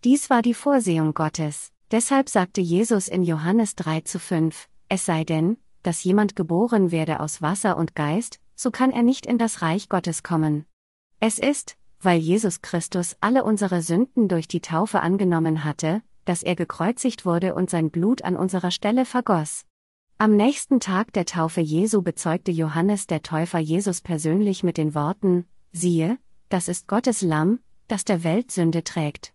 Dies 0.05 0.29
war 0.29 0.41
die 0.41 0.53
Vorsehung 0.53 1.13
Gottes, 1.13 1.73
Deshalb 1.91 2.29
sagte 2.29 2.61
Jesus 2.61 3.07
in 3.07 3.23
Johannes 3.23 3.75
3 3.75 4.01
zu 4.01 4.19
5, 4.19 4.69
es 4.89 5.05
sei 5.07 5.23
denn, 5.23 5.57
dass 5.89 6.03
jemand 6.03 6.35
geboren 6.35 6.91
werde 6.91 7.19
aus 7.19 7.41
Wasser 7.41 7.75
und 7.75 7.95
Geist, 7.95 8.39
so 8.53 8.69
kann 8.69 8.91
er 8.91 9.01
nicht 9.01 9.25
in 9.25 9.39
das 9.39 9.63
Reich 9.63 9.89
Gottes 9.89 10.21
kommen. 10.21 10.67
Es 11.19 11.39
ist, 11.39 11.77
weil 11.99 12.19
Jesus 12.19 12.61
Christus 12.61 13.17
alle 13.21 13.43
unsere 13.43 13.81
Sünden 13.81 14.27
durch 14.27 14.47
die 14.47 14.61
Taufe 14.61 14.99
angenommen 14.99 15.63
hatte, 15.63 16.03
dass 16.25 16.43
er 16.43 16.55
gekreuzigt 16.55 17.25
wurde 17.25 17.55
und 17.55 17.71
sein 17.71 17.89
Blut 17.89 18.21
an 18.21 18.35
unserer 18.35 18.69
Stelle 18.69 19.03
vergoss. 19.03 19.65
Am 20.19 20.35
nächsten 20.35 20.79
Tag 20.79 21.11
der 21.13 21.25
Taufe 21.25 21.61
Jesu 21.61 22.03
bezeugte 22.03 22.51
Johannes 22.51 23.07
der 23.07 23.23
Täufer 23.23 23.57
Jesus 23.57 24.01
persönlich 24.01 24.61
mit 24.61 24.77
den 24.77 24.93
Worten, 24.93 25.47
siehe, 25.71 26.19
das 26.49 26.67
ist 26.67 26.87
Gottes 26.87 27.23
Lamm, 27.23 27.61
das 27.87 28.05
der 28.05 28.23
Welt 28.23 28.51
Sünde 28.51 28.83
trägt. 28.83 29.33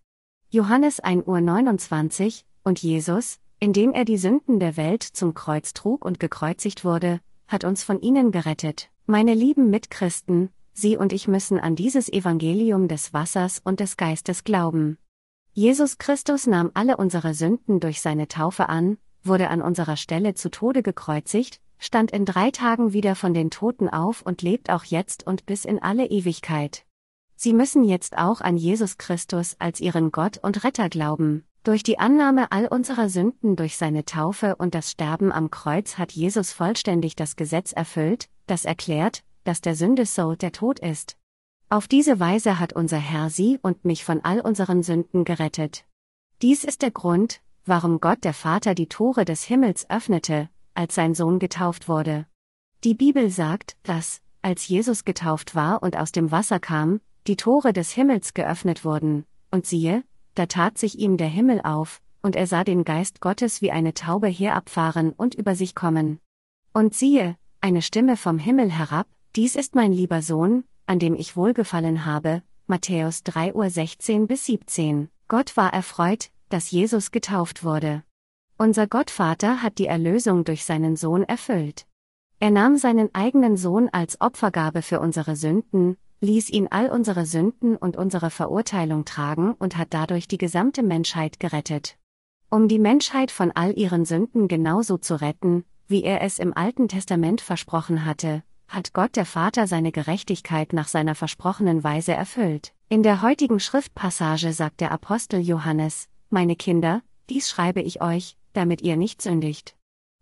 Johannes 0.51 1.01
1 1.01 1.27
Uhr 1.27 1.41
29, 1.41 2.47
und 2.63 2.81
Jesus, 2.81 3.41
indem 3.65 3.95
er 3.95 4.05
die 4.05 4.19
Sünden 4.19 4.61
der 4.61 4.77
Welt 4.77 5.03
zum 5.03 5.33
Kreuz 5.33 5.73
trug 5.73 6.05
und 6.05 6.21
gekreuzigt 6.21 6.85
wurde, 6.85 7.23
hat 7.49 7.65
uns 7.65 7.83
von 7.83 7.99
ihnen 7.99 8.31
gerettet. 8.31 8.91
Meine 9.07 9.33
lieben 9.33 9.71
Mitchristen, 9.71 10.51
Sie 10.75 10.99
und 10.99 11.15
ich 11.15 11.29
müssen 11.29 11.59
an 11.59 11.75
dieses 11.75 12.13
Evangelium 12.13 12.89
des 12.89 13.15
Wassers 13.15 13.63
und 13.65 13.81
des 13.81 13.97
Geistes 13.97 14.45
glauben. 14.45 14.99
Jesus 15.55 15.97
Christus 15.97 16.47
nahm 16.47 16.73
alle 16.75 16.99
unsere 16.99 17.33
Sünden 17.33 17.81
durch 17.81 18.03
seine 18.03 18.29
Taufe 18.29 18.69
an, 18.69 18.99
wurde 19.23 19.49
an 19.49 19.63
unserer 19.63 19.97
Stelle 19.97 20.35
zu 20.35 20.51
Tode 20.51 20.83
gekreuzigt, 20.83 21.59
stand 21.79 22.11
in 22.11 22.27
drei 22.27 22.51
Tagen 22.51 22.93
wieder 22.93 23.15
von 23.15 23.33
den 23.33 23.51
Toten 23.51 23.89
auf 23.89 24.21
und 24.21 24.43
lebt 24.43 24.69
auch 24.69 24.85
jetzt 24.85 25.27
und 25.27 25.47
bis 25.47 25.65
in 25.65 25.81
alle 25.81 26.05
Ewigkeit. 26.05 26.85
Sie 27.35 27.55
müssen 27.55 27.83
jetzt 27.83 28.19
auch 28.19 28.43
an 28.43 28.59
Jesus 28.59 28.99
Christus 28.99 29.57
als 29.59 29.81
ihren 29.81 30.13
Gott 30.13 30.37
und 30.37 30.65
Retter 30.65 30.91
glauben. 30.91 31.47
Durch 31.65 31.83
die 31.83 31.99
Annahme 31.99 32.53
all 32.53 32.67
unserer 32.67 33.09
Sünden 33.09 33.57
durch 33.57 33.79
seine 33.79 34.05
Taufe 34.05 34.55
und 34.57 34.75
das 34.75 34.91
Sterben 34.91 35.33
am 35.33 35.51
Kreuz 35.51 35.97
hat 35.97 36.13
Jesus 36.13 36.53
vollständig 36.53 37.17
das 37.17 37.37
Gesetz 37.37 37.73
erfüllt, 37.73 38.29
das 38.47 38.67
erklärt, 38.67 39.25
dass 39.45 39.63
der 39.63 39.75
Sündesold 39.75 40.43
der 40.43 40.53
Tod 40.53 40.79
ist. 40.79 41.17
Auf 41.71 41.89
diese 41.89 42.21
Weise 42.21 42.61
hat 42.61 42.75
unser 42.75 42.99
Herr 42.99 43.31
Sie 43.31 43.59
und 43.63 43.87
mich 43.87 44.05
von 44.05 44.21
all 44.23 44.41
unseren 44.41 44.83
Sünden 44.83 45.25
gerettet. 45.25 45.87
Dies 46.43 46.65
ist 46.65 46.83
der 46.83 46.91
Grund, 46.91 47.41
warum 47.65 47.99
Gott 47.99 48.25
der 48.25 48.35
Vater 48.35 48.75
die 48.75 48.89
Tore 48.89 49.25
des 49.25 49.45
Himmels 49.45 49.89
öffnete, 49.89 50.51
als 50.75 50.95
sein 50.95 51.15
Sohn 51.15 51.39
getauft 51.39 51.89
wurde. 51.89 52.27
Die 52.85 52.95
Bibel 52.95 53.31
sagt, 53.31 53.79
dass, 53.85 54.21
als 54.43 54.69
Jesus 54.69 55.07
getauft 55.07 55.55
war 55.55 55.83
und 55.83 55.97
aus 55.97 56.13
dem 56.13 56.31
Wasser 56.31 56.61
kam, 56.61 57.01
die 57.27 57.37
Tore 57.37 57.73
des 57.73 57.91
Himmels 57.93 58.35
geöffnet 58.35 58.85
wurden, 58.85 59.25
und 59.51 59.65
siehe, 59.65 60.05
da 60.35 60.47
tat 60.47 60.79
sich 60.79 60.99
ihm 60.99 61.17
der 61.17 61.29
Himmel 61.29 61.61
auf, 61.63 62.01
und 62.23 62.37
er 62.37 62.47
sah 62.47 62.65
den 62.65 62.85
Geist 62.85 63.21
Gottes 63.21 63.63
wie 63.63 63.71
eine 63.71 63.95
Taube 63.95 64.29
herabfahren 64.29 65.13
und 65.13 65.35
über 65.35 65.55
sich 65.55 65.75
kommen. 65.75 66.21
Und 66.73 66.95
siehe, 66.95 67.37
eine 67.61 67.83
Stimme 67.83 68.17
vom 68.17 68.39
Himmel 68.39 68.71
herab, 68.71 69.07
dies 69.37 69.57
ist 69.57 69.75
mein 69.75 69.93
lieber 69.93 70.23
Sohn, 70.23 70.65
an 70.87 70.99
dem 70.99 71.15
ich 71.15 71.37
wohlgefallen 71.37 72.05
habe, 72.05 72.43
Matthäus 72.67 73.23
3 73.25 73.55
Uhr 73.55 73.69
16 73.69 74.27
bis 74.27 74.47
17. 74.47 75.09
Gott 75.29 75.57
war 75.57 75.73
erfreut, 75.73 76.31
dass 76.49 76.71
Jesus 76.71 77.11
getauft 77.11 77.65
wurde. 77.65 78.03
Unser 78.57 78.87
Gottvater 78.87 79.63
hat 79.63 79.79
die 79.79 79.87
Erlösung 79.87 80.45
durch 80.45 80.65
seinen 80.65 80.97
Sohn 80.97 81.25
erfüllt. 81.25 81.87
Er 82.41 82.51
nahm 82.51 82.77
seinen 82.77 83.15
eigenen 83.15 83.57
Sohn 83.57 83.89
als 83.91 84.21
Opfergabe 84.21 84.83
für 84.83 85.01
unsere 85.01 85.37
Sünden, 85.37 85.97
ließ 86.21 86.51
ihn 86.51 86.69
all 86.71 86.91
unsere 86.91 87.27
Sünden 87.27 87.77
und 87.77 87.97
unsere 87.97 88.31
Verurteilung 88.31 89.05
tragen 89.05 89.53
und 89.53 89.77
hat 89.77 89.89
dadurch 89.91 90.29
die 90.29 90.39
gesamte 90.39 90.83
Menschheit 90.83 91.41
gerettet. 91.41 91.97
Um 92.51 92.69
die 92.69 92.79
Menschheit 92.79 93.31
von 93.31 93.51
all 93.53 93.77
ihren 93.79 94.05
Sünden 94.05 94.49
genauso 94.49 94.97
zu 94.97 95.21
retten, 95.21 95.65
wie 95.89 96.03
er 96.05 96.23
es 96.23 96.39
im 96.39 96.57
Alten 96.57 96.89
Testament 96.89 97.41
versprochen 97.41 98.05
hatte, 98.05 98.43
hat 98.69 98.93
Gott 98.93 99.17
der 99.17 99.27
Vater 99.27 99.67
seine 99.67 99.93
Gerechtigkeit 99.93 100.73
nach 100.73 100.89
seiner 100.89 101.15
versprochenen 101.15 101.85
Weise 101.85 102.13
erfüllt. 102.13 102.73
In 102.89 103.03
der 103.03 103.23
heutigen 103.23 103.61
Schriftpassage 103.61 104.53
sagt 104.53 104.81
der 104.81 104.93
Apostel 104.93 105.41
Johannes, 105.41 106.09
Meine 106.31 106.57
Kinder, 106.57 107.03
dies 107.29 107.51
schreibe 107.51 107.81
ich 107.81 108.03
euch, 108.03 108.37
damit 108.53 108.83
ihr 108.83 108.97
nicht 108.97 109.21
sündigt. 109.21 109.77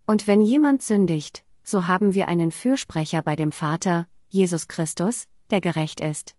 Und 0.06 0.26
wenn 0.26 0.40
jemand 0.40 0.82
sündigt, 0.82 1.44
so 1.62 1.86
haben 1.86 2.14
wir 2.14 2.28
einen 2.28 2.50
Fürsprecher 2.50 3.22
bei 3.22 3.36
dem 3.36 3.52
Vater, 3.52 4.06
Jesus 4.28 4.68
Christus, 4.68 5.26
der 5.52 5.60
gerecht 5.60 6.00
ist. 6.00 6.34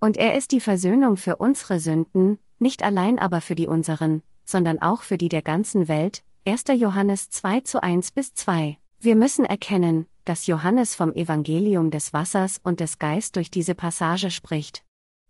Und 0.00 0.16
er 0.16 0.36
ist 0.36 0.52
die 0.52 0.60
Versöhnung 0.60 1.16
für 1.16 1.36
unsere 1.36 1.78
Sünden, 1.78 2.38
nicht 2.58 2.82
allein 2.82 3.18
aber 3.18 3.40
für 3.40 3.54
die 3.54 3.68
unseren, 3.68 4.22
sondern 4.44 4.82
auch 4.82 5.02
für 5.02 5.18
die 5.18 5.28
der 5.28 5.42
ganzen 5.42 5.88
Welt. 5.88 6.24
1. 6.46 6.64
Johannes 6.74 7.30
2 7.30 7.60
zu 7.60 7.82
1 7.82 8.10
bis 8.10 8.34
2. 8.34 8.78
Wir 9.00 9.16
müssen 9.16 9.44
erkennen, 9.44 10.06
dass 10.24 10.46
Johannes 10.46 10.94
vom 10.94 11.12
Evangelium 11.12 11.90
des 11.90 12.12
Wassers 12.12 12.60
und 12.62 12.80
des 12.80 12.98
Geist 12.98 13.36
durch 13.36 13.50
diese 13.50 13.74
Passage 13.74 14.30
spricht. 14.30 14.84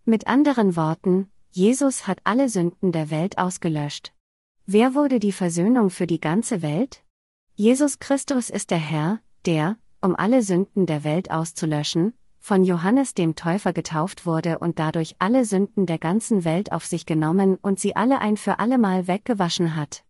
Mit 0.04 0.26
anderen 0.26 0.76
Worten, 0.76 1.30
Jesus 1.50 2.06
hat 2.06 2.18
alle 2.24 2.48
Sünden 2.48 2.92
der 2.92 3.10
Welt 3.10 3.38
ausgelöscht. 3.38 4.12
Wer 4.66 4.94
wurde 4.94 5.18
die 5.18 5.32
Versöhnung 5.32 5.90
für 5.90 6.06
die 6.06 6.20
ganze 6.20 6.62
Welt? 6.62 7.02
Jesus 7.54 7.98
Christus 7.98 8.50
ist 8.50 8.70
der 8.70 8.78
Herr, 8.78 9.20
der, 9.46 9.76
um 10.00 10.16
alle 10.16 10.42
Sünden 10.42 10.86
der 10.86 11.04
Welt 11.04 11.30
auszulöschen, 11.30 12.14
von 12.44 12.62
Johannes 12.62 13.14
dem 13.14 13.36
Täufer 13.36 13.72
getauft 13.72 14.26
wurde 14.26 14.58
und 14.58 14.78
dadurch 14.78 15.16
alle 15.18 15.46
Sünden 15.46 15.86
der 15.86 15.96
ganzen 15.96 16.44
Welt 16.44 16.72
auf 16.72 16.84
sich 16.84 17.06
genommen 17.06 17.56
und 17.62 17.80
sie 17.80 17.96
alle 17.96 18.20
ein 18.20 18.36
für 18.36 18.58
allemal 18.58 19.08
weggewaschen 19.08 19.76
hat. 19.76 20.04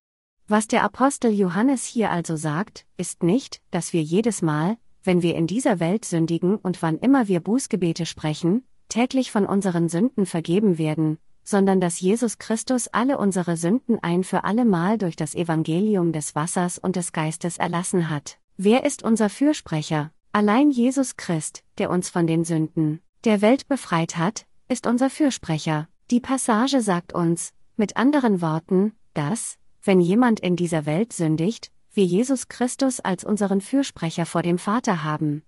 Was 0.49 0.66
der 0.66 0.83
Apostel 0.83 1.31
Johannes 1.31 1.85
hier 1.85 2.11
also 2.11 2.35
sagt, 2.35 2.87
ist 2.97 3.23
nicht, 3.23 3.62
dass 3.70 3.92
wir 3.92 4.03
jedes 4.03 4.42
Mal, 4.42 4.79
wenn 5.05 5.23
wir 5.23 5.37
in 5.37 5.47
dieser 5.47 5.79
Welt 5.79 6.05
sündigen 6.05 6.57
und 6.57 6.83
wann 6.83 6.99
immer 6.99 7.29
wir 7.29 7.38
Bußgebete 7.38 8.05
sprechen, 8.05 8.64
täglich 8.88 9.31
von 9.31 9.47
unseren 9.47 9.88
Sünden 9.88 10.27
vergeben 10.27 10.77
werden, 10.77 11.18
sondern 11.44 11.81
dass 11.81 12.01
Jesus 12.01 12.38
Christus 12.38 12.88
alle 12.88 13.16
unsere 13.16 13.57
Sünden 13.57 14.01
ein 14.03 14.25
für 14.25 14.42
allemal 14.42 14.99
durch 14.99 15.14
das 15.14 15.37
Evangelium 15.37 16.11
des 16.11 16.35
Wassers 16.35 16.81
und 16.81 16.97
des 16.97 17.12
Geistes 17.12 17.59
erlassen 17.59 18.11
hat. 18.11 18.38
Wer 18.57 18.85
ist 18.85 19.05
unser 19.05 19.31
Fürsprecher? 19.31 20.11
Allein 20.37 20.73
Jesus 20.73 21.16
Christ, 21.16 21.62
der 21.79 21.90
uns 21.90 22.11
von 22.11 22.27
den 22.27 22.42
Sünden 22.44 23.01
der 23.23 23.40
Welt 23.40 23.68
befreit 23.68 24.16
hat, 24.16 24.47
ist 24.68 24.85
unser 24.85 25.09
Fürsprecher. 25.09 25.87
Die 26.11 26.18
Passage 26.18 26.81
sagt 26.81 27.12
uns, 27.12 27.53
mit 27.77 27.97
anderen 27.97 28.42
Worten, 28.42 28.97
dass, 29.14 29.59
wenn 29.85 30.01
jemand 30.01 30.40
in 30.40 30.57
dieser 30.57 30.87
Welt 30.87 31.12
sündigt, 31.12 31.70
wir 31.92 32.05
Jesus 32.05 32.49
Christus 32.49 32.99
als 32.99 33.23
unseren 33.23 33.61
Fürsprecher 33.61 34.27
vor 34.27 34.42
dem 34.42 34.59
Vater 34.59 35.05
haben. 35.05 35.44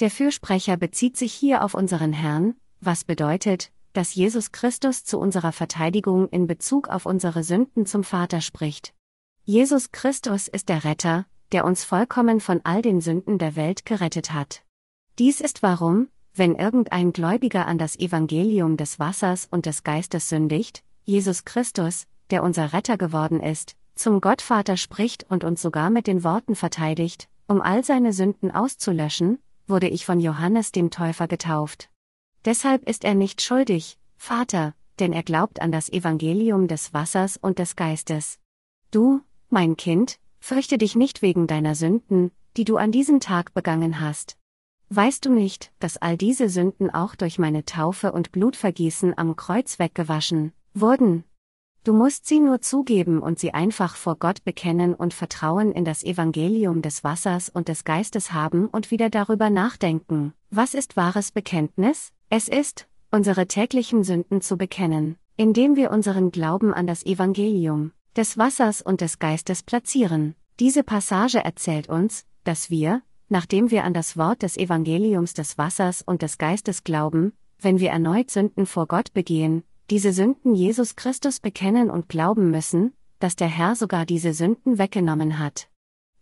Der 0.00 0.10
Fürsprecher 0.10 0.78
bezieht 0.78 1.18
sich 1.18 1.34
hier 1.34 1.62
auf 1.62 1.74
unseren 1.74 2.14
Herrn, 2.14 2.54
was 2.80 3.04
bedeutet, 3.04 3.70
dass 3.92 4.14
Jesus 4.14 4.50
Christus 4.50 5.04
zu 5.04 5.18
unserer 5.18 5.52
Verteidigung 5.52 6.30
in 6.30 6.46
Bezug 6.46 6.88
auf 6.88 7.04
unsere 7.04 7.44
Sünden 7.44 7.84
zum 7.84 8.02
Vater 8.02 8.40
spricht. 8.40 8.94
Jesus 9.44 9.92
Christus 9.92 10.48
ist 10.48 10.70
der 10.70 10.84
Retter, 10.84 11.26
der 11.52 11.64
uns 11.64 11.84
vollkommen 11.84 12.40
von 12.40 12.60
all 12.64 12.82
den 12.82 13.00
Sünden 13.00 13.38
der 13.38 13.56
Welt 13.56 13.84
gerettet 13.84 14.32
hat. 14.32 14.62
Dies 15.18 15.40
ist 15.40 15.62
warum, 15.62 16.08
wenn 16.34 16.54
irgendein 16.54 17.12
Gläubiger 17.12 17.66
an 17.66 17.78
das 17.78 17.98
Evangelium 17.98 18.76
des 18.76 18.98
Wassers 18.98 19.46
und 19.50 19.66
des 19.66 19.82
Geistes 19.82 20.28
sündigt, 20.28 20.82
Jesus 21.04 21.44
Christus, 21.44 22.06
der 22.30 22.42
unser 22.42 22.72
Retter 22.72 22.96
geworden 22.96 23.40
ist, 23.40 23.76
zum 23.94 24.20
Gottvater 24.20 24.78
spricht 24.78 25.26
und 25.28 25.44
uns 25.44 25.60
sogar 25.60 25.90
mit 25.90 26.06
den 26.06 26.24
Worten 26.24 26.54
verteidigt, 26.54 27.28
um 27.46 27.60
all 27.60 27.84
seine 27.84 28.14
Sünden 28.14 28.50
auszulöschen, 28.50 29.38
wurde 29.66 29.88
ich 29.88 30.06
von 30.06 30.20
Johannes 30.20 30.72
dem 30.72 30.90
Täufer 30.90 31.28
getauft. 31.28 31.90
Deshalb 32.44 32.88
ist 32.88 33.04
er 33.04 33.14
nicht 33.14 33.42
schuldig, 33.42 33.98
Vater, 34.16 34.74
denn 34.98 35.12
er 35.12 35.22
glaubt 35.22 35.60
an 35.60 35.70
das 35.70 35.90
Evangelium 35.90 36.68
des 36.68 36.94
Wassers 36.94 37.36
und 37.36 37.58
des 37.58 37.76
Geistes. 37.76 38.38
Du, 38.90 39.20
mein 39.50 39.76
Kind, 39.76 40.18
Fürchte 40.44 40.76
dich 40.76 40.96
nicht 40.96 41.22
wegen 41.22 41.46
deiner 41.46 41.76
Sünden, 41.76 42.32
die 42.56 42.64
du 42.64 42.76
an 42.76 42.90
diesem 42.90 43.20
Tag 43.20 43.54
begangen 43.54 44.00
hast. 44.00 44.36
Weißt 44.88 45.24
du 45.24 45.30
nicht, 45.30 45.70
dass 45.78 45.98
all 45.98 46.16
diese 46.16 46.48
Sünden 46.48 46.90
auch 46.90 47.14
durch 47.14 47.38
meine 47.38 47.64
Taufe 47.64 48.10
und 48.10 48.32
Blutvergießen 48.32 49.16
am 49.16 49.36
Kreuz 49.36 49.78
weggewaschen 49.78 50.52
wurden? 50.74 51.22
Du 51.84 51.92
musst 51.92 52.26
sie 52.26 52.40
nur 52.40 52.60
zugeben 52.60 53.20
und 53.20 53.38
sie 53.38 53.54
einfach 53.54 53.94
vor 53.94 54.16
Gott 54.16 54.42
bekennen 54.42 54.94
und 54.94 55.14
Vertrauen 55.14 55.70
in 55.70 55.84
das 55.84 56.02
Evangelium 56.02 56.82
des 56.82 57.04
Wassers 57.04 57.48
und 57.48 57.68
des 57.68 57.84
Geistes 57.84 58.32
haben 58.32 58.66
und 58.66 58.90
wieder 58.90 59.10
darüber 59.10 59.48
nachdenken. 59.48 60.32
Was 60.50 60.74
ist 60.74 60.96
wahres 60.96 61.30
Bekenntnis? 61.30 62.12
Es 62.30 62.48
ist, 62.48 62.88
unsere 63.12 63.46
täglichen 63.46 64.02
Sünden 64.02 64.40
zu 64.40 64.56
bekennen, 64.56 65.18
indem 65.36 65.76
wir 65.76 65.92
unseren 65.92 66.32
Glauben 66.32 66.74
an 66.74 66.88
das 66.88 67.06
Evangelium, 67.06 67.92
des 68.16 68.36
Wassers 68.36 68.82
und 68.82 69.00
des 69.00 69.18
Geistes 69.18 69.62
platzieren. 69.62 70.34
Diese 70.60 70.82
Passage 70.82 71.42
erzählt 71.42 71.88
uns, 71.88 72.24
dass 72.44 72.68
wir, 72.68 73.02
nachdem 73.28 73.70
wir 73.70 73.84
an 73.84 73.94
das 73.94 74.16
Wort 74.16 74.42
des 74.42 74.56
Evangeliums 74.56 75.32
des 75.34 75.56
Wassers 75.56 76.02
und 76.02 76.22
des 76.22 76.36
Geistes 76.38 76.84
glauben, 76.84 77.32
wenn 77.58 77.80
wir 77.80 77.90
erneut 77.90 78.30
Sünden 78.30 78.66
vor 78.66 78.86
Gott 78.86 79.12
begehen, 79.14 79.62
diese 79.88 80.12
Sünden 80.12 80.54
Jesus 80.54 80.96
Christus 80.96 81.40
bekennen 81.40 81.90
und 81.90 82.08
glauben 82.08 82.50
müssen, 82.50 82.92
dass 83.18 83.36
der 83.36 83.48
Herr 83.48 83.76
sogar 83.76 84.04
diese 84.04 84.34
Sünden 84.34 84.78
weggenommen 84.78 85.38
hat. 85.38 85.68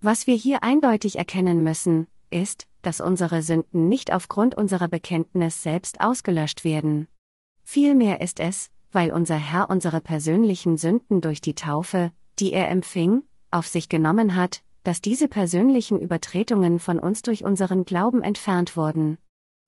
Was 0.00 0.26
wir 0.26 0.34
hier 0.34 0.62
eindeutig 0.62 1.16
erkennen 1.16 1.62
müssen, 1.62 2.06
ist, 2.30 2.66
dass 2.82 3.00
unsere 3.00 3.42
Sünden 3.42 3.88
nicht 3.88 4.12
aufgrund 4.12 4.56
unserer 4.56 4.88
Bekenntnis 4.88 5.62
selbst 5.62 6.00
ausgelöscht 6.00 6.64
werden. 6.64 7.08
Vielmehr 7.64 8.20
ist 8.20 8.40
es, 8.40 8.70
weil 8.92 9.12
unser 9.12 9.36
Herr 9.36 9.70
unsere 9.70 10.00
persönlichen 10.00 10.76
Sünden 10.76 11.20
durch 11.20 11.40
die 11.40 11.54
Taufe, 11.54 12.12
die 12.38 12.52
er 12.52 12.68
empfing, 12.68 13.22
auf 13.50 13.66
sich 13.66 13.88
genommen 13.88 14.34
hat, 14.34 14.62
dass 14.82 15.00
diese 15.00 15.28
persönlichen 15.28 16.00
Übertretungen 16.00 16.78
von 16.78 16.98
uns 16.98 17.22
durch 17.22 17.44
unseren 17.44 17.84
Glauben 17.84 18.22
entfernt 18.22 18.76
wurden. 18.76 19.18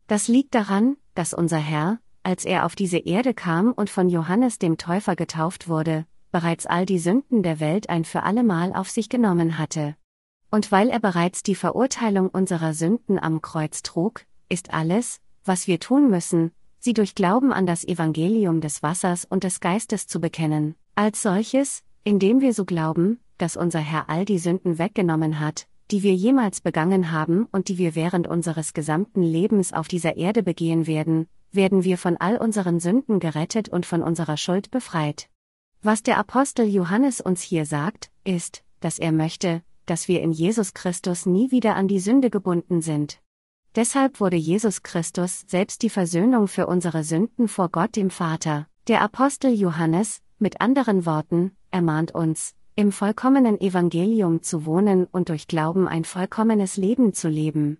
Das 0.07 0.29
liegt 0.29 0.55
daran, 0.55 0.97
dass 1.15 1.35
unser 1.35 1.59
Herr, 1.59 1.99
als 2.23 2.45
er 2.45 2.65
auf 2.65 2.75
diese 2.75 2.99
Erde 2.99 3.35
kam 3.35 3.73
und 3.73 3.91
von 3.91 4.09
Johannes 4.09 4.59
dem 4.59 4.79
Täufer 4.79 5.17
getauft 5.17 5.69
wurde, 5.69 6.07
bereits 6.31 6.67
all 6.67 6.87
die 6.87 6.99
Sünden 6.99 7.43
der 7.43 7.61
Welt 7.61 7.91
ein 7.91 8.05
für 8.05 8.23
allemal 8.23 8.73
auf 8.73 8.89
sich 8.89 9.09
genommen 9.09 9.59
hatte. 9.59 9.97
Und 10.51 10.73
weil 10.73 10.89
er 10.89 11.01
bereits 11.01 11.43
die 11.43 11.55
Verurteilung 11.55 12.29
unserer 12.29 12.75
Sünden 12.75 13.19
am 13.19 13.43
Kreuz 13.43 13.83
trug, 13.83 14.25
ist 14.49 14.73
alles, 14.73 15.21
was 15.45 15.67
wir 15.67 15.81
tun 15.81 16.11
müssen, 16.11 16.53
sie 16.83 16.95
durch 16.95 17.15
Glauben 17.15 17.53
an 17.53 17.65
das 17.65 17.85
Evangelium 17.85 18.61
des 18.61 18.83
Wassers 18.83 19.25
und 19.25 19.45
des 19.45 19.61
Geistes 19.61 20.09
zu 20.09 20.21
bekennen. 20.21 20.75
Als 20.97 21.23
solches, 21.23 21.85
indem 22.03 22.41
wir 22.41 22.53
so 22.53 22.65
glauben, 22.65 23.21
dass 23.39 23.57
unser 23.57 23.79
Herr 23.79 24.11
all 24.11 24.25
die 24.25 24.39
Sünden 24.39 24.79
weggenommen 24.79 25.39
hat, 25.39 25.69
die 25.93 26.03
wir 26.03 26.15
jemals 26.15 26.61
begangen 26.61 27.13
haben 27.13 27.47
und 27.53 27.69
die 27.69 27.79
wir 27.79 27.95
während 27.95 28.27
unseres 28.27 28.75
gesamten 28.75 29.23
Lebens 29.23 29.73
auf 29.73 29.87
dieser 29.87 30.17
Erde 30.17 30.43
begehen 30.43 30.89
werden, 30.89 31.29
werden 31.53 31.85
wir 31.85 31.99
von 31.99 32.17
all 32.17 32.37
unseren 32.37 32.81
Sünden 32.81 33.21
gerettet 33.21 33.69
und 33.69 33.87
von 33.87 34.03
unserer 34.03 34.37
Schuld 34.37 34.73
befreit. 34.73 35.29
Was 35.83 36.03
der 36.03 36.19
Apostel 36.19 36.67
Johannes 36.67 37.21
uns 37.21 37.43
hier 37.43 37.65
sagt, 37.65 38.11
ist, 38.25 38.65
dass 38.81 38.99
er 38.99 39.13
möchte, 39.13 39.63
dass 39.87 40.09
wir 40.09 40.21
in 40.21 40.33
Jesus 40.33 40.75
Christus 40.75 41.27
nie 41.27 41.53
wieder 41.53 41.77
an 41.77 41.87
die 41.87 42.01
Sünde 42.01 42.29
gebunden 42.29 42.83
sind. 42.83 43.22
Deshalb 43.75 44.21
wurde 44.21 44.37
Jesus 44.37 44.83
Christus 44.83 45.45
selbst 45.47 45.81
die 45.81 45.89
Versöhnung 45.89 46.47
für 46.47 46.67
unsere 46.67 47.05
Sünden 47.05 47.49
vor 47.49 47.71
Gott 47.71 47.97
dem 47.97 48.11
Vater. 48.11 48.67
Der 48.87 49.01
Apostel 49.01 49.55
Johannes, 49.55 50.21
mit 50.39 50.61
anderen 50.61 51.07
Worten, 51.07 51.53
ermahnt 51.71 52.15
uns, 52.15 52.55
im 52.77 52.93
vollkommenen 52.93 53.59
Evangelium 53.59 54.43
zu 54.43 54.67
wohnen 54.67 55.07
und 55.07 55.31
durch 55.31 55.47
Glauben 55.47 55.89
ein 55.89 56.05
vollkommenes 56.05 56.77
Leben 56.77 57.15
zu 57.15 57.29
leben. 57.31 57.79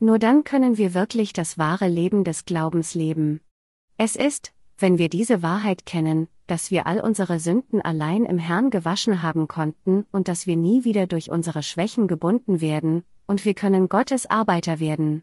Nur 0.00 0.18
dann 0.18 0.42
können 0.42 0.76
wir 0.76 0.92
wirklich 0.94 1.32
das 1.32 1.56
wahre 1.56 1.86
Leben 1.86 2.24
des 2.24 2.44
Glaubens 2.44 2.94
leben. 2.94 3.40
Es 3.96 4.16
ist, 4.16 4.52
wenn 4.76 4.98
wir 4.98 5.08
diese 5.08 5.42
Wahrheit 5.42 5.86
kennen, 5.86 6.26
dass 6.48 6.72
wir 6.72 6.88
all 6.88 7.00
unsere 7.00 7.38
Sünden 7.38 7.80
allein 7.80 8.24
im 8.24 8.38
Herrn 8.38 8.70
gewaschen 8.70 9.22
haben 9.22 9.46
konnten 9.46 10.04
und 10.10 10.26
dass 10.26 10.48
wir 10.48 10.56
nie 10.56 10.82
wieder 10.82 11.06
durch 11.06 11.30
unsere 11.30 11.62
Schwächen 11.62 12.08
gebunden 12.08 12.60
werden, 12.60 13.04
und 13.26 13.44
wir 13.44 13.54
können 13.54 13.88
Gottes 13.88 14.28
Arbeiter 14.28 14.80
werden. 14.80 15.22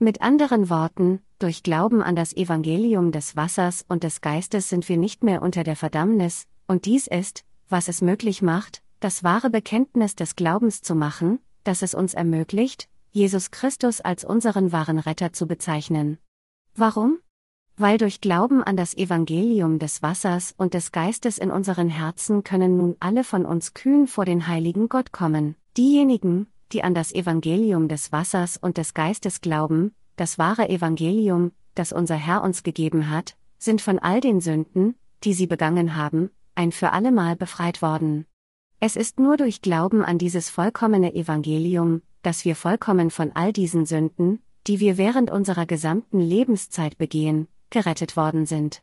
Mit 0.00 0.22
anderen 0.22 0.70
Worten, 0.70 1.20
durch 1.40 1.64
Glauben 1.64 2.02
an 2.02 2.14
das 2.14 2.32
Evangelium 2.32 3.10
des 3.10 3.34
Wassers 3.34 3.84
und 3.88 4.04
des 4.04 4.20
Geistes 4.20 4.68
sind 4.68 4.88
wir 4.88 4.96
nicht 4.96 5.24
mehr 5.24 5.42
unter 5.42 5.64
der 5.64 5.74
Verdammnis, 5.74 6.46
und 6.68 6.84
dies 6.84 7.08
ist, 7.08 7.44
was 7.68 7.88
es 7.88 8.00
möglich 8.00 8.40
macht, 8.40 8.80
das 9.00 9.24
wahre 9.24 9.50
Bekenntnis 9.50 10.14
des 10.14 10.36
Glaubens 10.36 10.82
zu 10.82 10.94
machen, 10.94 11.40
das 11.64 11.82
es 11.82 11.94
uns 11.94 12.14
ermöglicht, 12.14 12.88
Jesus 13.10 13.50
Christus 13.50 14.00
als 14.00 14.24
unseren 14.24 14.70
wahren 14.70 15.00
Retter 15.00 15.32
zu 15.32 15.48
bezeichnen. 15.48 16.18
Warum? 16.76 17.18
Weil 17.76 17.98
durch 17.98 18.20
Glauben 18.20 18.62
an 18.62 18.76
das 18.76 18.96
Evangelium 18.96 19.80
des 19.80 20.00
Wassers 20.00 20.54
und 20.56 20.74
des 20.74 20.92
Geistes 20.92 21.38
in 21.38 21.50
unseren 21.50 21.88
Herzen 21.88 22.44
können 22.44 22.76
nun 22.76 22.96
alle 23.00 23.24
von 23.24 23.44
uns 23.44 23.74
kühn 23.74 24.06
vor 24.06 24.24
den 24.24 24.46
heiligen 24.46 24.88
Gott 24.88 25.10
kommen. 25.10 25.56
Diejenigen, 25.76 26.46
die 26.72 26.82
an 26.84 26.94
das 26.94 27.12
Evangelium 27.12 27.88
des 27.88 28.12
Wassers 28.12 28.56
und 28.56 28.76
des 28.76 28.94
Geistes 28.94 29.40
glauben, 29.40 29.94
das 30.16 30.38
wahre 30.38 30.68
Evangelium, 30.68 31.52
das 31.74 31.92
unser 31.92 32.16
Herr 32.16 32.42
uns 32.42 32.62
gegeben 32.62 33.10
hat, 33.10 33.36
sind 33.58 33.80
von 33.80 33.98
all 33.98 34.20
den 34.20 34.40
Sünden, 34.40 34.94
die 35.24 35.32
sie 35.32 35.46
begangen 35.46 35.96
haben, 35.96 36.30
ein 36.54 36.72
für 36.72 36.92
allemal 36.92 37.36
befreit 37.36 37.82
worden. 37.82 38.26
Es 38.80 38.96
ist 38.96 39.18
nur 39.18 39.36
durch 39.36 39.62
Glauben 39.62 40.04
an 40.04 40.18
dieses 40.18 40.50
vollkommene 40.50 41.14
Evangelium, 41.14 42.02
dass 42.22 42.44
wir 42.44 42.56
vollkommen 42.56 43.10
von 43.10 43.32
all 43.34 43.52
diesen 43.52 43.86
Sünden, 43.86 44.40
die 44.66 44.80
wir 44.80 44.98
während 44.98 45.30
unserer 45.30 45.66
gesamten 45.66 46.20
Lebenszeit 46.20 46.98
begehen, 46.98 47.48
gerettet 47.70 48.16
worden 48.16 48.46
sind. 48.46 48.82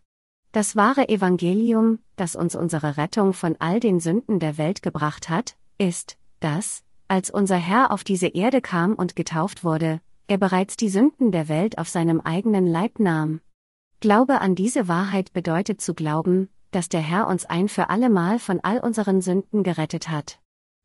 Das 0.52 0.76
wahre 0.76 1.10
Evangelium, 1.10 2.00
das 2.16 2.36
uns 2.36 2.56
unsere 2.56 2.96
Rettung 2.96 3.34
von 3.34 3.58
all 3.60 3.82
den 3.82 4.00
Sünden 4.00 4.40
der 4.40 4.58
Welt 4.58 4.82
gebracht 4.82 5.30
hat, 5.30 5.58
ist, 5.78 6.18
dass, 6.40 6.85
als 7.08 7.30
unser 7.30 7.58
Herr 7.58 7.92
auf 7.92 8.04
diese 8.04 8.28
Erde 8.28 8.62
kam 8.62 8.94
und 8.94 9.16
getauft 9.16 9.64
wurde, 9.64 10.02
er 10.28 10.38
bereits 10.38 10.76
die 10.76 10.90
Sünden 10.90 11.32
der 11.32 11.48
Welt 11.50 11.78
auf 11.78 11.88
seinem 11.90 12.20
eigenen 12.22 12.66
Leib 12.66 13.00
nahm. 13.00 13.42
Glaube 14.00 14.42
an 14.42 14.56
diese 14.56 14.88
Wahrheit 14.88 15.34
bedeutet 15.34 15.82
zu 15.82 15.94
glauben, 15.94 16.50
dass 16.72 16.90
der 16.90 17.02
Herr 17.02 17.28
uns 17.28 17.46
ein 17.46 17.70
für 17.70 17.90
allemal 17.90 18.40
von 18.40 18.60
all 18.62 18.80
unseren 18.80 19.22
Sünden 19.22 19.64
gerettet 19.64 20.10
hat. 20.10 20.40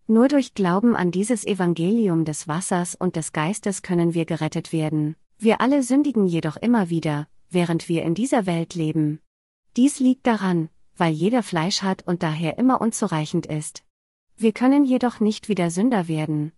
Nur 0.07 0.29
durch 0.29 0.55
Glauben 0.55 0.97
an 0.97 1.11
dieses 1.11 1.47
Evangelium 1.47 2.25
des 2.25 2.49
Wassers 2.49 2.95
und 2.95 3.17
des 3.17 3.33
Geistes 3.33 3.83
können 3.83 4.13
wir 4.13 4.25
gerettet 4.25 4.73
werden. 4.73 5.17
Wir 5.39 5.61
alle 5.61 5.83
sündigen 5.83 6.27
jedoch 6.27 6.57
immer 6.57 6.91
wieder, 6.91 7.29
während 7.49 7.89
wir 7.89 8.03
in 8.03 8.15
dieser 8.15 8.47
Welt 8.47 8.75
leben. 8.75 9.21
Dies 9.77 10.01
liegt 10.01 10.27
daran, 10.27 10.69
weil 10.97 11.13
jeder 11.13 11.43
Fleisch 11.43 11.83
hat 11.83 12.07
und 12.07 12.23
daher 12.23 12.59
immer 12.59 12.81
unzureichend 12.81 13.47
ist. 13.47 13.83
Wir 14.43 14.53
können 14.53 14.87
jedoch 14.87 15.21
nicht 15.21 15.51
wieder 15.51 15.69
Sünder 15.69 16.09
werden. 16.09 16.53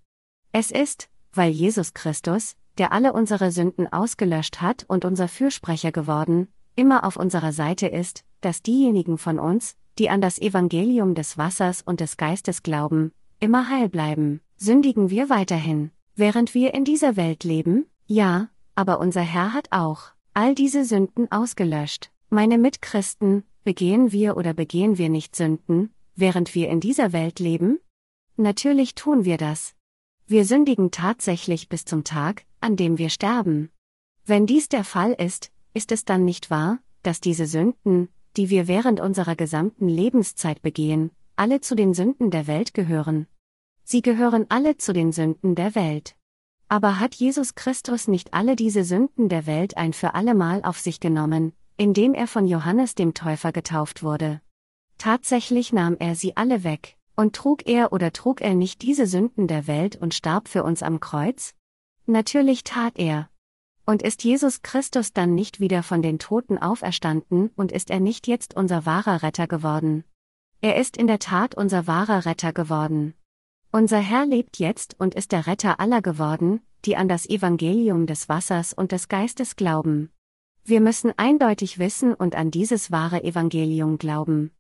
Es 0.53 0.71
ist, 0.71 1.09
weil 1.33 1.51
Jesus 1.51 1.95
Christus, 1.95 2.55
der 2.79 2.93
alle 2.93 3.13
unsere 3.13 3.51
Sünden 3.51 3.93
ausgelöscht 3.93 4.61
hat 4.61 4.85
und 4.87 5.05
unser 5.05 5.27
Fürsprecher 5.27 5.91
geworden, 5.91 6.47
immer 6.77 7.03
auf 7.03 7.17
unserer 7.17 7.53
Seite 7.53 7.89
ist, 7.89 8.23
dass 8.41 8.63
diejenigen 8.63 9.19
von 9.19 9.41
uns, 9.41 9.75
die 9.99 10.11
an 10.11 10.21
das 10.21 10.39
Evangelium 10.39 11.17
des 11.17 11.39
Wassers 11.39 11.83
und 11.83 11.99
des 11.99 12.17
Geistes 12.17 12.63
glauben, 12.63 13.11
immer 13.41 13.69
heil 13.69 13.89
bleiben. 13.89 14.41
Sündigen 14.57 15.11
wir 15.11 15.29
weiterhin, 15.29 15.91
während 16.15 16.55
wir 16.55 16.75
in 16.75 16.85
dieser 16.85 17.17
Welt 17.17 17.43
leben? 17.43 17.87
Ja, 18.07 18.49
aber 18.77 19.01
unser 19.01 19.23
Herr 19.23 19.55
hat 19.55 19.67
auch 19.73 20.13
all 20.35 20.55
diese 20.55 20.85
Sünden 20.85 21.33
ausgelöscht. 21.33 22.13
Meine 22.31 22.59
Mitchristen, 22.59 23.43
begehen 23.65 24.13
wir 24.13 24.37
oder 24.37 24.55
begehen 24.55 24.99
wir 24.99 25.09
nicht 25.09 25.35
Sünden, 25.35 25.93
während 26.15 26.55
wir 26.55 26.69
in 26.69 26.81
dieser 26.81 27.13
Welt 27.13 27.39
leben? 27.39 27.79
Natürlich 28.37 28.95
tun 28.95 29.25
wir 29.25 29.37
das. 29.37 29.75
Wir 30.27 30.45
sündigen 30.45 30.91
tatsächlich 30.91 31.69
bis 31.69 31.85
zum 31.85 32.05
Tag, 32.05 32.45
an 32.61 32.77
dem 32.77 32.99
wir 32.99 33.11
sterben. 33.11 33.71
Wenn 34.25 34.47
dies 34.47 34.69
der 34.69 34.85
Fall 34.85 35.13
ist, 35.13 35.51
ist 35.75 35.93
es 35.93 36.05
dann 36.05 36.25
nicht 36.25 36.51
wahr, 36.51 36.79
dass 37.03 37.21
diese 37.21 37.47
Sünden, 37.47 38.09
die 38.37 38.51
wir 38.51 38.69
während 38.69 39.01
unserer 39.01 39.37
gesamten 39.37 39.89
Lebenszeit 39.89 40.63
begehen, 40.63 41.11
alle 41.37 41.61
zu 41.61 41.75
den 41.75 41.93
Sünden 41.93 42.31
der 42.31 42.47
Welt 42.47 42.73
gehören? 42.75 43.27
Sie 43.85 44.01
gehören 44.01 44.47
alle 44.49 44.77
zu 44.77 44.93
den 44.93 45.13
Sünden 45.13 45.55
der 45.55 45.75
Welt. 45.75 46.15
Aber 46.69 47.01
hat 47.01 47.15
Jesus 47.15 47.55
Christus 47.55 48.09
nicht 48.09 48.33
alle 48.33 48.57
diese 48.57 48.85
Sünden 48.85 49.29
der 49.29 49.47
Welt 49.47 49.77
ein 49.77 49.93
für 49.93 50.15
allemal 50.15 50.63
auf 50.63 50.79
sich 50.79 51.01
genommen, 51.01 51.53
indem 51.77 52.15
er 52.15 52.27
von 52.27 52.47
Johannes 52.47 52.95
dem 52.95 53.13
Täufer 53.13 53.53
getauft 53.53 54.03
wurde? 54.03 54.41
Tatsächlich 55.03 55.73
nahm 55.73 55.97
er 55.99 56.15
sie 56.15 56.37
alle 56.37 56.63
weg, 56.63 56.97
und 57.17 57.35
trug 57.35 57.67
er 57.67 57.93
oder 57.93 58.13
trug 58.13 58.41
er 58.41 58.55
nicht 58.55 58.83
diese 58.83 59.09
Sünden 59.09 59.49
der 59.49 59.67
Welt 59.67 59.97
und 59.97 60.15
starb 60.15 60.47
für 60.47 60.63
uns 60.63 60.81
am 60.81 61.01
Kreuz? 61.01 61.57
Natürlich 62.07 62.63
tat 62.63 63.01
er. 63.01 63.29
Und 63.85 64.01
ist 64.03 64.23
Jesus 64.23 64.63
Christus 64.63 65.13
dann 65.13 65.35
nicht 65.35 65.59
wieder 65.59 65.83
von 65.83 66.03
den 66.03 66.21
Toten 66.21 66.57
auferstanden 66.57 67.51
und 67.57 67.73
ist 67.73 67.91
er 67.91 67.99
nicht 67.99 68.29
jetzt 68.29 68.55
unser 68.55 68.87
wahrer 68.87 69.25
Retter 69.25 69.49
geworden? 69.49 70.05
Er 70.61 70.77
ist 70.77 70.97
in 70.97 71.09
der 71.09 71.19
Tat 71.19 71.57
unser 71.57 71.89
wahrer 71.89 72.25
Retter 72.25 72.53
geworden. 72.53 73.15
Unser 73.73 73.99
Herr 73.99 74.25
lebt 74.25 74.61
jetzt 74.61 74.95
und 75.01 75.17
ist 75.17 75.33
der 75.33 75.49
Retter 75.49 75.81
aller 75.81 76.01
geworden, 76.01 76.61
die 76.85 76.97
an 76.97 77.09
das 77.09 77.29
Evangelium 77.29 78.07
des 78.07 78.29
Wassers 78.29 78.73
und 78.73 78.93
des 78.93 79.09
Geistes 79.09 79.57
glauben. 79.57 80.13
Wir 80.63 80.81
müssen 80.81 81.13
eindeutig 81.17 81.81
wissen 81.81 82.15
und 82.15 82.37
an 82.37 82.53
dieses 82.53 82.93
wahre 82.93 83.25
Evangelium 83.25 83.99
glauben. 83.99 84.53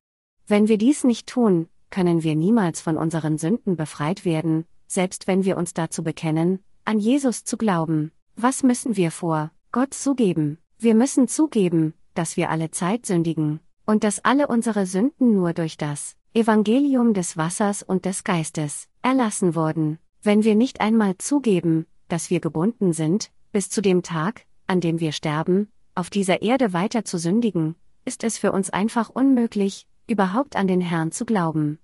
Wenn 0.46 0.68
wir 0.68 0.78
dies 0.78 1.04
nicht 1.04 1.26
tun, 1.26 1.68
können 1.90 2.22
wir 2.22 2.34
niemals 2.34 2.80
von 2.80 2.96
unseren 2.96 3.38
Sünden 3.38 3.76
befreit 3.76 4.24
werden, 4.24 4.64
selbst 4.86 5.26
wenn 5.26 5.44
wir 5.44 5.56
uns 5.56 5.74
dazu 5.74 6.02
bekennen, 6.02 6.60
an 6.84 6.98
Jesus 6.98 7.44
zu 7.44 7.56
glauben. 7.56 8.12
Was 8.36 8.62
müssen 8.62 8.96
wir 8.96 9.10
vor 9.10 9.50
Gott 9.70 9.94
zugeben? 9.94 10.58
Wir 10.78 10.94
müssen 10.94 11.28
zugeben, 11.28 11.94
dass 12.14 12.36
wir 12.36 12.50
alle 12.50 12.70
Zeit 12.70 13.06
sündigen, 13.06 13.60
und 13.86 14.04
dass 14.04 14.24
alle 14.24 14.48
unsere 14.48 14.86
Sünden 14.86 15.34
nur 15.34 15.52
durch 15.52 15.76
das 15.76 16.16
Evangelium 16.34 17.14
des 17.14 17.36
Wassers 17.36 17.82
und 17.82 18.04
des 18.04 18.24
Geistes 18.24 18.88
erlassen 19.02 19.54
wurden. 19.54 19.98
Wenn 20.22 20.44
wir 20.44 20.54
nicht 20.54 20.80
einmal 20.80 21.18
zugeben, 21.18 21.86
dass 22.08 22.30
wir 22.30 22.40
gebunden 22.40 22.92
sind, 22.92 23.30
bis 23.52 23.68
zu 23.68 23.82
dem 23.82 24.02
Tag, 24.02 24.46
an 24.66 24.80
dem 24.80 24.98
wir 24.98 25.12
sterben, 25.12 25.68
auf 25.94 26.10
dieser 26.10 26.42
Erde 26.42 26.72
weiter 26.72 27.04
zu 27.04 27.18
sündigen, 27.18 27.74
ist 28.04 28.24
es 28.24 28.38
für 28.38 28.52
uns 28.52 28.70
einfach 28.70 29.10
unmöglich, 29.10 29.86
überhaupt 30.06 30.56
an 30.56 30.66
den 30.66 30.80
Herrn 30.80 31.12
zu 31.12 31.24
glauben. 31.24 31.78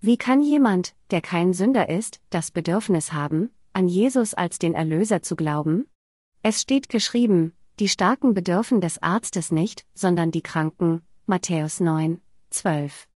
Wie 0.00 0.16
kann 0.16 0.42
jemand, 0.42 0.94
der 1.10 1.20
kein 1.20 1.52
Sünder 1.52 1.88
ist, 1.88 2.20
das 2.30 2.50
Bedürfnis 2.50 3.12
haben, 3.12 3.50
an 3.72 3.88
Jesus 3.88 4.34
als 4.34 4.58
den 4.58 4.74
Erlöser 4.74 5.22
zu 5.22 5.36
glauben? 5.36 5.86
Es 6.42 6.60
steht 6.60 6.88
geschrieben, 6.88 7.52
die 7.78 7.88
Starken 7.88 8.34
bedürfen 8.34 8.80
des 8.80 9.02
Arztes 9.02 9.52
nicht, 9.52 9.86
sondern 9.94 10.30
die 10.30 10.42
Kranken. 10.42 11.02
Matthäus 11.26 11.80
9, 11.80 12.20
12. 12.50 13.08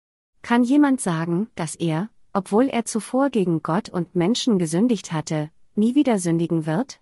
Kann 0.42 0.64
jemand 0.64 1.00
sagen, 1.00 1.48
dass 1.54 1.76
er, 1.76 2.10
obwohl 2.32 2.68
er 2.68 2.84
zuvor 2.84 3.30
gegen 3.30 3.62
Gott 3.62 3.88
und 3.88 4.14
Menschen 4.14 4.58
gesündigt 4.58 5.12
hatte, 5.12 5.50
nie 5.74 5.94
wieder 5.94 6.18
sündigen 6.18 6.66
wird? 6.66 7.00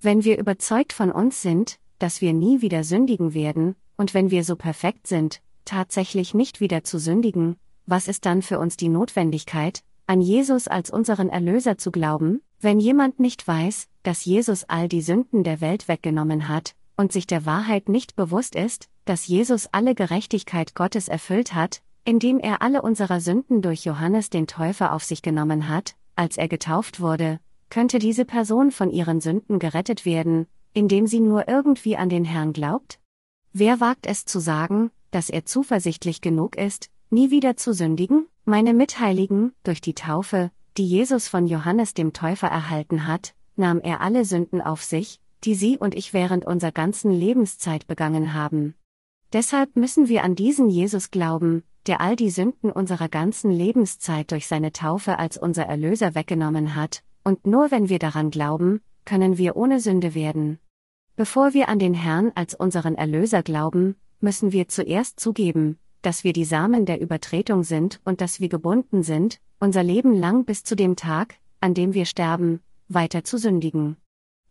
Wenn 0.00 0.24
wir 0.24 0.38
überzeugt 0.38 0.92
von 0.92 1.10
uns 1.10 1.42
sind, 1.42 1.78
dass 1.98 2.20
wir 2.20 2.32
nie 2.32 2.60
wieder 2.60 2.84
sündigen 2.84 3.34
werden, 3.34 3.76
und 3.96 4.14
wenn 4.14 4.30
wir 4.30 4.44
so 4.44 4.56
perfekt 4.56 5.06
sind, 5.06 5.40
tatsächlich 5.66 6.32
nicht 6.32 6.60
wieder 6.60 6.82
zu 6.82 6.98
sündigen, 6.98 7.56
was 7.84 8.08
ist 8.08 8.24
dann 8.24 8.40
für 8.40 8.58
uns 8.58 8.76
die 8.76 8.88
Notwendigkeit, 8.88 9.82
an 10.06 10.20
Jesus 10.20 10.68
als 10.68 10.90
unseren 10.90 11.28
Erlöser 11.28 11.76
zu 11.76 11.90
glauben, 11.90 12.40
wenn 12.60 12.80
jemand 12.80 13.20
nicht 13.20 13.46
weiß, 13.46 13.88
dass 14.02 14.24
Jesus 14.24 14.64
all 14.64 14.88
die 14.88 15.02
Sünden 15.02 15.44
der 15.44 15.60
Welt 15.60 15.88
weggenommen 15.88 16.48
hat, 16.48 16.74
und 16.96 17.12
sich 17.12 17.26
der 17.26 17.44
Wahrheit 17.44 17.88
nicht 17.88 18.16
bewusst 18.16 18.54
ist, 18.54 18.88
dass 19.04 19.26
Jesus 19.26 19.68
alle 19.72 19.94
Gerechtigkeit 19.94 20.74
Gottes 20.74 21.08
erfüllt 21.08 21.54
hat, 21.54 21.82
indem 22.04 22.38
er 22.38 22.62
alle 22.62 22.82
unserer 22.82 23.20
Sünden 23.20 23.62
durch 23.62 23.84
Johannes 23.84 24.30
den 24.30 24.46
Täufer 24.46 24.92
auf 24.92 25.04
sich 25.04 25.22
genommen 25.22 25.68
hat, 25.68 25.96
als 26.14 26.38
er 26.38 26.48
getauft 26.48 27.00
wurde, 27.00 27.40
könnte 27.68 27.98
diese 27.98 28.24
Person 28.24 28.70
von 28.70 28.90
ihren 28.90 29.20
Sünden 29.20 29.58
gerettet 29.58 30.06
werden, 30.06 30.46
indem 30.72 31.06
sie 31.06 31.20
nur 31.20 31.48
irgendwie 31.48 31.96
an 31.96 32.08
den 32.08 32.24
Herrn 32.24 32.52
glaubt? 32.52 33.00
Wer 33.52 33.80
wagt 33.80 34.06
es 34.06 34.24
zu 34.24 34.38
sagen, 34.38 34.90
dass 35.16 35.30
er 35.30 35.46
zuversichtlich 35.46 36.20
genug 36.20 36.56
ist, 36.56 36.90
nie 37.08 37.30
wieder 37.30 37.56
zu 37.56 37.72
sündigen? 37.72 38.26
Meine 38.44 38.74
Mitheiligen, 38.74 39.54
durch 39.62 39.80
die 39.80 39.94
Taufe, 39.94 40.50
die 40.76 40.86
Jesus 40.86 41.26
von 41.26 41.46
Johannes 41.46 41.94
dem 41.94 42.12
Täufer 42.12 42.48
erhalten 42.48 43.06
hat, 43.06 43.34
nahm 43.56 43.80
er 43.80 44.02
alle 44.02 44.26
Sünden 44.26 44.60
auf 44.60 44.84
sich, 44.84 45.18
die 45.42 45.54
Sie 45.54 45.78
und 45.78 45.94
ich 45.94 46.12
während 46.12 46.44
unserer 46.44 46.70
ganzen 46.70 47.10
Lebenszeit 47.10 47.86
begangen 47.86 48.34
haben. 48.34 48.74
Deshalb 49.32 49.74
müssen 49.74 50.08
wir 50.08 50.22
an 50.22 50.34
diesen 50.34 50.68
Jesus 50.68 51.10
glauben, 51.10 51.62
der 51.86 52.02
all 52.02 52.14
die 52.14 52.28
Sünden 52.28 52.70
unserer 52.70 53.08
ganzen 53.08 53.50
Lebenszeit 53.50 54.30
durch 54.32 54.46
seine 54.46 54.72
Taufe 54.72 55.18
als 55.18 55.38
unser 55.38 55.64
Erlöser 55.64 56.14
weggenommen 56.14 56.74
hat, 56.74 57.02
und 57.24 57.46
nur 57.46 57.70
wenn 57.70 57.88
wir 57.88 57.98
daran 57.98 58.30
glauben, 58.30 58.82
können 59.06 59.38
wir 59.38 59.56
ohne 59.56 59.80
Sünde 59.80 60.14
werden. 60.14 60.58
Bevor 61.16 61.54
wir 61.54 61.70
an 61.70 61.78
den 61.78 61.94
Herrn 61.94 62.32
als 62.34 62.54
unseren 62.54 62.96
Erlöser 62.96 63.42
glauben, 63.42 63.96
müssen 64.20 64.52
wir 64.52 64.68
zuerst 64.68 65.20
zugeben, 65.20 65.78
dass 66.02 66.24
wir 66.24 66.32
die 66.32 66.44
Samen 66.44 66.86
der 66.86 67.00
Übertretung 67.00 67.64
sind 67.64 68.00
und 68.04 68.20
dass 68.20 68.40
wir 68.40 68.48
gebunden 68.48 69.02
sind, 69.02 69.40
unser 69.58 69.82
Leben 69.82 70.14
lang 70.14 70.44
bis 70.44 70.62
zu 70.64 70.76
dem 70.76 70.96
Tag, 70.96 71.36
an 71.60 71.74
dem 71.74 71.94
wir 71.94 72.04
sterben, 72.04 72.60
weiter 72.88 73.24
zu 73.24 73.38
sündigen. 73.38 73.96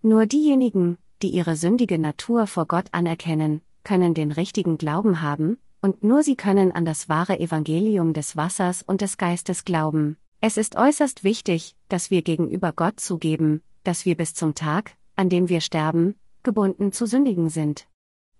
Nur 0.01 0.25
diejenigen, 0.25 0.97
die 1.21 1.29
ihre 1.29 1.55
sündige 1.55 1.97
Natur 1.97 2.47
vor 2.47 2.65
Gott 2.65 2.87
anerkennen, 2.91 3.61
können 3.83 4.13
den 4.13 4.31
richtigen 4.31 4.77
Glauben 4.77 5.21
haben, 5.21 5.57
und 5.81 6.03
nur 6.03 6.23
sie 6.23 6.35
können 6.35 6.71
an 6.71 6.83
das 6.83 7.09
wahre 7.09 7.39
Evangelium 7.39 8.13
des 8.13 8.35
Wassers 8.35 8.81
und 8.81 9.01
des 9.01 9.17
Geistes 9.17 9.65
glauben. 9.65 10.17
Es 10.41 10.57
ist 10.57 10.75
äußerst 10.75 11.23
wichtig, 11.23 11.75
dass 11.89 12.11
wir 12.11 12.21
gegenüber 12.21 12.73
Gott 12.73 12.99
zugeben, 12.99 13.61
dass 13.83 14.05
wir 14.05 14.15
bis 14.15 14.33
zum 14.33 14.55
Tag, 14.55 14.95
an 15.15 15.29
dem 15.29 15.47
wir 15.47 15.61
sterben, 15.61 16.15
gebunden 16.43 16.91
zu 16.91 17.05
sündigen 17.05 17.49
sind. 17.49 17.87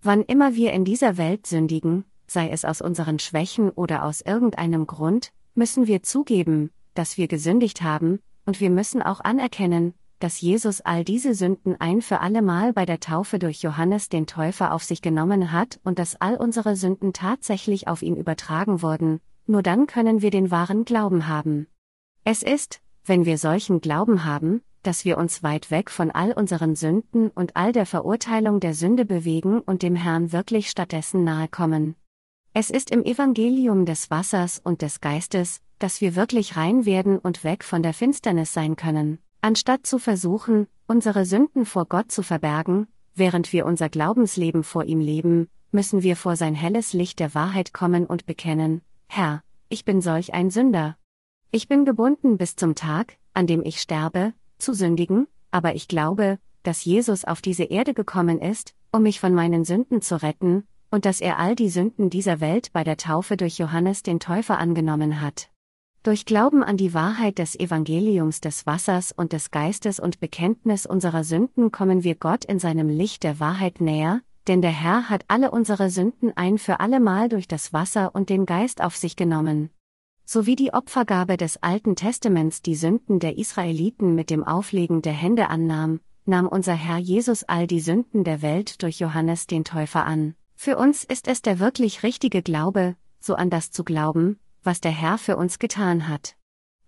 Wann 0.02 0.22
immer 0.24 0.56
wir 0.56 0.74
in 0.74 0.86
dieser 0.86 1.18
Welt 1.18 1.48
sündigen, 1.48 2.06
sei 2.28 2.50
es 2.50 2.66
aus 2.66 2.82
unseren 2.82 3.20
Schwächen 3.20 3.70
oder 3.70 4.04
aus 4.04 4.22
irgendeinem 4.22 4.88
Grund, 4.88 5.32
müssen 5.54 5.88
wir 5.88 6.04
zugeben, 6.04 6.72
dass 6.94 7.18
wir 7.18 7.28
gesündigt 7.28 7.82
haben, 7.82 8.20
und 8.46 8.60
wir 8.60 8.70
müssen 8.70 9.02
auch 9.02 9.22
anerkennen, 9.22 9.94
dass 10.20 10.42
Jesus 10.42 10.82
all 10.82 11.04
diese 11.04 11.34
Sünden 11.34 11.76
ein 11.80 12.02
für 12.02 12.20
allemal 12.20 12.74
bei 12.74 12.86
der 12.86 13.00
Taufe 13.00 13.38
durch 13.40 13.62
Johannes 13.62 14.10
den 14.10 14.28
Täufer 14.28 14.74
auf 14.74 14.84
sich 14.84 15.02
genommen 15.02 15.52
hat 15.52 15.80
und 15.84 16.00
dass 16.00 16.20
all 16.22 16.38
unsere 16.38 16.76
Sünden 16.76 17.14
tatsächlich 17.14 17.88
auf 17.88 18.02
ihn 18.02 18.16
übertragen 18.16 18.82
wurden, 18.82 19.20
nur 19.46 19.62
dann 19.62 19.88
können 19.88 20.22
wir 20.22 20.32
den 20.32 20.52
wahren 20.52 20.86
Glauben 20.86 21.28
haben. 21.28 21.68
Es 22.24 22.44
ist, 22.44 22.82
wenn 23.04 23.26
wir 23.26 23.38
solchen 23.38 23.82
Glauben 23.82 24.26
haben, 24.26 24.62
dass 24.86 25.06
wir 25.06 25.18
uns 25.18 25.42
weit 25.42 25.72
weg 25.72 25.90
von 25.90 26.12
all 26.12 26.32
unseren 26.32 26.76
Sünden 26.76 27.30
und 27.30 27.56
all 27.56 27.72
der 27.72 27.86
Verurteilung 27.86 28.60
der 28.60 28.74
Sünde 28.74 29.06
bewegen 29.06 29.60
und 29.60 29.82
dem 29.82 29.96
Herrn 29.96 30.32
wirklich 30.32 30.70
stattdessen 30.70 31.24
nahe 31.24 31.48
kommen. 31.48 31.96
Es 32.54 32.70
ist 32.70 32.92
im 32.92 33.04
Evangelium 33.04 33.86
des 33.86 34.10
Wassers 34.12 34.62
und 34.64 34.82
des 34.82 35.02
Geistes, 35.02 35.62
dass 35.80 36.02
wir 36.02 36.16
wirklich 36.16 36.56
rein 36.56 36.86
werden 36.86 37.18
und 37.18 37.44
weg 37.44 37.64
von 37.64 37.84
der 37.84 37.94
Finsternis 37.94 38.54
sein 38.54 38.76
können, 38.76 39.20
anstatt 39.42 39.86
zu 39.86 40.00
versuchen, 40.00 40.68
unsere 40.88 41.26
Sünden 41.26 41.66
vor 41.66 41.86
Gott 41.86 42.12
zu 42.12 42.24
verbergen, 42.24 42.88
während 43.16 43.52
wir 43.52 43.66
unser 43.66 43.90
Glaubensleben 43.90 44.64
vor 44.64 44.86
ihm 44.86 45.00
leben, 45.00 45.50
müssen 45.72 46.04
wir 46.04 46.16
vor 46.16 46.36
sein 46.36 46.56
helles 46.56 46.94
Licht 46.94 47.20
der 47.20 47.36
Wahrheit 47.36 47.74
kommen 47.74 48.06
und 48.06 48.26
bekennen, 48.26 48.82
Herr, 49.08 49.44
ich 49.68 49.84
bin 49.84 50.02
solch 50.02 50.34
ein 50.34 50.50
Sünder. 50.50 50.96
Ich 51.52 51.68
bin 51.68 51.86
gebunden 51.86 52.38
bis 52.38 52.56
zum 52.56 52.76
Tag, 52.76 53.18
an 53.34 53.48
dem 53.48 53.64
ich 53.64 53.82
sterbe, 53.82 54.34
zu 54.58 54.74
sündigen, 54.74 55.28
aber 55.52 55.76
ich 55.76 55.88
glaube, 55.88 56.40
dass 56.64 56.86
Jesus 56.86 57.26
auf 57.26 57.42
diese 57.42 57.64
Erde 57.64 57.94
gekommen 57.94 58.40
ist, 58.42 58.74
um 58.92 59.04
mich 59.04 59.20
von 59.20 59.34
meinen 59.34 59.66
Sünden 59.66 60.02
zu 60.02 60.22
retten, 60.22 60.66
und 60.92 61.06
dass 61.06 61.22
er 61.22 61.40
all 61.40 61.56
die 61.56 61.70
Sünden 61.70 62.10
dieser 62.10 62.40
Welt 62.40 62.72
bei 62.74 62.84
der 62.84 62.98
Taufe 62.98 63.38
durch 63.38 63.58
Johannes 63.58 64.04
den 64.04 64.20
Täufer 64.20 64.58
angenommen 64.58 65.22
hat. 65.22 65.50
Durch 66.04 66.26
Glauben 66.26 66.64
an 66.64 66.78
die 66.78 66.94
Wahrheit 66.94 67.40
des 67.40 67.60
Evangeliums 67.60 68.40
des 68.40 68.66
Wassers 68.66 69.12
und 69.12 69.34
des 69.34 69.50
Geistes 69.50 70.00
und 70.00 70.20
Bekenntnis 70.20 70.86
unserer 70.86 71.24
Sünden 71.24 71.72
kommen 71.72 72.04
wir 72.04 72.16
Gott 72.16 72.46
in 72.46 72.60
seinem 72.60 72.90
Licht 72.90 73.24
der 73.24 73.40
Wahrheit 73.40 73.82
näher, 73.82 74.22
denn 74.48 74.62
der 74.62 74.72
Herr 74.72 75.10
hat 75.10 75.26
alle 75.28 75.50
unsere 75.50 75.90
Sünden 75.90 76.32
ein 76.36 76.60
für 76.60 76.80
allemal 76.80 77.28
durch 77.30 77.48
das 77.48 77.74
Wasser 77.74 78.14
und 78.14 78.30
den 78.30 78.46
Geist 78.46 78.84
auf 78.84 78.96
sich 78.96 79.16
genommen. 79.16 79.72
So 80.28 80.48
wie 80.48 80.56
die 80.56 80.74
Opfergabe 80.74 81.38
des 81.38 81.62
Alten 81.62 81.96
Testaments 81.96 82.64
die 82.64 82.74
Sünden 82.74 83.20
der 83.20 83.38
Israeliten 83.38 84.16
mit 84.16 84.32
dem 84.32 84.44
Auflegen 84.44 85.04
der 85.04 85.14
Hände 85.14 85.50
annahm, 85.50 86.00
nahm 86.26 86.48
unser 86.48 86.74
Herr 86.74 86.98
Jesus 86.98 87.44
all 87.44 87.68
die 87.68 87.80
Sünden 87.80 88.24
der 88.24 88.42
Welt 88.42 88.82
durch 88.82 89.00
Johannes 89.00 89.46
den 89.46 89.64
Täufer 89.64 90.04
an. 90.04 90.34
Für 90.56 90.78
uns 90.78 91.04
ist 91.04 91.28
es 91.28 91.44
der 91.44 91.60
wirklich 91.60 92.02
richtige 92.02 92.42
Glaube, 92.42 92.96
so 93.20 93.36
an 93.36 93.52
das 93.52 93.70
zu 93.70 93.84
glauben, 93.84 94.40
was 94.64 94.82
der 94.82 94.92
Herr 94.92 95.20
für 95.20 95.38
uns 95.38 95.60
getan 95.60 96.08
hat. 96.08 96.36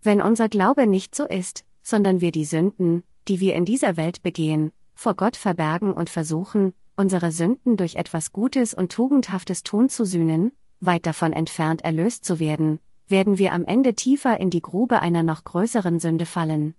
Wenn 0.02 0.20
unser 0.20 0.50
Glaube 0.50 0.88
nicht 0.88 1.14
so 1.14 1.26
ist, 1.28 1.64
sondern 1.84 2.22
wir 2.22 2.32
die 2.32 2.46
Sünden, 2.46 3.04
die 3.28 3.40
wir 3.40 3.54
in 3.54 3.66
dieser 3.66 3.98
Welt 3.98 4.24
begehen, 4.24 4.72
vor 4.96 5.14
Gott 5.14 5.36
verbergen 5.36 5.94
und 5.94 6.10
versuchen, 6.10 6.74
unsere 6.96 7.32
Sünden 7.32 7.78
durch 7.78 7.98
etwas 7.98 8.32
Gutes 8.32 8.74
und 8.74 8.92
Tugendhaftes 8.92 9.62
tun 9.62 9.90
zu 9.90 10.06
sühnen, 10.06 10.54
weit 10.80 11.06
davon 11.06 11.34
entfernt 11.34 11.84
erlöst 11.84 12.26
zu 12.26 12.40
werden, 12.40 12.80
werden 13.08 13.38
wir 13.38 13.54
am 13.54 13.66
Ende 13.66 13.94
tiefer 13.94 14.40
in 14.40 14.50
die 14.50 14.62
Grube 14.62 15.02
einer 15.02 15.24
noch 15.24 15.44
größeren 15.44 16.00
Sünde 16.00 16.26
fallen. 16.26 16.76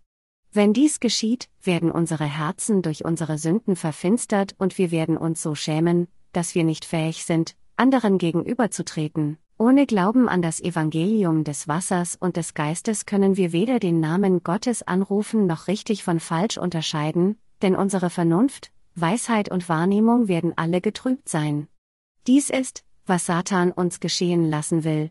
Wenn 0.52 0.72
dies 0.72 1.00
geschieht, 1.00 1.48
werden 1.62 1.90
unsere 1.90 2.24
Herzen 2.24 2.82
durch 2.82 3.04
unsere 3.04 3.38
Sünden 3.38 3.76
verfinstert 3.76 4.54
und 4.58 4.78
wir 4.78 4.90
werden 4.90 5.16
uns 5.16 5.42
so 5.42 5.54
schämen, 5.54 6.08
dass 6.32 6.54
wir 6.54 6.64
nicht 6.64 6.84
fähig 6.84 7.24
sind, 7.24 7.54
anderen 7.76 8.18
gegenüberzutreten. 8.18 9.38
Ohne 9.58 9.86
Glauben 9.86 10.28
an 10.28 10.40
das 10.40 10.60
Evangelium 10.60 11.42
des 11.44 11.66
Wassers 11.66 12.16
und 12.16 12.36
des 12.36 12.54
Geistes 12.54 13.06
können 13.06 13.36
wir 13.36 13.52
weder 13.52 13.80
den 13.80 13.98
Namen 14.00 14.42
Gottes 14.42 14.82
anrufen 14.82 15.46
noch 15.46 15.66
richtig 15.66 16.04
von 16.04 16.20
falsch 16.20 16.58
unterscheiden, 16.58 17.38
denn 17.60 17.74
unsere 17.74 18.08
Vernunft, 18.08 18.70
Weisheit 18.94 19.50
und 19.50 19.68
Wahrnehmung 19.68 20.28
werden 20.28 20.52
alle 20.56 20.80
getrübt 20.80 21.28
sein. 21.28 21.66
Dies 22.26 22.50
ist, 22.50 22.84
was 23.04 23.26
Satan 23.26 23.72
uns 23.72 24.00
geschehen 24.00 24.48
lassen 24.48 24.84
will. 24.84 25.10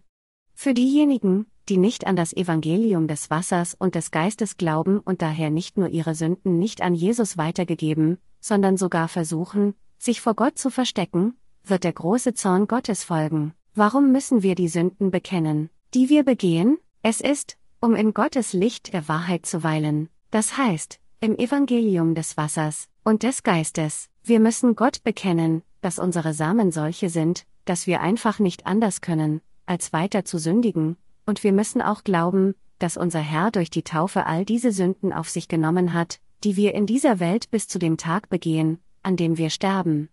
Für 0.59 0.73
diejenigen, 0.73 1.45
die 1.69 1.77
nicht 1.77 2.07
an 2.07 2.15
das 2.15 2.33
Evangelium 2.33 3.07
des 3.07 3.29
Wassers 3.29 3.75
und 3.77 3.93
des 3.93 4.09
Geistes 4.09 4.57
glauben 4.57 4.97
und 4.97 5.21
daher 5.21 5.51
nicht 5.51 5.77
nur 5.77 5.89
ihre 5.89 6.15
Sünden 6.15 6.57
nicht 6.57 6.81
an 6.81 6.95
Jesus 6.95 7.37
weitergegeben, 7.37 8.17
sondern 8.39 8.75
sogar 8.75 9.07
versuchen, 9.07 9.75
sich 9.99 10.19
vor 10.19 10.33
Gott 10.33 10.57
zu 10.57 10.71
verstecken, 10.71 11.37
wird 11.63 11.83
der 11.83 11.93
große 11.93 12.33
Zorn 12.33 12.65
Gottes 12.65 13.03
folgen. 13.03 13.53
Warum 13.75 14.11
müssen 14.11 14.41
wir 14.41 14.55
die 14.55 14.67
Sünden 14.67 15.11
bekennen, 15.11 15.69
die 15.93 16.09
wir 16.09 16.23
begehen? 16.23 16.79
Es 17.03 17.21
ist, 17.21 17.55
um 17.79 17.93
in 17.93 18.15
Gottes 18.15 18.53
Licht 18.53 18.93
der 18.93 19.07
Wahrheit 19.07 19.45
zu 19.45 19.61
weilen, 19.61 20.09
das 20.31 20.57
heißt, 20.57 20.99
im 21.21 21.37
Evangelium 21.37 22.15
des 22.15 22.35
Wassers 22.35 22.87
und 23.03 23.21
des 23.21 23.43
Geistes. 23.43 24.09
Wir 24.23 24.39
müssen 24.39 24.75
Gott 24.75 25.03
bekennen, 25.03 25.61
dass 25.81 25.99
unsere 25.99 26.33
Samen 26.33 26.71
solche 26.71 27.09
sind, 27.09 27.45
dass 27.65 27.85
wir 27.85 28.01
einfach 28.01 28.39
nicht 28.39 28.65
anders 28.65 29.01
können, 29.01 29.41
als 29.67 29.93
weiter 29.93 30.25
zu 30.25 30.37
sündigen, 30.39 30.97
und 31.25 31.43
wir 31.43 31.53
müssen 31.53 31.81
auch 31.81 32.03
glauben, 32.03 32.55
dass 32.79 32.97
unser 32.97 33.19
Herr 33.19 33.51
durch 33.51 33.69
die 33.69 33.83
Taufe 33.83 34.25
all 34.25 34.45
diese 34.45 34.71
Sünden 34.71 35.13
auf 35.13 35.29
sich 35.29 35.47
genommen 35.47 35.93
hat, 35.93 36.19
die 36.43 36.55
wir 36.55 36.73
in 36.73 36.85
dieser 36.85 37.19
Welt 37.19 37.51
bis 37.51 37.67
zu 37.67 37.79
dem 37.79 37.97
Tag 37.97 38.29
begehen, 38.29 38.79
an 39.03 39.15
dem 39.15 39.37
wir 39.37 39.49
sterben. 39.49 40.09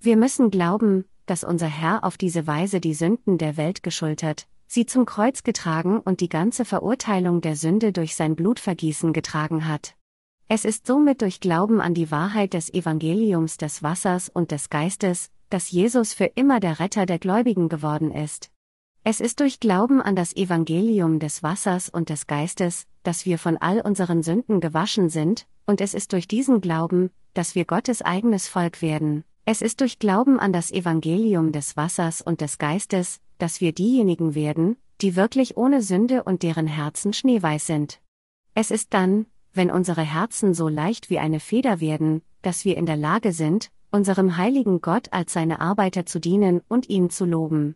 Wir 0.00 0.16
müssen 0.16 0.50
glauben, 0.50 1.04
dass 1.26 1.44
unser 1.44 1.68
Herr 1.68 2.04
auf 2.04 2.18
diese 2.18 2.46
Weise 2.46 2.80
die 2.80 2.94
Sünden 2.94 3.38
der 3.38 3.56
Welt 3.56 3.82
geschultert, 3.82 4.46
sie 4.66 4.86
zum 4.86 5.06
Kreuz 5.06 5.42
getragen 5.42 6.00
und 6.00 6.20
die 6.20 6.28
ganze 6.28 6.64
Verurteilung 6.64 7.40
der 7.40 7.56
Sünde 7.56 7.92
durch 7.92 8.14
sein 8.14 8.36
Blutvergießen 8.36 9.12
getragen 9.12 9.66
hat. 9.68 9.94
Es 10.48 10.64
ist 10.64 10.86
somit 10.86 11.22
durch 11.22 11.40
Glauben 11.40 11.80
an 11.80 11.94
die 11.94 12.10
Wahrheit 12.10 12.52
des 12.52 12.72
Evangeliums 12.72 13.56
des 13.56 13.82
Wassers 13.82 14.28
und 14.28 14.50
des 14.50 14.70
Geistes, 14.70 15.30
dass 15.48 15.70
Jesus 15.70 16.12
für 16.12 16.26
immer 16.26 16.60
der 16.60 16.78
Retter 16.80 17.06
der 17.06 17.18
Gläubigen 17.18 17.68
geworden 17.68 18.10
ist. 18.10 18.51
Es 19.04 19.20
ist 19.20 19.40
durch 19.40 19.58
Glauben 19.58 20.00
an 20.00 20.14
das 20.14 20.36
Evangelium 20.36 21.18
des 21.18 21.42
Wassers 21.42 21.88
und 21.88 22.08
des 22.08 22.28
Geistes, 22.28 22.86
dass 23.02 23.26
wir 23.26 23.36
von 23.36 23.56
all 23.56 23.80
unseren 23.80 24.22
Sünden 24.22 24.60
gewaschen 24.60 25.08
sind, 25.08 25.48
und 25.66 25.80
es 25.80 25.92
ist 25.92 26.12
durch 26.12 26.28
diesen 26.28 26.60
Glauben, 26.60 27.10
dass 27.34 27.56
wir 27.56 27.64
Gottes 27.64 28.02
eigenes 28.02 28.46
Volk 28.46 28.80
werden. 28.80 29.24
Es 29.44 29.60
ist 29.60 29.80
durch 29.80 29.98
Glauben 29.98 30.38
an 30.38 30.52
das 30.52 30.70
Evangelium 30.70 31.50
des 31.50 31.76
Wassers 31.76 32.22
und 32.22 32.40
des 32.40 32.58
Geistes, 32.58 33.18
dass 33.38 33.60
wir 33.60 33.72
diejenigen 33.72 34.36
werden, 34.36 34.76
die 35.00 35.16
wirklich 35.16 35.56
ohne 35.56 35.82
Sünde 35.82 36.22
und 36.22 36.44
deren 36.44 36.68
Herzen 36.68 37.12
schneeweiß 37.12 37.66
sind. 37.66 38.00
Es 38.54 38.70
ist 38.70 38.94
dann, 38.94 39.26
wenn 39.52 39.72
unsere 39.72 40.02
Herzen 40.02 40.54
so 40.54 40.68
leicht 40.68 41.10
wie 41.10 41.18
eine 41.18 41.40
Feder 41.40 41.80
werden, 41.80 42.22
dass 42.42 42.64
wir 42.64 42.76
in 42.76 42.86
der 42.86 42.96
Lage 42.96 43.32
sind, 43.32 43.72
unserem 43.90 44.36
heiligen 44.36 44.80
Gott 44.80 45.12
als 45.12 45.32
seine 45.32 45.60
Arbeiter 45.60 46.06
zu 46.06 46.20
dienen 46.20 46.60
und 46.68 46.88
ihn 46.88 47.10
zu 47.10 47.24
loben. 47.24 47.74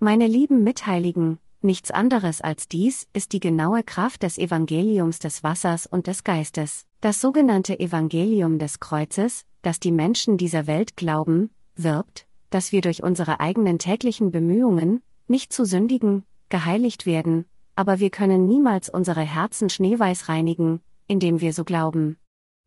Meine 0.00 0.28
lieben 0.28 0.62
Mitheiligen, 0.62 1.40
nichts 1.60 1.90
anderes 1.90 2.40
als 2.40 2.68
dies 2.68 3.08
ist 3.14 3.32
die 3.32 3.40
genaue 3.40 3.82
Kraft 3.82 4.22
des 4.22 4.38
Evangeliums 4.38 5.18
des 5.18 5.42
Wassers 5.42 5.86
und 5.86 6.06
des 6.06 6.22
Geistes, 6.22 6.86
das 7.00 7.20
sogenannte 7.20 7.80
Evangelium 7.80 8.60
des 8.60 8.78
Kreuzes, 8.78 9.44
das 9.62 9.80
die 9.80 9.90
Menschen 9.90 10.36
dieser 10.36 10.68
Welt 10.68 10.96
glauben, 10.96 11.50
wirbt, 11.74 12.28
dass 12.50 12.70
wir 12.70 12.80
durch 12.80 13.02
unsere 13.02 13.40
eigenen 13.40 13.80
täglichen 13.80 14.30
Bemühungen, 14.30 15.02
nicht 15.26 15.52
zu 15.52 15.64
sündigen, 15.64 16.22
geheiligt 16.48 17.04
werden, 17.04 17.46
aber 17.74 17.98
wir 17.98 18.10
können 18.10 18.46
niemals 18.46 18.88
unsere 18.88 19.22
Herzen 19.22 19.68
schneeweiß 19.68 20.28
reinigen, 20.28 20.80
indem 21.08 21.40
wir 21.40 21.52
so 21.52 21.64
glauben. 21.64 22.18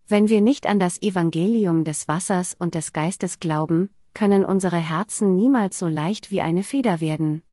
Wenn 0.05 0.27
wir 0.27 0.41
nicht 0.41 0.67
an 0.67 0.81
das 0.81 1.01
Evangelium 1.01 1.85
des 1.85 2.09
Wassers 2.09 2.57
und 2.59 2.75
des 2.75 2.91
Geistes 2.91 3.39
glauben, 3.39 3.89
können 4.13 4.45
unsere 4.45 4.77
Herzen 4.77 5.35
niemals 5.35 5.79
so 5.79 5.87
leicht 5.87 6.31
wie 6.31 6.41
eine 6.41 6.63
Feder 6.63 7.01
werden. 7.01 7.43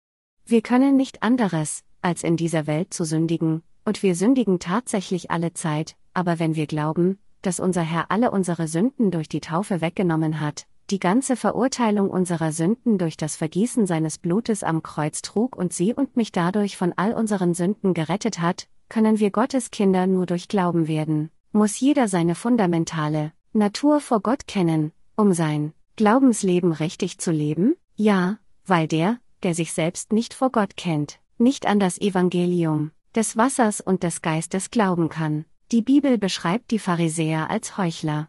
Wir 0.44 0.62
können 0.62 0.96
nicht 0.96 1.22
anderes, 1.22 1.82
als 2.02 2.22
in 2.22 2.36
dieser 2.36 2.66
Welt 2.66 2.94
zu 2.94 3.04
sündigen, 3.04 3.62
und 3.84 4.02
wir 4.02 4.14
sündigen 4.14 4.58
tatsächlich 4.58 5.30
alle 5.30 5.52
Zeit, 5.54 5.96
aber 6.14 6.38
wenn 6.38 6.56
wir 6.56 6.66
glauben, 6.66 7.18
dass 7.42 7.60
unser 7.60 7.82
Herr 7.82 8.10
alle 8.10 8.30
unsere 8.30 8.68
Sünden 8.68 9.10
durch 9.10 9.28
die 9.28 9.40
Taufe 9.40 9.80
weggenommen 9.80 10.40
hat, 10.40 10.66
die 10.90 10.98
ganze 10.98 11.36
Verurteilung 11.36 12.10
unserer 12.10 12.50
Sünden 12.50 12.98
durch 12.98 13.16
das 13.16 13.36
Vergießen 13.36 13.86
seines 13.86 14.18
Blutes 14.18 14.62
am 14.62 14.82
Kreuz 14.82 15.22
trug 15.22 15.54
und 15.54 15.72
sie 15.72 15.92
und 15.92 16.16
mich 16.16 16.32
dadurch 16.32 16.76
von 16.76 16.94
all 16.96 17.12
unseren 17.12 17.54
Sünden 17.54 17.94
gerettet 17.94 18.40
hat, 18.40 18.68
können 18.88 19.18
wir 19.18 19.30
Gottes 19.30 19.70
Kinder 19.70 20.06
nur 20.06 20.24
durch 20.24 20.48
Glauben 20.48 20.88
werden, 20.88 21.30
muss 21.52 21.78
jeder 21.78 22.08
seine 22.08 22.34
fundamentale 22.34 23.32
Natur 23.52 24.00
vor 24.00 24.20
Gott 24.20 24.46
kennen, 24.46 24.92
um 25.14 25.32
sein 25.32 25.74
Glaubensleben 25.98 26.70
richtig 26.70 27.18
zu 27.18 27.32
leben? 27.32 27.74
Ja, 27.96 28.38
weil 28.64 28.86
der, 28.86 29.18
der 29.42 29.52
sich 29.52 29.72
selbst 29.72 30.12
nicht 30.12 30.32
vor 30.32 30.52
Gott 30.52 30.76
kennt, 30.76 31.18
nicht 31.38 31.66
an 31.66 31.80
das 31.80 32.00
Evangelium 32.00 32.92
des 33.16 33.36
Wassers 33.36 33.80
und 33.80 34.04
des 34.04 34.22
Geistes 34.22 34.70
glauben 34.70 35.08
kann. 35.08 35.44
Die 35.72 35.82
Bibel 35.82 36.16
beschreibt 36.16 36.70
die 36.70 36.78
Pharisäer 36.78 37.50
als 37.50 37.76
Heuchler. 37.76 38.28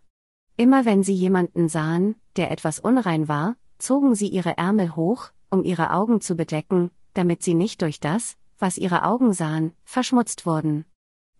Immer 0.57 0.85
wenn 0.85 1.03
sie 1.03 1.13
jemanden 1.13 1.69
sahen, 1.69 2.15
der 2.37 2.49
etwas 2.49 2.79
unrein 2.79 3.27
war, 3.27 3.55
zogen 3.77 4.15
sie 4.15 4.29
ihre 4.29 4.57
Ärmel 4.57 4.95
hoch, 4.95 5.29
um 5.51 5.63
ihre 5.63 5.91
Augen 5.91 6.21
zu 6.21 6.33
bedecken, 6.33 6.89
damit 7.13 7.43
sie 7.43 7.53
nicht 7.53 7.83
durch 7.83 7.99
das, 7.99 8.35
was 8.57 8.79
ihre 8.79 9.03
Augen 9.03 9.31
sahen, 9.31 9.73
verschmutzt 9.83 10.47
wurden. 10.47 10.85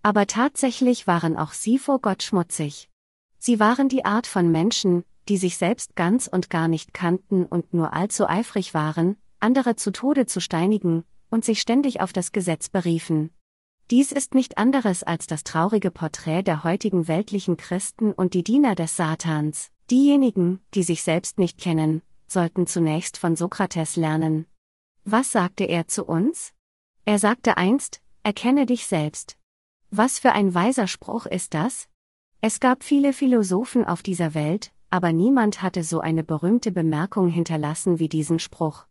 Aber 0.03 0.27
tatsächlich 0.27 1.07
waren 1.07 1.37
auch 1.37 1.53
sie 1.53 1.79
vor 1.79 1.99
Gott 1.99 2.21
schmutzig. 2.21 2.87
Sie 3.39 3.59
waren 3.59 3.89
die 3.89 4.05
Art 4.05 4.27
von 4.27 4.51
Menschen, 4.51 5.05
die 5.29 5.37
sich 5.37 5.57
selbst 5.57 5.95
ganz 5.95 6.27
und 6.27 6.49
gar 6.49 6.67
nicht 6.67 6.93
kannten 6.93 7.45
und 7.45 7.73
nur 7.73 7.93
allzu 7.93 8.27
eifrig 8.27 8.73
waren, 8.73 9.15
andere 9.39 9.75
zu 9.75 9.91
Tode 9.91 10.25
zu 10.25 10.41
steinigen, 10.41 11.05
und 11.29 11.45
sich 11.45 11.61
ständig 11.61 12.01
auf 12.01 12.11
das 12.11 12.31
Gesetz 12.31 12.69
beriefen. 12.69 13.29
Dies 13.91 14.11
ist 14.11 14.33
nicht 14.33 14.57
anderes 14.57 15.03
als 15.03 15.27
das 15.27 15.43
traurige 15.43 15.91
Porträt 15.91 16.43
der 16.43 16.63
heutigen 16.63 17.07
weltlichen 17.07 17.57
Christen 17.57 18.11
und 18.11 18.33
die 18.33 18.43
Diener 18.43 18.75
des 18.75 18.95
Satans. 18.95 19.69
Diejenigen, 19.89 20.59
die 20.73 20.83
sich 20.83 21.03
selbst 21.03 21.39
nicht 21.39 21.59
kennen, 21.59 22.01
sollten 22.27 22.67
zunächst 22.67 23.17
von 23.17 23.35
Sokrates 23.35 23.95
lernen. 23.95 24.45
Was 25.05 25.31
sagte 25.31 25.63
er 25.63 25.87
zu 25.87 26.05
uns? 26.05 26.53
Er 27.05 27.17
sagte 27.17 27.57
einst, 27.57 28.01
erkenne 28.23 28.65
dich 28.65 28.85
selbst. 28.85 29.37
Was 29.89 30.19
für 30.19 30.33
ein 30.33 30.53
weiser 30.53 30.85
Spruch 30.87 31.25
ist 31.25 31.55
das? 31.55 31.87
Es 32.41 32.59
gab 32.59 32.83
viele 32.83 33.11
Philosophen 33.13 33.85
auf 33.85 34.03
dieser 34.03 34.35
Welt, 34.35 34.71
aber 34.89 35.13
niemand 35.13 35.61
hatte 35.61 35.83
so 35.83 35.99
eine 35.99 36.23
berühmte 36.23 36.71
Bemerkung 36.71 37.29
hinterlassen 37.29 37.99
wie 37.99 38.09
diesen 38.09 38.39
Spruch. 38.39 38.85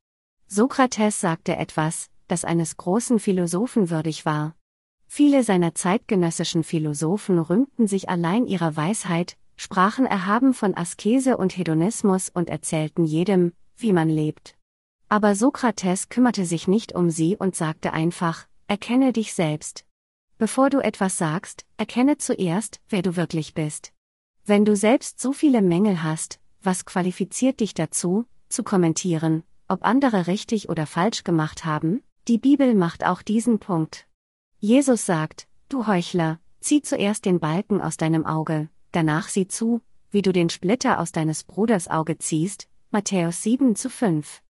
Sokrates 0.47 1.21
sagte 1.21 1.57
etwas, 1.57 2.11
das 2.29 2.45
eines 2.45 2.77
großen 2.77 3.19
Philosophen 3.19 3.91
würdig 3.91 4.25
war. 4.25 4.55
Viele 5.07 5.43
seiner 5.43 5.75
zeitgenössischen 5.75 6.63
Philosophen 6.63 7.39
rühmten 7.39 7.87
sich 7.87 8.09
allein 8.09 8.47
ihrer 8.47 8.77
Weisheit, 8.77 9.37
sprachen 9.57 10.07
erhaben 10.07 10.55
von 10.55 10.77
Askese 10.77 11.37
und 11.37 11.57
Hedonismus 11.57 12.29
und 12.29 12.49
erzählten 12.49 13.05
jedem, 13.05 13.53
wie 13.77 13.93
man 13.93 14.09
lebt. 14.09 14.55
Aber 15.09 15.35
Sokrates 15.35 16.11
kümmerte 16.11 16.45
sich 16.45 16.69
nicht 16.69 16.95
um 16.95 17.11
sie 17.11 17.37
und 17.37 17.57
sagte 17.57 17.93
einfach, 17.93 18.47
erkenne 18.67 19.13
dich 19.13 19.33
selbst. 19.33 19.87
Bevor 20.37 20.71
du 20.71 20.79
etwas 20.79 21.17
sagst, 21.19 21.65
erkenne 21.79 22.19
zuerst, 22.19 22.81
wer 22.89 23.03
du 23.03 23.17
wirklich 23.17 23.55
bist. 23.55 23.93
Wenn 24.49 24.65
du 24.65 24.77
selbst 24.77 25.21
so 25.21 25.35
viele 25.35 25.61
Mängel 25.61 26.03
hast, 26.03 26.41
was 26.63 26.87
qualifiziert 26.87 27.61
dich 27.61 27.75
dazu, 27.75 28.25
zu 28.49 28.63
kommentieren, 28.63 29.43
ob 29.69 29.85
andere 29.85 30.27
richtig 30.27 30.71
oder 30.71 30.87
falsch 30.87 31.23
gemacht 31.23 31.67
haben? 31.67 32.03
Die 32.29 32.39
Bibel 32.39 32.75
macht 32.75 33.05
auch 33.05 33.21
diesen 33.21 33.59
Punkt. 33.59 34.07
Jesus 34.59 35.05
sagt, 35.05 35.49
du 35.69 35.87
Heuchler, 35.87 36.41
zieh 36.61 36.81
zuerst 36.81 37.27
den 37.27 37.41
Balken 37.41 37.83
aus 37.83 37.99
deinem 37.99 38.25
Auge, 38.25 38.71
danach 38.91 39.29
sieh 39.29 39.49
zu, 39.49 39.83
wie 40.11 40.23
du 40.23 40.33
den 40.33 40.49
Splitter 40.49 40.99
aus 40.99 41.13
deines 41.13 41.45
Bruders 41.45 41.87
Auge 41.87 42.17
ziehst, 42.17 42.69
Matthäus 42.91 43.43
7 43.43 43.77
zu 43.77 43.91
5. 43.91 44.43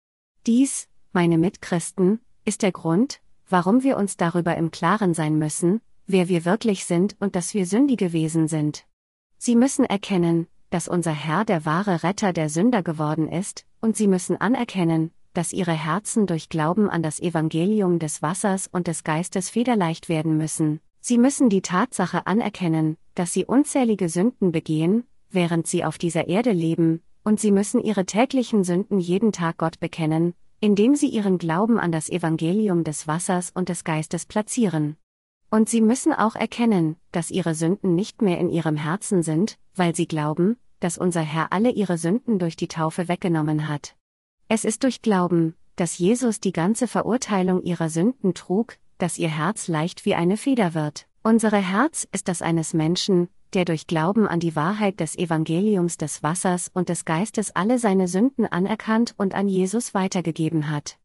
Dies, 0.46 0.88
meine 1.12 1.40
Mitchristen, 1.40 2.20
ist 2.46 2.62
der 2.62 2.72
Grund, 2.72 3.20
warum 3.50 3.82
wir 3.82 3.98
uns 3.98 4.16
darüber 4.16 4.56
im 4.58 4.70
Klaren 4.70 5.16
sein 5.16 5.40
müssen, 5.40 5.82
wer 6.06 6.30
wir 6.30 6.46
wirklich 6.46 6.86
sind 6.86 7.16
und 7.20 7.36
dass 7.36 7.56
wir 7.56 7.66
sündige 7.66 8.14
Wesen 8.14 8.48
sind. 8.48 8.87
Sie 9.38 9.56
müssen 9.56 9.86
erkennen, 9.86 10.48
dass 10.70 10.88
unser 10.88 11.12
Herr 11.14 11.46
der 11.46 11.66
wahre 11.66 12.04
Retter 12.04 12.34
der 12.34 12.50
Sünder 12.50 12.84
geworden 12.84 13.30
ist, 13.30 13.66
und 13.80 13.96
sie 13.96 14.08
müssen 14.08 14.36
anerkennen, 14.36 15.12
dass 15.34 15.54
ihre 15.54 15.74
Herzen 15.74 16.26
durch 16.26 16.50
Glauben 16.50 16.90
an 16.90 17.04
das 17.04 17.20
Evangelium 17.20 18.00
des 18.00 18.22
Wassers 18.22 18.68
und 18.72 18.88
des 18.88 19.04
Geistes 19.04 19.50
federleicht 19.50 20.10
werden 20.10 20.36
müssen. 20.38 20.80
Sie 21.00 21.18
müssen 21.18 21.50
die 21.50 21.62
Tatsache 21.62 22.26
anerkennen, 22.26 22.98
dass 23.16 23.32
sie 23.34 23.46
unzählige 23.46 24.10
Sünden 24.10 24.52
begehen, 24.52 25.06
während 25.30 25.68
sie 25.68 25.86
auf 25.86 25.98
dieser 25.98 26.28
Erde 26.28 26.52
leben, 26.52 27.02
und 27.24 27.40
sie 27.40 27.52
müssen 27.52 27.82
ihre 27.82 28.06
täglichen 28.06 28.64
Sünden 28.64 29.00
jeden 29.00 29.32
Tag 29.32 29.58
Gott 29.58 29.80
bekennen, 29.80 30.34
indem 30.60 30.96
sie 30.96 31.08
ihren 31.08 31.38
Glauben 31.38 31.80
an 31.80 31.92
das 31.92 32.10
Evangelium 32.10 32.84
des 32.84 33.08
Wassers 33.08 33.52
und 33.54 33.70
des 33.70 33.84
Geistes 33.84 34.26
platzieren. 34.26 34.98
Und 35.50 35.70
sie 35.70 35.82
müssen 35.82 36.14
auch 36.14 36.36
erkennen, 36.36 36.98
dass 37.12 37.32
ihre 37.32 37.56
Sünden 37.56 37.96
nicht 37.96 38.22
mehr 38.22 38.38
in 38.40 38.50
ihrem 38.50 38.76
Herzen 38.76 39.24
sind, 39.24 39.58
weil 39.76 39.96
sie 39.96 40.08
glauben, 40.08 40.58
dass 40.80 40.98
unser 40.98 41.22
Herr 41.22 41.54
alle 41.54 41.72
ihre 41.72 41.98
Sünden 41.98 42.40
durch 42.40 42.56
die 42.56 42.68
Taufe 42.68 43.08
weggenommen 43.08 43.68
hat. 43.68 43.96
Es 44.50 44.66
ist 44.66 44.84
durch 44.84 45.02
Glauben, 45.02 45.56
dass 45.76 45.98
Jesus 45.98 46.40
die 46.40 46.52
ganze 46.52 46.88
Verurteilung 46.88 47.62
ihrer 47.62 47.90
Sünden 47.90 48.34
trug, 48.34 48.78
dass 48.98 49.18
ihr 49.18 49.30
Herz 49.30 49.68
leicht 49.68 50.06
wie 50.06 50.16
eine 50.16 50.38
Feder 50.38 50.74
wird. 50.74 51.08
Unsere 51.24 51.58
Herz 51.58 52.08
ist 52.12 52.28
das 52.28 52.42
eines 52.42 52.74
Menschen, 52.74 53.30
der 53.54 53.66
durch 53.66 53.88
Glauben 53.88 54.28
an 54.28 54.40
die 54.40 54.56
Wahrheit 54.56 55.00
des 55.00 55.18
Evangeliums 55.18 55.98
des 55.98 56.24
Wassers 56.24 56.70
und 56.74 56.90
des 56.90 57.06
Geistes 57.06 57.56
alle 57.56 57.80
seine 57.80 58.08
Sünden 58.08 58.46
anerkannt 58.46 59.14
und 59.18 59.34
an 59.34 59.48
Jesus 59.48 59.94
weitergegeben 59.94 60.70
hat. 60.70 60.98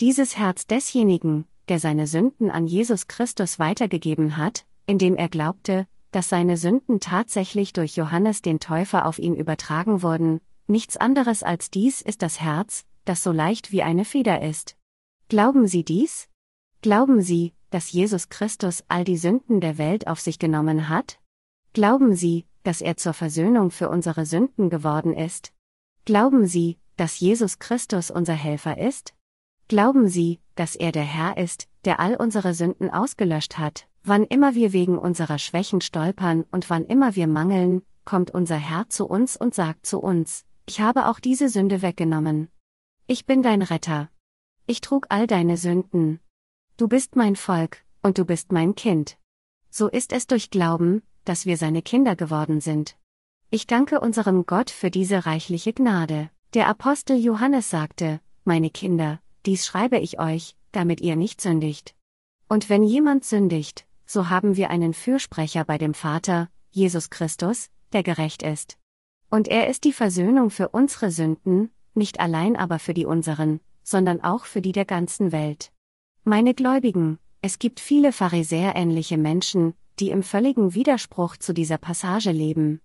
Dieses 0.00 0.36
Herz 0.36 0.66
desjenigen, 0.66 1.46
der 1.68 1.78
seine 1.78 2.06
Sünden 2.06 2.50
an 2.50 2.66
Jesus 2.66 3.08
Christus 3.08 3.58
weitergegeben 3.58 4.36
hat, 4.36 4.66
indem 4.86 5.16
er 5.16 5.28
glaubte, 5.28 5.86
dass 6.10 6.28
seine 6.28 6.56
Sünden 6.56 7.00
tatsächlich 7.00 7.72
durch 7.72 7.96
Johannes 7.96 8.42
den 8.42 8.60
Täufer 8.60 9.06
auf 9.06 9.18
ihn 9.18 9.34
übertragen 9.34 10.02
wurden, 10.02 10.40
nichts 10.66 10.96
anderes 10.96 11.42
als 11.42 11.70
dies 11.70 12.02
ist 12.02 12.22
das 12.22 12.40
Herz, 12.40 12.84
das 13.04 13.22
so 13.22 13.32
leicht 13.32 13.72
wie 13.72 13.82
eine 13.82 14.04
Feder 14.04 14.42
ist. 14.42 14.76
Glauben 15.28 15.66
Sie 15.66 15.84
dies? 15.84 16.28
Glauben 16.82 17.20
Sie, 17.22 17.52
dass 17.70 17.90
Jesus 17.90 18.28
Christus 18.28 18.84
all 18.88 19.04
die 19.04 19.16
Sünden 19.16 19.60
der 19.60 19.78
Welt 19.78 20.06
auf 20.06 20.20
sich 20.20 20.38
genommen 20.38 20.88
hat? 20.88 21.18
Glauben 21.72 22.14
Sie, 22.14 22.46
dass 22.62 22.80
er 22.80 22.96
zur 22.96 23.14
Versöhnung 23.14 23.70
für 23.70 23.88
unsere 23.88 24.26
Sünden 24.26 24.70
geworden 24.70 25.14
ist? 25.14 25.52
Glauben 26.04 26.46
Sie, 26.46 26.78
dass 26.96 27.18
Jesus 27.18 27.58
Christus 27.58 28.10
unser 28.10 28.34
Helfer 28.34 28.78
ist? 28.78 29.14
Glauben 29.68 30.08
Sie, 30.08 30.40
dass 30.56 30.76
er 30.76 30.92
der 30.92 31.04
Herr 31.04 31.38
ist, 31.38 31.68
der 31.84 31.98
all 31.98 32.16
unsere 32.16 32.52
Sünden 32.52 32.90
ausgelöscht 32.90 33.56
hat? 33.58 33.86
Wann 34.02 34.24
immer 34.24 34.54
wir 34.54 34.74
wegen 34.74 34.98
unserer 34.98 35.38
Schwächen 35.38 35.80
stolpern 35.80 36.44
und 36.50 36.68
wann 36.68 36.84
immer 36.84 37.16
wir 37.16 37.26
mangeln, 37.26 37.82
kommt 38.04 38.30
unser 38.30 38.56
Herr 38.56 38.88
zu 38.90 39.06
uns 39.06 39.36
und 39.36 39.54
sagt 39.54 39.86
zu 39.86 39.98
uns, 40.00 40.44
ich 40.66 40.80
habe 40.80 41.08
auch 41.08 41.18
diese 41.18 41.48
Sünde 41.48 41.80
weggenommen. 41.80 42.48
Ich 43.06 43.24
bin 43.24 43.42
dein 43.42 43.62
Retter. 43.62 44.10
Ich 44.66 44.82
trug 44.82 45.06
all 45.08 45.26
deine 45.26 45.56
Sünden. 45.56 46.20
Du 46.76 46.86
bist 46.86 47.16
mein 47.16 47.36
Volk, 47.36 47.84
und 48.02 48.18
du 48.18 48.26
bist 48.26 48.52
mein 48.52 48.74
Kind. 48.74 49.16
So 49.70 49.88
ist 49.88 50.12
es 50.12 50.26
durch 50.26 50.50
Glauben, 50.50 51.02
dass 51.24 51.46
wir 51.46 51.56
seine 51.56 51.80
Kinder 51.80 52.16
geworden 52.16 52.60
sind. 52.60 52.96
Ich 53.50 53.66
danke 53.66 54.00
unserem 54.00 54.44
Gott 54.44 54.70
für 54.70 54.90
diese 54.90 55.24
reichliche 55.24 55.72
Gnade. 55.72 56.30
Der 56.52 56.68
Apostel 56.68 57.16
Johannes 57.16 57.70
sagte, 57.70 58.20
meine 58.44 58.68
Kinder, 58.68 59.20
dies 59.46 59.66
schreibe 59.66 59.98
ich 59.98 60.18
euch, 60.18 60.56
damit 60.72 61.00
ihr 61.00 61.16
nicht 61.16 61.40
sündigt. 61.40 61.94
Und 62.48 62.68
wenn 62.68 62.82
jemand 62.82 63.24
sündigt, 63.24 63.86
so 64.06 64.28
haben 64.28 64.56
wir 64.56 64.70
einen 64.70 64.94
Fürsprecher 64.94 65.64
bei 65.64 65.78
dem 65.78 65.94
Vater, 65.94 66.48
Jesus 66.70 67.10
Christus, 67.10 67.70
der 67.92 68.02
gerecht 68.02 68.42
ist. 68.42 68.78
Und 69.30 69.48
er 69.48 69.68
ist 69.68 69.84
die 69.84 69.92
Versöhnung 69.92 70.50
für 70.50 70.68
unsere 70.68 71.10
Sünden, 71.10 71.70
nicht 71.94 72.20
allein 72.20 72.56
aber 72.56 72.78
für 72.78 72.94
die 72.94 73.06
unseren, 73.06 73.60
sondern 73.82 74.20
auch 74.22 74.44
für 74.44 74.60
die 74.60 74.72
der 74.72 74.84
ganzen 74.84 75.32
Welt. 75.32 75.72
Meine 76.24 76.54
Gläubigen, 76.54 77.18
es 77.40 77.58
gibt 77.58 77.80
viele 77.80 78.12
Pharisäerähnliche 78.12 79.18
Menschen, 79.18 79.74
die 80.00 80.10
im 80.10 80.22
völligen 80.22 80.74
Widerspruch 80.74 81.36
zu 81.36 81.52
dieser 81.52 81.78
Passage 81.78 82.32
leben. 82.32 82.80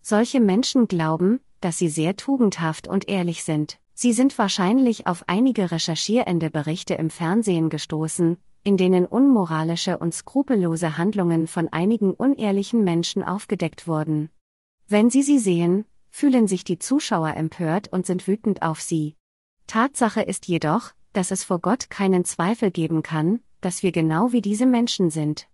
Solche 0.00 0.40
Menschen 0.40 0.86
glauben, 0.86 1.40
dass 1.60 1.78
sie 1.78 1.88
sehr 1.88 2.16
tugendhaft 2.16 2.88
und 2.88 3.08
ehrlich 3.08 3.44
sind. 3.44 3.78
Sie 4.02 4.12
sind 4.12 4.36
wahrscheinlich 4.36 5.06
auf 5.06 5.22
einige 5.28 5.70
recherchierende 5.70 6.50
Berichte 6.50 6.94
im 6.94 7.08
Fernsehen 7.08 7.70
gestoßen, 7.70 8.36
in 8.64 8.76
denen 8.76 9.06
unmoralische 9.06 9.96
und 9.96 10.12
skrupellose 10.12 10.98
Handlungen 10.98 11.46
von 11.46 11.68
einigen 11.68 12.12
unehrlichen 12.12 12.82
Menschen 12.82 13.22
aufgedeckt 13.22 13.86
wurden. 13.86 14.28
Wenn 14.88 15.08
Sie 15.08 15.22
sie 15.22 15.38
sehen, 15.38 15.84
fühlen 16.10 16.48
sich 16.48 16.64
die 16.64 16.80
Zuschauer 16.80 17.36
empört 17.36 17.92
und 17.92 18.04
sind 18.04 18.26
wütend 18.26 18.62
auf 18.62 18.80
sie. 18.80 19.14
Tatsache 19.68 20.22
ist 20.22 20.48
jedoch, 20.48 20.90
dass 21.12 21.30
es 21.30 21.44
vor 21.44 21.60
Gott 21.60 21.88
keinen 21.88 22.24
Zweifel 22.24 22.72
geben 22.72 23.04
kann, 23.04 23.38
dass 23.60 23.84
wir 23.84 23.92
genau 23.92 24.32
wie 24.32 24.42
diese 24.42 24.66
Menschen 24.66 25.10
sind. 25.10 25.46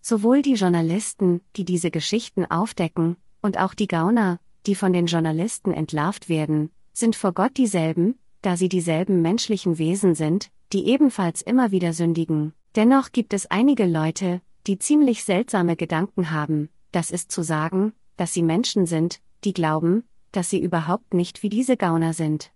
Sowohl 0.00 0.42
die 0.42 0.54
Journalisten, 0.54 1.40
die 1.54 1.64
diese 1.64 1.92
Geschichten 1.92 2.46
aufdecken, 2.46 3.16
und 3.42 3.60
auch 3.60 3.74
die 3.74 3.86
Gauner, 3.86 4.40
die 4.66 4.74
von 4.74 4.92
den 4.92 5.06
Journalisten 5.06 5.72
entlarvt 5.72 6.28
werden, 6.28 6.72
sind 6.92 7.16
vor 7.16 7.32
Gott 7.32 7.56
dieselben, 7.56 8.18
da 8.42 8.56
sie 8.56 8.68
dieselben 8.68 9.22
menschlichen 9.22 9.78
Wesen 9.78 10.14
sind, 10.14 10.50
die 10.72 10.86
ebenfalls 10.86 11.42
immer 11.42 11.70
wieder 11.70 11.92
sündigen. 11.92 12.54
Dennoch 12.74 13.12
gibt 13.12 13.34
es 13.34 13.50
einige 13.50 13.86
Leute, 13.86 14.40
die 14.66 14.78
ziemlich 14.78 15.24
seltsame 15.24 15.76
Gedanken 15.76 16.30
haben, 16.30 16.68
das 16.92 17.10
ist 17.10 17.30
zu 17.30 17.42
sagen, 17.42 17.92
dass 18.16 18.32
sie 18.32 18.42
Menschen 18.42 18.86
sind, 18.86 19.20
die 19.44 19.52
glauben, 19.52 20.04
dass 20.30 20.50
sie 20.50 20.60
überhaupt 20.60 21.14
nicht 21.14 21.42
wie 21.42 21.48
diese 21.48 21.76
Gauner 21.76 22.12
sind. 22.12 22.52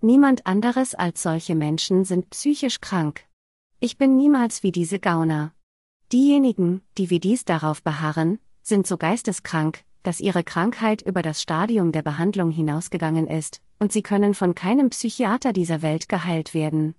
Niemand 0.00 0.46
anderes 0.46 0.94
als 0.94 1.22
solche 1.22 1.54
Menschen 1.54 2.04
sind 2.04 2.30
psychisch 2.30 2.80
krank. 2.80 3.24
Ich 3.80 3.98
bin 3.98 4.16
niemals 4.16 4.62
wie 4.62 4.72
diese 4.72 4.98
Gauner. 4.98 5.52
Diejenigen, 6.12 6.82
die 6.96 7.10
wie 7.10 7.20
dies 7.20 7.44
darauf 7.44 7.82
beharren, 7.82 8.38
sind 8.62 8.86
so 8.86 8.96
geisteskrank, 8.96 9.82
dass 10.02 10.20
ihre 10.20 10.44
Krankheit 10.44 11.02
über 11.02 11.22
das 11.22 11.42
Stadium 11.42 11.92
der 11.92 12.02
Behandlung 12.02 12.50
hinausgegangen 12.50 13.26
ist, 13.26 13.60
und 13.78 13.92
sie 13.92 14.02
können 14.02 14.34
von 14.34 14.54
keinem 14.54 14.90
Psychiater 14.90 15.52
dieser 15.52 15.82
Welt 15.82 16.08
geheilt 16.08 16.54
werden. 16.54 16.94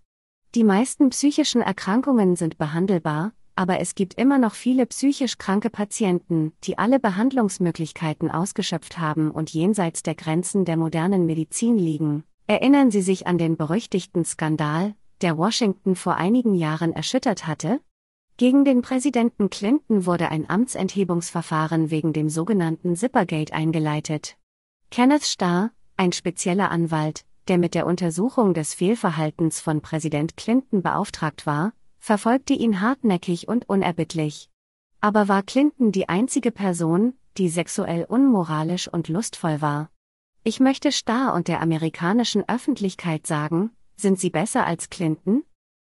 Die 0.56 0.64
meisten 0.64 1.10
psychischen 1.10 1.62
Erkrankungen 1.62 2.36
sind 2.36 2.58
behandelbar, 2.58 3.34
aber 3.56 3.80
es 3.80 3.94
gibt 3.94 4.14
immer 4.14 4.38
noch 4.38 4.54
viele 4.56 4.86
psychisch 4.86 5.38
kranke 5.38 5.70
Patienten, 5.70 6.54
die 6.64 6.78
alle 6.78 7.00
Behandlungsmöglichkeiten 7.00 8.32
ausgeschöpft 8.32 8.98
haben 8.98 9.32
und 9.32 9.54
jenseits 9.54 10.02
der 10.02 10.16
Grenzen 10.16 10.66
der 10.66 10.78
modernen 10.78 11.26
Medizin 11.26 11.78
liegen. 11.78 12.24
Erinnern 12.48 12.90
Sie 12.90 13.02
sich 13.02 13.28
an 13.28 13.38
den 13.38 13.58
berüchtigten 13.58 14.26
Skandal, 14.26 14.96
der 15.22 15.38
Washington 15.38 15.96
vor 15.96 16.16
einigen 16.16 16.56
Jahren 16.56 16.94
erschüttert 16.94 17.46
hatte? 17.46 17.82
Gegen 18.38 18.64
den 18.64 18.82
Präsidenten 18.82 19.50
Clinton 19.50 20.06
wurde 20.06 20.30
ein 20.30 20.50
Amtsenthebungsverfahren 20.50 21.92
wegen 21.92 22.14
dem 22.14 22.30
sogenannten 22.30 22.96
Zippergate 22.96 23.54
eingeleitet. 23.54 24.38
Kenneth 24.90 25.26
Starr, 25.26 25.72
ein 26.00 26.14
spezieller 26.14 26.72
Anwalt, 26.72 27.26
der 27.50 27.58
mit 27.58 27.76
der 27.76 27.86
Untersuchung 27.86 28.54
des 28.54 28.74
Fehlverhaltens 28.74 29.60
von 29.60 29.82
Präsident 29.82 30.38
Clinton 30.38 30.82
beauftragt 30.82 31.46
war, 31.46 31.74
verfolgte 32.00 32.54
ihn 32.54 32.80
hartnäckig 32.80 33.50
und 33.50 33.68
unerbittlich. 33.68 34.50
Aber 35.02 35.28
war 35.28 35.44
Clinton 35.44 35.92
die 35.92 36.08
einzige 36.08 36.52
Person, 36.52 37.16
die 37.38 37.50
sexuell 37.50 38.06
unmoralisch 38.06 38.88
und 38.88 39.10
lustvoll 39.10 39.62
war? 39.62 39.90
Ich 40.46 40.62
möchte 40.62 40.94
Starr 40.94 41.34
und 41.34 41.50
der 41.50 41.62
amerikanischen 41.62 42.48
Öffentlichkeit 42.48 43.28
sagen, 43.28 43.72
sind 43.98 44.20
Sie 44.20 44.30
besser 44.30 44.66
als 44.66 44.90
Clinton? 44.90 45.44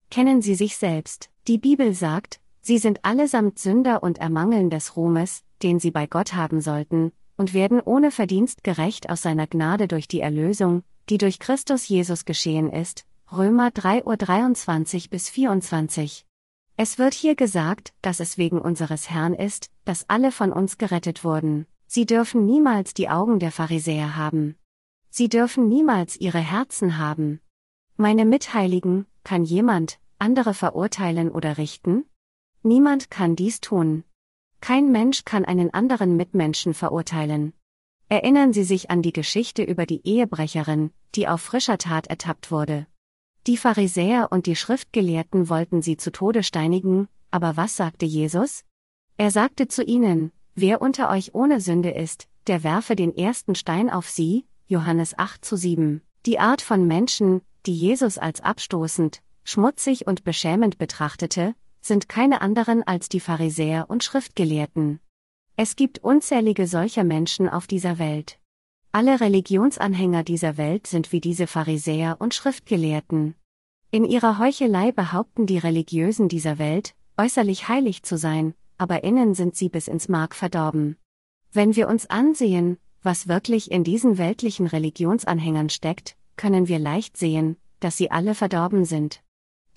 Kennen 0.09 0.41
Sie 0.41 0.55
sich 0.55 0.77
selbst? 0.77 1.29
Die 1.47 1.57
Bibel 1.57 1.93
sagt, 1.93 2.39
Sie 2.61 2.77
sind 2.77 3.03
allesamt 3.03 3.59
Sünder 3.59 4.03
und 4.03 4.19
ermangeln 4.19 4.69
des 4.69 4.95
Ruhmes, 4.95 5.43
den 5.63 5.79
Sie 5.79 5.91
bei 5.91 6.07
Gott 6.07 6.33
haben 6.33 6.61
sollten, 6.61 7.11
und 7.37 7.53
werden 7.53 7.79
ohne 7.79 8.11
Verdienst 8.11 8.63
gerecht 8.63 9.09
aus 9.09 9.21
seiner 9.21 9.47
Gnade 9.47 9.87
durch 9.87 10.07
die 10.07 10.19
Erlösung, 10.19 10.83
die 11.09 11.17
durch 11.17 11.39
Christus 11.39 11.87
Jesus 11.87 12.25
geschehen 12.25 12.71
ist. 12.71 13.05
Römer 13.31 13.71
3 13.71 14.05
Uhr 14.05 14.17
23 14.17 15.09
bis 15.09 15.29
24. 15.29 16.25
Es 16.75 16.97
wird 16.97 17.13
hier 17.13 17.35
gesagt, 17.35 17.93
dass 18.01 18.19
es 18.19 18.37
wegen 18.37 18.59
unseres 18.59 19.09
Herrn 19.09 19.33
ist, 19.33 19.71
dass 19.85 20.09
alle 20.09 20.31
von 20.31 20.51
uns 20.51 20.77
gerettet 20.77 21.23
wurden. 21.23 21.65
Sie 21.87 22.05
dürfen 22.05 22.45
niemals 22.45 22.93
die 22.93 23.09
Augen 23.09 23.39
der 23.39 23.51
Pharisäer 23.51 24.15
haben. 24.15 24.55
Sie 25.09 25.29
dürfen 25.29 25.67
niemals 25.67 26.17
ihre 26.17 26.39
Herzen 26.39 26.97
haben. 26.97 27.39
Meine 27.95 28.25
Mitheiligen, 28.25 29.07
kann 29.23 29.43
jemand 29.43 29.99
andere 30.19 30.53
verurteilen 30.53 31.31
oder 31.31 31.57
richten? 31.57 32.05
Niemand 32.61 33.09
kann 33.09 33.35
dies 33.35 33.59
tun. 33.59 34.03
Kein 34.61 34.91
Mensch 34.91 35.25
kann 35.25 35.45
einen 35.45 35.73
anderen 35.73 36.15
Mitmenschen 36.15 36.73
verurteilen. 36.73 37.53
Erinnern 38.09 38.53
Sie 38.53 38.63
sich 38.63 38.89
an 38.89 39.01
die 39.01 39.13
Geschichte 39.13 39.63
über 39.63 39.85
die 39.85 40.05
Ehebrecherin, 40.07 40.91
die 41.15 41.27
auf 41.27 41.41
frischer 41.41 41.77
Tat 41.77 42.07
ertappt 42.07 42.51
wurde. 42.51 42.87
Die 43.47 43.57
Pharisäer 43.57 44.27
und 44.31 44.45
die 44.45 44.55
Schriftgelehrten 44.55 45.49
wollten 45.49 45.81
sie 45.81 45.97
zu 45.97 46.11
Tode 46.11 46.43
steinigen, 46.43 47.07
aber 47.31 47.55
was 47.55 47.77
sagte 47.77 48.05
Jesus? 48.05 48.63
Er 49.17 49.31
sagte 49.31 49.67
zu 49.67 49.83
ihnen, 49.83 50.31
wer 50.55 50.81
unter 50.81 51.09
euch 51.09 51.33
ohne 51.33 51.61
Sünde 51.61 51.91
ist, 51.91 52.27
der 52.47 52.63
werfe 52.63 52.95
den 52.95 53.15
ersten 53.15 53.55
Stein 53.55 53.89
auf 53.89 54.09
sie, 54.09 54.45
Johannes 54.67 55.17
8 55.17 55.43
zu 55.43 55.55
7. 55.55 56.01
Die 56.25 56.39
Art 56.39 56.61
von 56.61 56.87
Menschen, 56.87 57.41
die 57.65 57.73
Jesus 57.73 58.17
als 58.17 58.41
abstoßend, 58.41 59.21
schmutzig 59.43 60.07
und 60.07 60.23
beschämend 60.25 60.77
betrachtete, 60.77 61.55
sind 61.81 62.09
keine 62.09 62.41
anderen 62.41 62.83
als 62.83 63.09
die 63.09 63.19
Pharisäer 63.19 63.89
und 63.89 64.03
Schriftgelehrten. 64.03 64.99
Es 65.55 65.75
gibt 65.75 65.99
unzählige 65.99 66.67
solcher 66.67 67.03
Menschen 67.03 67.49
auf 67.49 67.67
dieser 67.67 67.97
Welt. 67.97 68.39
Alle 68.91 69.19
Religionsanhänger 69.19 70.23
dieser 70.23 70.57
Welt 70.57 70.87
sind 70.87 71.11
wie 71.11 71.21
diese 71.21 71.47
Pharisäer 71.47 72.17
und 72.19 72.33
Schriftgelehrten. 72.33 73.35
In 73.91 74.05
ihrer 74.05 74.37
Heuchelei 74.37 74.91
behaupten 74.91 75.45
die 75.45 75.57
Religiösen 75.57 76.29
dieser 76.29 76.57
Welt, 76.57 76.93
äußerlich 77.17 77.67
heilig 77.67 78.03
zu 78.03 78.17
sein, 78.17 78.53
aber 78.77 79.03
innen 79.03 79.33
sind 79.33 79.55
sie 79.55 79.69
bis 79.69 79.87
ins 79.87 80.09
Mark 80.09 80.35
verdorben. 80.35 80.97
Wenn 81.51 81.75
wir 81.75 81.87
uns 81.87 82.09
ansehen, 82.09 82.77
was 83.01 83.27
wirklich 83.27 83.71
in 83.71 83.83
diesen 83.83 84.17
weltlichen 84.17 84.67
Religionsanhängern 84.67 85.69
steckt, 85.69 86.17
können 86.35 86.67
wir 86.67 86.79
leicht 86.79 87.17
sehen, 87.17 87.57
dass 87.79 87.97
sie 87.97 88.11
alle 88.11 88.35
verdorben 88.35 88.85
sind. 88.85 89.23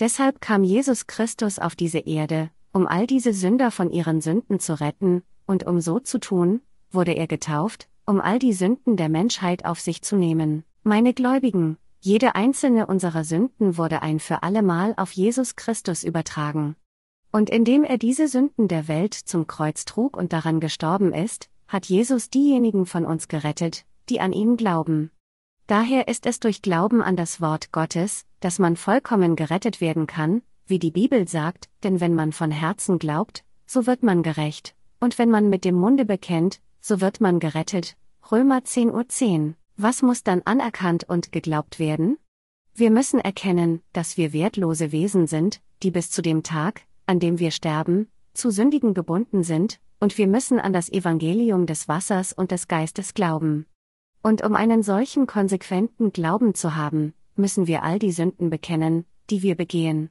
Deshalb 0.00 0.40
kam 0.40 0.64
Jesus 0.64 1.06
Christus 1.06 1.58
auf 1.58 1.76
diese 1.76 1.98
Erde, 1.98 2.50
um 2.72 2.86
all 2.86 3.06
diese 3.06 3.34
Sünder 3.34 3.70
von 3.70 3.90
ihren 3.90 4.22
Sünden 4.22 4.58
zu 4.58 4.80
retten, 4.80 5.22
und 5.46 5.66
um 5.66 5.82
so 5.82 5.98
zu 5.98 6.18
tun, 6.18 6.62
wurde 6.90 7.12
er 7.12 7.26
getauft, 7.26 7.86
um 8.06 8.18
all 8.18 8.38
die 8.38 8.54
Sünden 8.54 8.96
der 8.96 9.10
Menschheit 9.10 9.66
auf 9.66 9.78
sich 9.78 10.00
zu 10.00 10.16
nehmen. 10.16 10.64
Meine 10.84 11.12
Gläubigen, 11.12 11.76
jede 12.00 12.34
einzelne 12.34 12.86
unserer 12.86 13.24
Sünden 13.24 13.76
wurde 13.76 14.00
ein 14.00 14.20
für 14.20 14.42
allemal 14.42 14.94
auf 14.96 15.12
Jesus 15.12 15.54
Christus 15.54 16.02
übertragen. 16.02 16.76
Und 17.30 17.50
indem 17.50 17.84
er 17.84 17.98
diese 17.98 18.26
Sünden 18.26 18.68
der 18.68 18.88
Welt 18.88 19.12
zum 19.12 19.46
Kreuz 19.46 19.84
trug 19.84 20.16
und 20.16 20.32
daran 20.32 20.60
gestorben 20.60 21.12
ist, 21.12 21.50
hat 21.68 21.86
Jesus 21.86 22.30
diejenigen 22.30 22.86
von 22.86 23.04
uns 23.04 23.28
gerettet, 23.28 23.84
die 24.08 24.18
an 24.20 24.32
ihn 24.32 24.56
glauben. 24.56 25.10
Daher 25.70 26.08
ist 26.08 26.26
es 26.26 26.40
durch 26.40 26.62
Glauben 26.62 27.00
an 27.00 27.14
das 27.14 27.40
Wort 27.40 27.70
Gottes, 27.70 28.26
dass 28.40 28.58
man 28.58 28.74
vollkommen 28.74 29.36
gerettet 29.36 29.80
werden 29.80 30.08
kann, 30.08 30.42
wie 30.66 30.80
die 30.80 30.90
Bibel 30.90 31.28
sagt, 31.28 31.68
denn 31.84 32.00
wenn 32.00 32.12
man 32.12 32.32
von 32.32 32.50
Herzen 32.50 32.98
glaubt, 32.98 33.44
so 33.66 33.86
wird 33.86 34.02
man 34.02 34.24
gerecht, 34.24 34.74
und 34.98 35.16
wenn 35.16 35.30
man 35.30 35.48
mit 35.48 35.64
dem 35.64 35.76
Munde 35.76 36.04
bekennt, 36.04 36.58
so 36.80 37.00
wird 37.00 37.20
man 37.20 37.38
gerettet. 37.38 37.96
Römer 38.32 38.58
10.10 38.58 38.92
Uhr 38.92 39.08
10. 39.08 39.54
Was 39.76 40.02
muss 40.02 40.24
dann 40.24 40.42
anerkannt 40.44 41.04
und 41.04 41.30
geglaubt 41.30 41.78
werden? 41.78 42.18
Wir 42.74 42.90
müssen 42.90 43.20
erkennen, 43.20 43.80
dass 43.92 44.16
wir 44.16 44.32
wertlose 44.32 44.90
Wesen 44.90 45.28
sind, 45.28 45.60
die 45.84 45.92
bis 45.92 46.10
zu 46.10 46.20
dem 46.20 46.42
Tag, 46.42 46.82
an 47.06 47.20
dem 47.20 47.38
wir 47.38 47.52
sterben, 47.52 48.08
zu 48.34 48.50
Sündigen 48.50 48.92
gebunden 48.92 49.44
sind, 49.44 49.78
und 50.00 50.18
wir 50.18 50.26
müssen 50.26 50.58
an 50.58 50.72
das 50.72 50.90
Evangelium 50.90 51.66
des 51.66 51.86
Wassers 51.86 52.32
und 52.32 52.50
des 52.50 52.66
Geistes 52.66 53.14
glauben. 53.14 53.66
Und 54.22 54.42
um 54.44 54.54
einen 54.54 54.82
solchen 54.82 55.26
konsequenten 55.26 56.12
Glauben 56.12 56.54
zu 56.54 56.76
haben, 56.76 57.14
müssen 57.36 57.66
wir 57.66 57.82
all 57.82 57.98
die 57.98 58.12
Sünden 58.12 58.50
bekennen, 58.50 59.06
die 59.30 59.42
wir 59.42 59.54
begehen. 59.54 60.10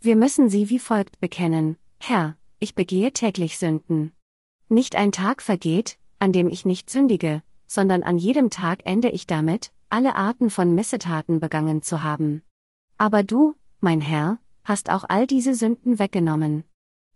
Wir 0.00 0.16
müssen 0.16 0.50
sie 0.50 0.70
wie 0.70 0.78
folgt 0.78 1.20
bekennen, 1.20 1.76
Herr, 1.98 2.36
ich 2.58 2.74
begehe 2.74 3.12
täglich 3.12 3.58
Sünden. 3.58 4.12
Nicht 4.68 4.96
ein 4.96 5.12
Tag 5.12 5.40
vergeht, 5.40 5.98
an 6.18 6.32
dem 6.32 6.48
ich 6.48 6.64
nicht 6.64 6.90
sündige, 6.90 7.42
sondern 7.66 8.02
an 8.02 8.18
jedem 8.18 8.50
Tag 8.50 8.80
ende 8.84 9.10
ich 9.10 9.26
damit, 9.26 9.72
alle 9.88 10.16
Arten 10.16 10.50
von 10.50 10.74
Missetaten 10.74 11.40
begangen 11.40 11.82
zu 11.82 12.02
haben. 12.02 12.42
Aber 12.98 13.22
du, 13.22 13.54
mein 13.80 14.00
Herr, 14.00 14.38
hast 14.64 14.90
auch 14.90 15.04
all 15.08 15.26
diese 15.26 15.54
Sünden 15.54 15.98
weggenommen. 15.98 16.64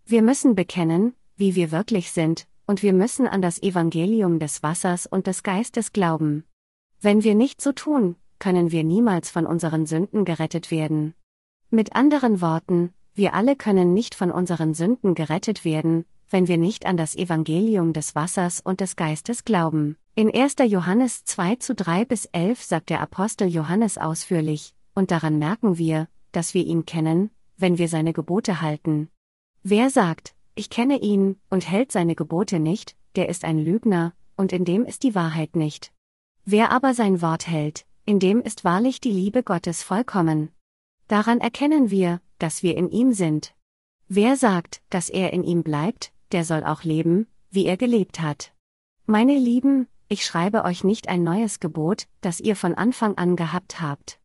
Wir 0.05 0.21
müssen 0.21 0.55
bekennen, 0.55 1.13
wie 1.35 1.55
wir 1.55 1.71
wirklich 1.71 2.11
sind, 2.11 2.47
und 2.69 2.83
wir 2.83 2.93
müssen 2.93 3.27
an 3.27 3.41
das 3.41 3.59
Evangelium 3.63 4.37
des 4.37 4.61
Wassers 4.61 5.07
und 5.07 5.25
des 5.25 5.41
Geistes 5.41 5.91
glauben. 5.91 6.43
Wenn 7.01 7.23
wir 7.23 7.33
nicht 7.33 7.61
so 7.61 7.71
tun, 7.71 8.15
können 8.37 8.71
wir 8.71 8.83
niemals 8.83 9.31
von 9.31 9.47
unseren 9.47 9.87
Sünden 9.87 10.23
gerettet 10.23 10.69
werden. 10.69 11.15
Mit 11.71 11.95
anderen 11.95 12.41
Worten, 12.41 12.93
wir 13.15 13.33
alle 13.33 13.55
können 13.55 13.95
nicht 13.95 14.13
von 14.13 14.29
unseren 14.29 14.75
Sünden 14.75 15.15
gerettet 15.15 15.65
werden, 15.65 16.05
wenn 16.29 16.47
wir 16.47 16.59
nicht 16.59 16.85
an 16.85 16.95
das 16.95 17.15
Evangelium 17.15 17.91
des 17.91 18.13
Wassers 18.13 18.61
und 18.61 18.81
des 18.81 18.95
Geistes 18.95 19.45
glauben. 19.45 19.97
In 20.13 20.31
1. 20.31 20.57
Johannes 20.67 21.23
2 21.23 21.55
zu 21.55 21.73
3 21.73 22.05
bis 22.05 22.25
11 22.25 22.61
sagt 22.61 22.91
der 22.91 23.01
Apostel 23.01 23.47
Johannes 23.47 23.97
ausführlich, 23.97 24.75
und 24.93 25.09
daran 25.09 25.39
merken 25.39 25.79
wir, 25.79 26.07
dass 26.33 26.53
wir 26.53 26.63
ihn 26.63 26.85
kennen, 26.85 27.31
wenn 27.57 27.79
wir 27.79 27.87
seine 27.87 28.13
Gebote 28.13 28.61
halten. 28.61 29.09
Wer 29.63 29.89
sagt, 29.89 30.35
ich 30.59 30.69
kenne 30.69 30.99
ihn, 30.99 31.39
und 31.49 31.71
hält 31.71 31.89
seine 31.89 32.15
Gebote 32.15 32.59
nicht, 32.59 32.97
der 33.15 33.29
ist 33.29 33.45
ein 33.45 33.59
Lügner, 33.59 34.13
und 34.35 34.51
in 34.51 34.65
dem 34.65 34.83
ist 34.83 35.03
die 35.03 35.15
Wahrheit 35.15 35.55
nicht. 35.55 35.93
Wer 36.43 36.71
aber 36.71 36.93
sein 36.93 37.21
Wort 37.21 37.47
hält, 37.47 37.85
in 38.05 38.19
dem 38.19 38.41
ist 38.41 38.65
wahrlich 38.65 38.99
die 38.99 39.11
Liebe 39.11 39.41
Gottes 39.41 39.83
vollkommen. 39.83 40.49
Daran 41.07 41.39
erkennen 41.39 41.91
wir, 41.91 42.19
dass 42.39 42.61
wir 42.61 42.75
in 42.75 42.89
ihm 42.89 43.13
sind. 43.13 43.55
Wer 44.09 44.35
sagt, 44.35 44.81
dass 44.89 45.09
er 45.09 45.31
in 45.31 45.45
ihm 45.45 45.63
bleibt, 45.63 46.11
der 46.33 46.43
soll 46.43 46.65
auch 46.65 46.83
leben, 46.83 47.27
wie 47.49 47.65
er 47.65 47.77
gelebt 47.77 48.19
hat. 48.19 48.51
Meine 49.05 49.37
Lieben, 49.37 49.87
ich 50.09 50.25
schreibe 50.25 50.65
euch 50.65 50.83
nicht 50.83 51.07
ein 51.07 51.23
neues 51.23 51.61
Gebot, 51.61 52.07
das 52.19 52.41
ihr 52.41 52.57
von 52.57 52.75
Anfang 52.75 53.17
an 53.17 53.37
gehabt 53.37 53.79
habt. 53.79 54.19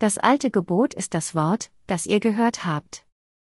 Das 0.00 0.18
alte 0.18 0.50
Gebot 0.50 0.94
ist 0.94 1.14
das 1.14 1.36
Wort, 1.36 1.70
das 1.86 2.06
ihr 2.06 2.18
gehört 2.18 2.64
habt. 2.64 3.05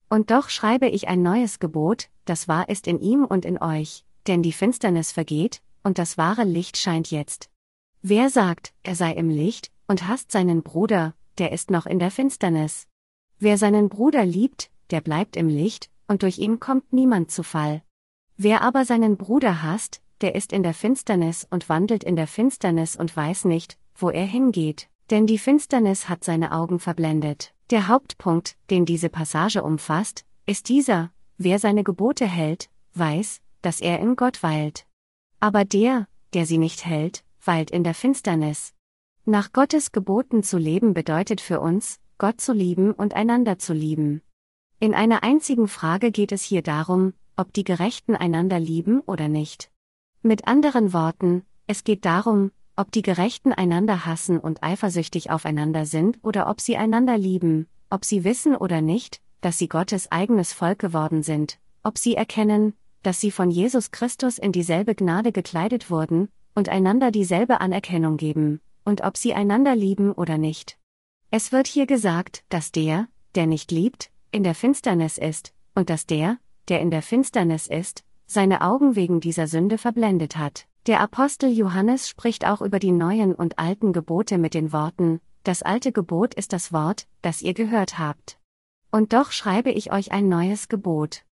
Und 0.09 0.31
doch 0.31 0.49
schreibe 0.49 0.87
ich 0.87 1.07
ein 1.07 1.21
neues 1.21 1.59
Gebot, 1.59 2.09
das 2.25 2.47
wahr 2.47 2.69
ist 2.69 2.87
in 2.87 2.99
ihm 2.99 3.25
und 3.25 3.45
in 3.45 3.61
euch, 3.61 4.05
denn 4.27 4.41
die 4.41 4.53
Finsternis 4.53 5.11
vergeht, 5.11 5.61
und 5.83 5.97
das 5.97 6.17
wahre 6.17 6.43
Licht 6.43 6.77
scheint 6.77 7.11
jetzt. 7.11 7.49
Wer 8.01 8.29
sagt, 8.29 8.73
er 8.83 8.95
sei 8.95 9.11
im 9.13 9.29
Licht, 9.29 9.71
und 9.87 10.07
hasst 10.07 10.31
seinen 10.31 10.63
Bruder, 10.63 11.13
der 11.37 11.51
ist 11.51 11.71
noch 11.71 11.85
in 11.85 11.99
der 11.99 12.11
Finsternis. 12.11 12.87
Wer 13.39 13.57
seinen 13.57 13.89
Bruder 13.89 14.25
liebt, 14.25 14.69
der 14.91 15.01
bleibt 15.01 15.35
im 15.35 15.47
Licht, 15.47 15.89
und 16.07 16.23
durch 16.23 16.37
ihn 16.37 16.59
kommt 16.59 16.93
niemand 16.93 17.31
zu 17.31 17.43
Fall. 17.43 17.81
Wer 18.37 18.61
aber 18.61 18.85
seinen 18.85 19.17
Bruder 19.17 19.61
hasst, 19.63 20.01
der 20.21 20.35
ist 20.35 20.53
in 20.53 20.63
der 20.63 20.73
Finsternis 20.73 21.47
und 21.49 21.69
wandelt 21.69 22.03
in 22.03 22.15
der 22.15 22.27
Finsternis 22.27 22.95
und 22.95 23.15
weiß 23.15 23.45
nicht, 23.45 23.77
wo 23.95 24.09
er 24.09 24.25
hingeht, 24.25 24.89
denn 25.09 25.27
die 25.27 25.37
Finsternis 25.37 26.09
hat 26.09 26.23
seine 26.23 26.51
Augen 26.51 26.79
verblendet. 26.79 27.53
Der 27.69 27.87
Hauptpunkt, 27.87 28.55
den 28.69 28.85
diese 28.85 29.09
Passage 29.09 29.63
umfasst, 29.63 30.25
ist 30.45 30.69
dieser, 30.69 31.11
wer 31.37 31.59
seine 31.59 31.83
Gebote 31.83 32.25
hält, 32.25 32.69
weiß, 32.93 33.41
dass 33.61 33.81
er 33.81 33.99
in 33.99 34.15
Gott 34.15 34.43
weilt. 34.43 34.85
Aber 35.39 35.65
der, 35.65 36.07
der 36.33 36.45
sie 36.45 36.57
nicht 36.57 36.85
hält, 36.85 37.23
weilt 37.43 37.71
in 37.71 37.83
der 37.83 37.93
Finsternis. 37.93 38.73
Nach 39.25 39.51
Gottes 39.51 39.91
Geboten 39.91 40.43
zu 40.43 40.57
leben 40.57 40.93
bedeutet 40.93 41.41
für 41.41 41.59
uns, 41.59 41.99
Gott 42.17 42.39
zu 42.41 42.53
lieben 42.53 42.91
und 42.93 43.13
einander 43.13 43.59
zu 43.59 43.73
lieben. 43.73 44.21
In 44.79 44.93
einer 44.93 45.23
einzigen 45.23 45.67
Frage 45.67 46.11
geht 46.11 46.31
es 46.31 46.43
hier 46.43 46.61
darum, 46.61 47.13
ob 47.35 47.53
die 47.53 47.63
Gerechten 47.63 48.15
einander 48.15 48.59
lieben 48.59 49.01
oder 49.01 49.27
nicht. 49.27 49.71
Mit 50.21 50.47
anderen 50.47 50.93
Worten, 50.93 51.43
es 51.67 51.83
geht 51.83 52.05
darum, 52.05 52.51
ob 52.77 52.91
die 52.91 53.01
Gerechten 53.01 53.51
einander 53.51 54.05
hassen 54.05 54.39
und 54.39 54.63
eifersüchtig 54.63 55.31
aufeinander 55.31 55.85
sind 55.85 56.19
oder 56.23 56.47
ob 56.47 56.61
sie 56.61 56.77
einander 56.77 57.17
lieben, 57.17 57.67
ob 57.89 58.05
sie 58.05 58.23
wissen 58.23 58.55
oder 58.55 58.81
nicht, 58.81 59.19
dass 59.41 59.57
sie 59.57 59.67
Gottes 59.67 60.11
eigenes 60.11 60.53
Volk 60.53 60.79
geworden 60.79 61.23
sind, 61.23 61.57
ob 61.83 61.97
sie 61.97 62.15
erkennen, 62.15 62.73
dass 63.01 63.19
sie 63.19 63.31
von 63.31 63.49
Jesus 63.49 63.91
Christus 63.91 64.37
in 64.37 64.51
dieselbe 64.51 64.93
Gnade 64.95 65.31
gekleidet 65.31 65.89
wurden, 65.89 66.29
und 66.53 66.69
einander 66.69 67.11
dieselbe 67.11 67.61
Anerkennung 67.61 68.17
geben, 68.17 68.61
und 68.83 69.01
ob 69.01 69.15
sie 69.17 69.33
einander 69.33 69.75
lieben 69.75 70.11
oder 70.11 70.37
nicht. 70.37 70.77
Es 71.29 71.51
wird 71.51 71.67
hier 71.67 71.85
gesagt, 71.85 72.43
dass 72.49 72.71
der, 72.71 73.07
der 73.35 73.47
nicht 73.47 73.71
liebt, 73.71 74.09
in 74.31 74.43
der 74.43 74.55
Finsternis 74.55 75.17
ist, 75.17 75.53
und 75.75 75.89
dass 75.89 76.05
der, 76.05 76.37
der 76.67 76.81
in 76.81 76.91
der 76.91 77.01
Finsternis 77.01 77.67
ist, 77.67 78.03
seine 78.25 78.61
Augen 78.61 78.95
wegen 78.95 79.19
dieser 79.19 79.47
Sünde 79.47 79.77
verblendet 79.77 80.37
hat. 80.37 80.66
Der 80.87 81.01
Apostel 81.01 81.49
Johannes 81.51 82.07
spricht 82.07 82.45
auch 82.45 82.61
über 82.61 82.79
die 82.79 82.93
neuen 82.93 83.35
und 83.35 83.59
alten 83.59 83.91
Gebote 83.91 84.37
mit 84.37 84.53
den 84.53 84.71
Worten, 84.71 85.19
das 85.43 85.61
alte 85.61 85.91
Gebot 85.91 86.33
ist 86.33 86.53
das 86.53 86.71
Wort, 86.71 87.07
das 87.21 87.41
ihr 87.41 87.53
gehört 87.53 87.99
habt. 87.99 88.39
Und 88.89 89.11
doch 89.11 89.33
schreibe 89.33 89.69
ich 89.69 89.91
euch 89.91 90.13
ein 90.13 90.29
neues 90.29 90.69
Gebot. 90.69 91.25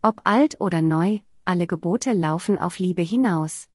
Ob 0.00 0.22
alt 0.24 0.62
oder 0.62 0.80
neu, 0.80 1.18
alle 1.44 1.66
Gebote 1.66 2.14
laufen 2.14 2.58
auf 2.58 2.78
Liebe 2.78 3.02
hinaus. 3.02 3.68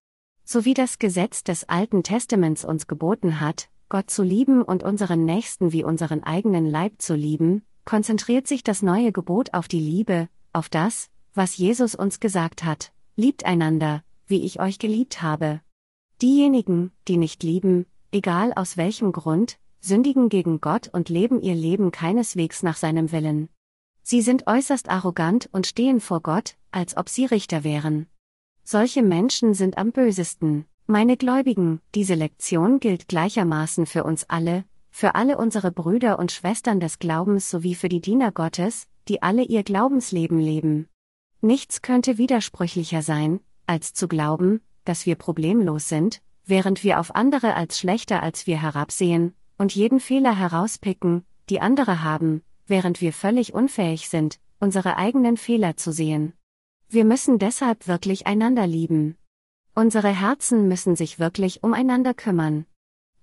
So 0.43 0.65
wie 0.65 0.73
das 0.73 0.97
Gesetz 0.97 1.43
des 1.43 1.69
Alten 1.69 2.01
Testaments 2.01 2.65
uns 2.65 2.87
geboten 2.87 3.39
hat, 3.39 3.69
Gott 3.89 4.09
zu 4.09 4.23
lieben 4.23 4.63
und 4.63 4.81
unseren 4.81 5.23
Nächsten 5.23 5.71
wie 5.71 5.83
unseren 5.83 6.23
eigenen 6.23 6.65
Leib 6.65 6.93
zu 6.97 7.13
lieben, 7.13 7.63
konzentriert 7.85 8.47
sich 8.47 8.63
das 8.63 8.81
neue 8.81 9.11
Gebot 9.11 9.53
auf 9.53 9.67
die 9.67 9.81
Liebe, 9.81 10.29
auf 10.51 10.67
das, 10.67 11.11
was 11.35 11.57
Jesus 11.57 11.93
uns 11.93 12.19
gesagt 12.19 12.63
hat, 12.63 12.91
liebt 13.15 13.45
einander, 13.45 14.01
wie 14.27 14.43
ich 14.43 14.59
euch 14.59 14.79
geliebt 14.79 15.21
habe. 15.21 15.61
Diejenigen, 16.21 16.91
die 17.07 17.17
nicht 17.17 17.43
lieben, 17.43 17.85
egal 18.11 18.53
aus 18.53 18.77
welchem 18.77 19.11
Grund, 19.11 19.57
sündigen 19.79 20.29
gegen 20.29 20.61
Gott 20.61 20.89
und 20.91 21.09
leben 21.09 21.41
ihr 21.41 21.55
Leben 21.55 21.91
keineswegs 21.91 22.63
nach 22.63 22.77
seinem 22.77 23.11
Willen. 23.11 23.49
Sie 24.03 24.21
sind 24.21 24.47
äußerst 24.47 24.89
arrogant 24.89 25.49
und 25.51 25.67
stehen 25.67 25.99
vor 25.99 26.21
Gott, 26.21 26.55
als 26.71 26.95
ob 26.97 27.09
sie 27.09 27.25
Richter 27.25 27.63
wären. 27.63 28.07
Solche 28.63 29.03
Menschen 29.03 29.53
sind 29.53 29.77
am 29.77 29.91
bösesten. 29.91 30.65
Meine 30.87 31.17
Gläubigen, 31.17 31.81
diese 31.93 32.15
Lektion 32.15 32.79
gilt 32.79 33.07
gleichermaßen 33.07 33.85
für 33.85 34.03
uns 34.03 34.23
alle, 34.29 34.63
für 34.89 35.15
alle 35.15 35.37
unsere 35.37 35.71
Brüder 35.71 36.19
und 36.19 36.31
Schwestern 36.31 36.79
des 36.79 36.99
Glaubens 36.99 37.49
sowie 37.49 37.75
für 37.75 37.89
die 37.89 38.01
Diener 38.01 38.31
Gottes, 38.31 38.87
die 39.07 39.21
alle 39.21 39.43
ihr 39.43 39.63
Glaubensleben 39.63 40.39
leben. 40.39 40.87
Nichts 41.41 41.81
könnte 41.81 42.17
widersprüchlicher 42.17 43.01
sein, 43.01 43.41
als 43.67 43.93
zu 43.93 44.07
glauben, 44.07 44.61
dass 44.85 45.05
wir 45.05 45.15
problemlos 45.15 45.89
sind, 45.89 46.21
während 46.45 46.83
wir 46.83 46.99
auf 46.99 47.13
andere 47.15 47.55
als 47.55 47.77
schlechter 47.77 48.23
als 48.23 48.47
wir 48.47 48.61
herabsehen, 48.61 49.35
und 49.57 49.75
jeden 49.75 49.99
Fehler 49.99 50.37
herauspicken, 50.37 51.25
die 51.49 51.61
andere 51.61 52.03
haben, 52.03 52.41
während 52.65 53.01
wir 53.01 53.13
völlig 53.13 53.53
unfähig 53.53 54.09
sind, 54.09 54.39
unsere 54.59 54.97
eigenen 54.97 55.37
Fehler 55.37 55.77
zu 55.77 55.91
sehen. 55.91 56.33
Wir 56.89 57.05
müssen 57.05 57.37
deshalb 57.37 57.87
wirklich 57.87 58.27
einander 58.27 58.65
lieben. 58.65 59.17
Unsere 59.75 60.09
Herzen 60.09 60.67
müssen 60.67 60.95
sich 60.95 61.19
wirklich 61.19 61.63
umeinander 61.63 62.13
kümmern. 62.13 62.65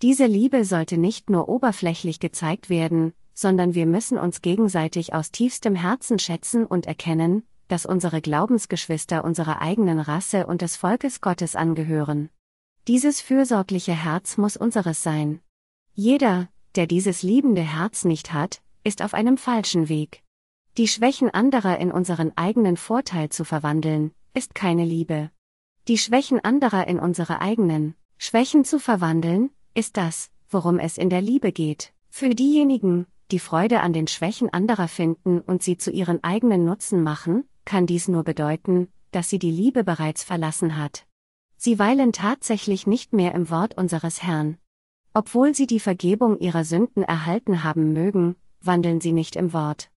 Diese 0.02 0.26
Liebe 0.26 0.64
sollte 0.64 0.98
nicht 0.98 1.30
nur 1.30 1.48
oberflächlich 1.48 2.20
gezeigt 2.20 2.68
werden, 2.68 3.14
sondern 3.32 3.74
wir 3.74 3.86
müssen 3.86 4.18
uns 4.18 4.42
gegenseitig 4.42 5.14
aus 5.14 5.32
tiefstem 5.32 5.74
Herzen 5.74 6.18
schätzen 6.18 6.66
und 6.66 6.86
erkennen, 6.86 7.42
dass 7.68 7.86
unsere 7.86 8.20
Glaubensgeschwister 8.20 9.24
unserer 9.24 9.60
eigenen 9.60 10.00
Rasse 10.00 10.46
und 10.46 10.62
des 10.62 10.76
Volkes 10.76 11.20
Gottes 11.20 11.56
angehören. 11.56 12.30
Dieses 12.86 13.20
fürsorgliche 13.20 13.94
Herz 13.94 14.36
muss 14.36 14.56
unseres 14.56 15.02
sein. 15.02 15.40
Jeder, 15.94 16.48
der 16.74 16.86
dieses 16.86 17.22
liebende 17.22 17.62
Herz 17.62 18.04
nicht 18.04 18.32
hat, 18.32 18.60
ist 18.82 19.02
auf 19.02 19.14
einem 19.14 19.38
falschen 19.38 19.88
Weg. 19.88 20.22
Die 20.76 20.88
Schwächen 20.88 21.30
anderer 21.30 21.78
in 21.78 21.92
unseren 21.92 22.36
eigenen 22.36 22.76
Vorteil 22.76 23.28
zu 23.28 23.44
verwandeln, 23.44 24.12
ist 24.34 24.54
keine 24.54 24.84
Liebe. 24.84 25.30
Die 25.88 25.98
Schwächen 25.98 26.40
anderer 26.40 26.88
in 26.88 26.98
unsere 26.98 27.40
eigenen 27.40 27.94
Schwächen 28.18 28.64
zu 28.64 28.78
verwandeln, 28.78 29.50
ist 29.74 29.96
das, 29.96 30.30
worum 30.48 30.78
es 30.78 30.98
in 30.98 31.10
der 31.10 31.20
Liebe 31.20 31.52
geht. 31.52 31.92
Für 32.10 32.30
diejenigen, 32.34 33.06
die 33.30 33.38
Freude 33.38 33.80
an 33.80 33.92
den 33.92 34.06
Schwächen 34.06 34.52
anderer 34.52 34.88
finden 34.88 35.40
und 35.40 35.62
sie 35.62 35.78
zu 35.78 35.90
ihren 35.90 36.22
eigenen 36.22 36.64
Nutzen 36.64 37.02
machen, 37.02 37.44
kann 37.64 37.86
dies 37.86 38.08
nur 38.08 38.24
bedeuten, 38.24 38.88
dass 39.10 39.28
sie 39.28 39.38
die 39.38 39.50
Liebe 39.50 39.84
bereits 39.84 40.24
verlassen 40.24 40.76
hat. 40.76 41.06
Sie 41.56 41.78
weilen 41.78 42.12
tatsächlich 42.12 42.86
nicht 42.86 43.12
mehr 43.12 43.34
im 43.34 43.48
Wort 43.50 43.76
unseres 43.76 44.22
Herrn. 44.22 44.58
Obwohl 45.14 45.54
sie 45.54 45.66
die 45.66 45.80
Vergebung 45.80 46.38
ihrer 46.38 46.64
Sünden 46.64 47.02
erhalten 47.02 47.62
haben 47.62 47.92
mögen, 47.92 48.36
wandeln 48.60 49.00
sie 49.00 49.12
nicht 49.12 49.36
im 49.36 49.52
Wort. 49.52 49.90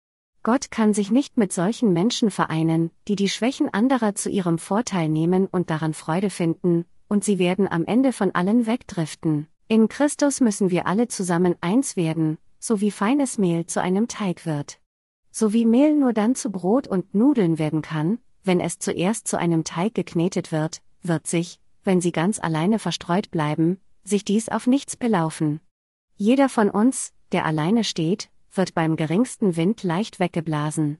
Gott 0.44 0.70
kann 0.70 0.94
sich 0.94 1.10
nicht 1.10 1.38
mit 1.38 1.52
solchen 1.54 1.92
Menschen 1.92 2.30
vereinen, 2.30 2.92
die 3.08 3.16
die 3.16 3.30
Schwächen 3.30 3.74
anderer 3.74 4.14
zu 4.14 4.30
ihrem 4.30 4.60
Vorteil 4.60 5.10
nehmen 5.10 5.48
und 5.48 5.72
daran 5.72 5.94
Freude 5.94 6.30
finden, 6.30 6.86
und 7.08 7.24
sie 7.24 7.40
werden 7.40 7.68
am 7.68 7.86
Ende 7.86 8.14
von 8.14 8.30
allen 8.36 8.68
wegdriften. 8.68 9.48
In 9.68 9.88
Christus 9.88 10.42
müssen 10.42 10.70
wir 10.70 10.86
alle 10.86 11.08
zusammen 11.08 11.56
eins 11.62 11.96
werden, 11.96 12.38
so 12.60 12.82
wie 12.82 12.92
feines 12.92 13.40
Mehl 13.40 13.66
zu 13.66 13.82
einem 13.82 14.08
Teig 14.08 14.46
wird. 14.46 14.80
So 15.38 15.52
wie 15.52 15.66
Mehl 15.66 15.94
nur 15.94 16.14
dann 16.14 16.34
zu 16.34 16.50
Brot 16.50 16.88
und 16.88 17.14
Nudeln 17.14 17.60
werden 17.60 17.82
kann, 17.82 18.20
wenn 18.46 18.62
es 18.62 18.80
zuerst 18.80 19.28
zu 19.28 19.38
einem 19.38 19.66
Teig 19.66 19.94
geknetet 19.94 20.54
wird, 20.54 20.82
wird 21.02 21.28
sich, 21.28 21.60
wenn 21.84 22.00
sie 22.00 22.14
ganz 22.14 22.40
alleine 22.40 22.80
verstreut 22.80 23.32
bleiben, 23.32 23.82
sich 24.06 24.24
dies 24.24 24.48
auf 24.48 24.66
nichts 24.66 24.96
belaufen. 24.96 25.60
Jeder 26.16 26.48
von 26.48 26.70
uns, 26.70 27.12
der 27.34 27.46
alleine 27.46 27.84
steht, 27.84 28.30
wird 28.54 28.74
beim 28.76 28.96
geringsten 28.96 29.58
Wind 29.58 29.84
leicht 29.84 30.22
weggeblasen. 30.22 31.00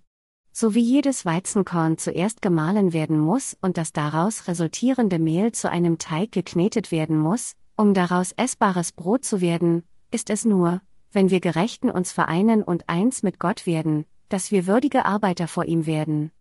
So 0.52 0.76
wie 0.76 0.82
jedes 0.82 1.24
Weizenkorn 1.24 1.98
zuerst 1.98 2.42
gemahlen 2.42 2.92
werden 2.92 3.18
muss 3.18 3.56
und 3.62 3.78
das 3.78 3.94
daraus 3.94 4.50
resultierende 4.50 5.18
Mehl 5.18 5.54
zu 5.54 5.70
einem 5.72 5.98
Teig 5.98 6.34
geknetet 6.34 6.92
werden 6.92 7.18
muss, 7.18 7.56
um 7.78 7.94
daraus 7.94 8.34
essbares 8.34 8.92
Brot 8.92 9.24
zu 9.24 9.40
werden, 9.40 9.84
ist 10.12 10.30
es 10.30 10.44
nur, 10.44 10.82
wenn 11.14 11.30
wir 11.30 11.40
Gerechten 11.40 11.90
uns 11.90 12.12
vereinen 12.12 12.64
und 12.64 12.90
eins 12.90 13.24
mit 13.24 13.40
Gott 13.40 13.66
werden, 13.66 14.06
dass 14.30 14.52
wir 14.52 14.68
würdige 14.68 15.06
Arbeiter 15.06 15.48
vor 15.48 15.66
ihm 15.66 15.86
werden. 15.86 16.32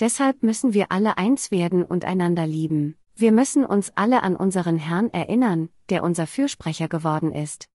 Deshalb 0.00 0.42
müssen 0.42 0.74
wir 0.74 0.90
alle 0.90 1.18
eins 1.18 1.50
werden 1.50 1.84
und 1.84 2.04
einander 2.04 2.46
lieben. 2.46 2.96
Wir 3.16 3.30
müssen 3.30 3.64
uns 3.64 3.92
alle 3.94 4.22
an 4.22 4.34
unseren 4.34 4.76
Herrn 4.76 5.10
erinnern, 5.10 5.68
der 5.88 6.02
unser 6.02 6.26
Fürsprecher 6.26 6.88
geworden 6.88 7.32
ist. 7.32 7.68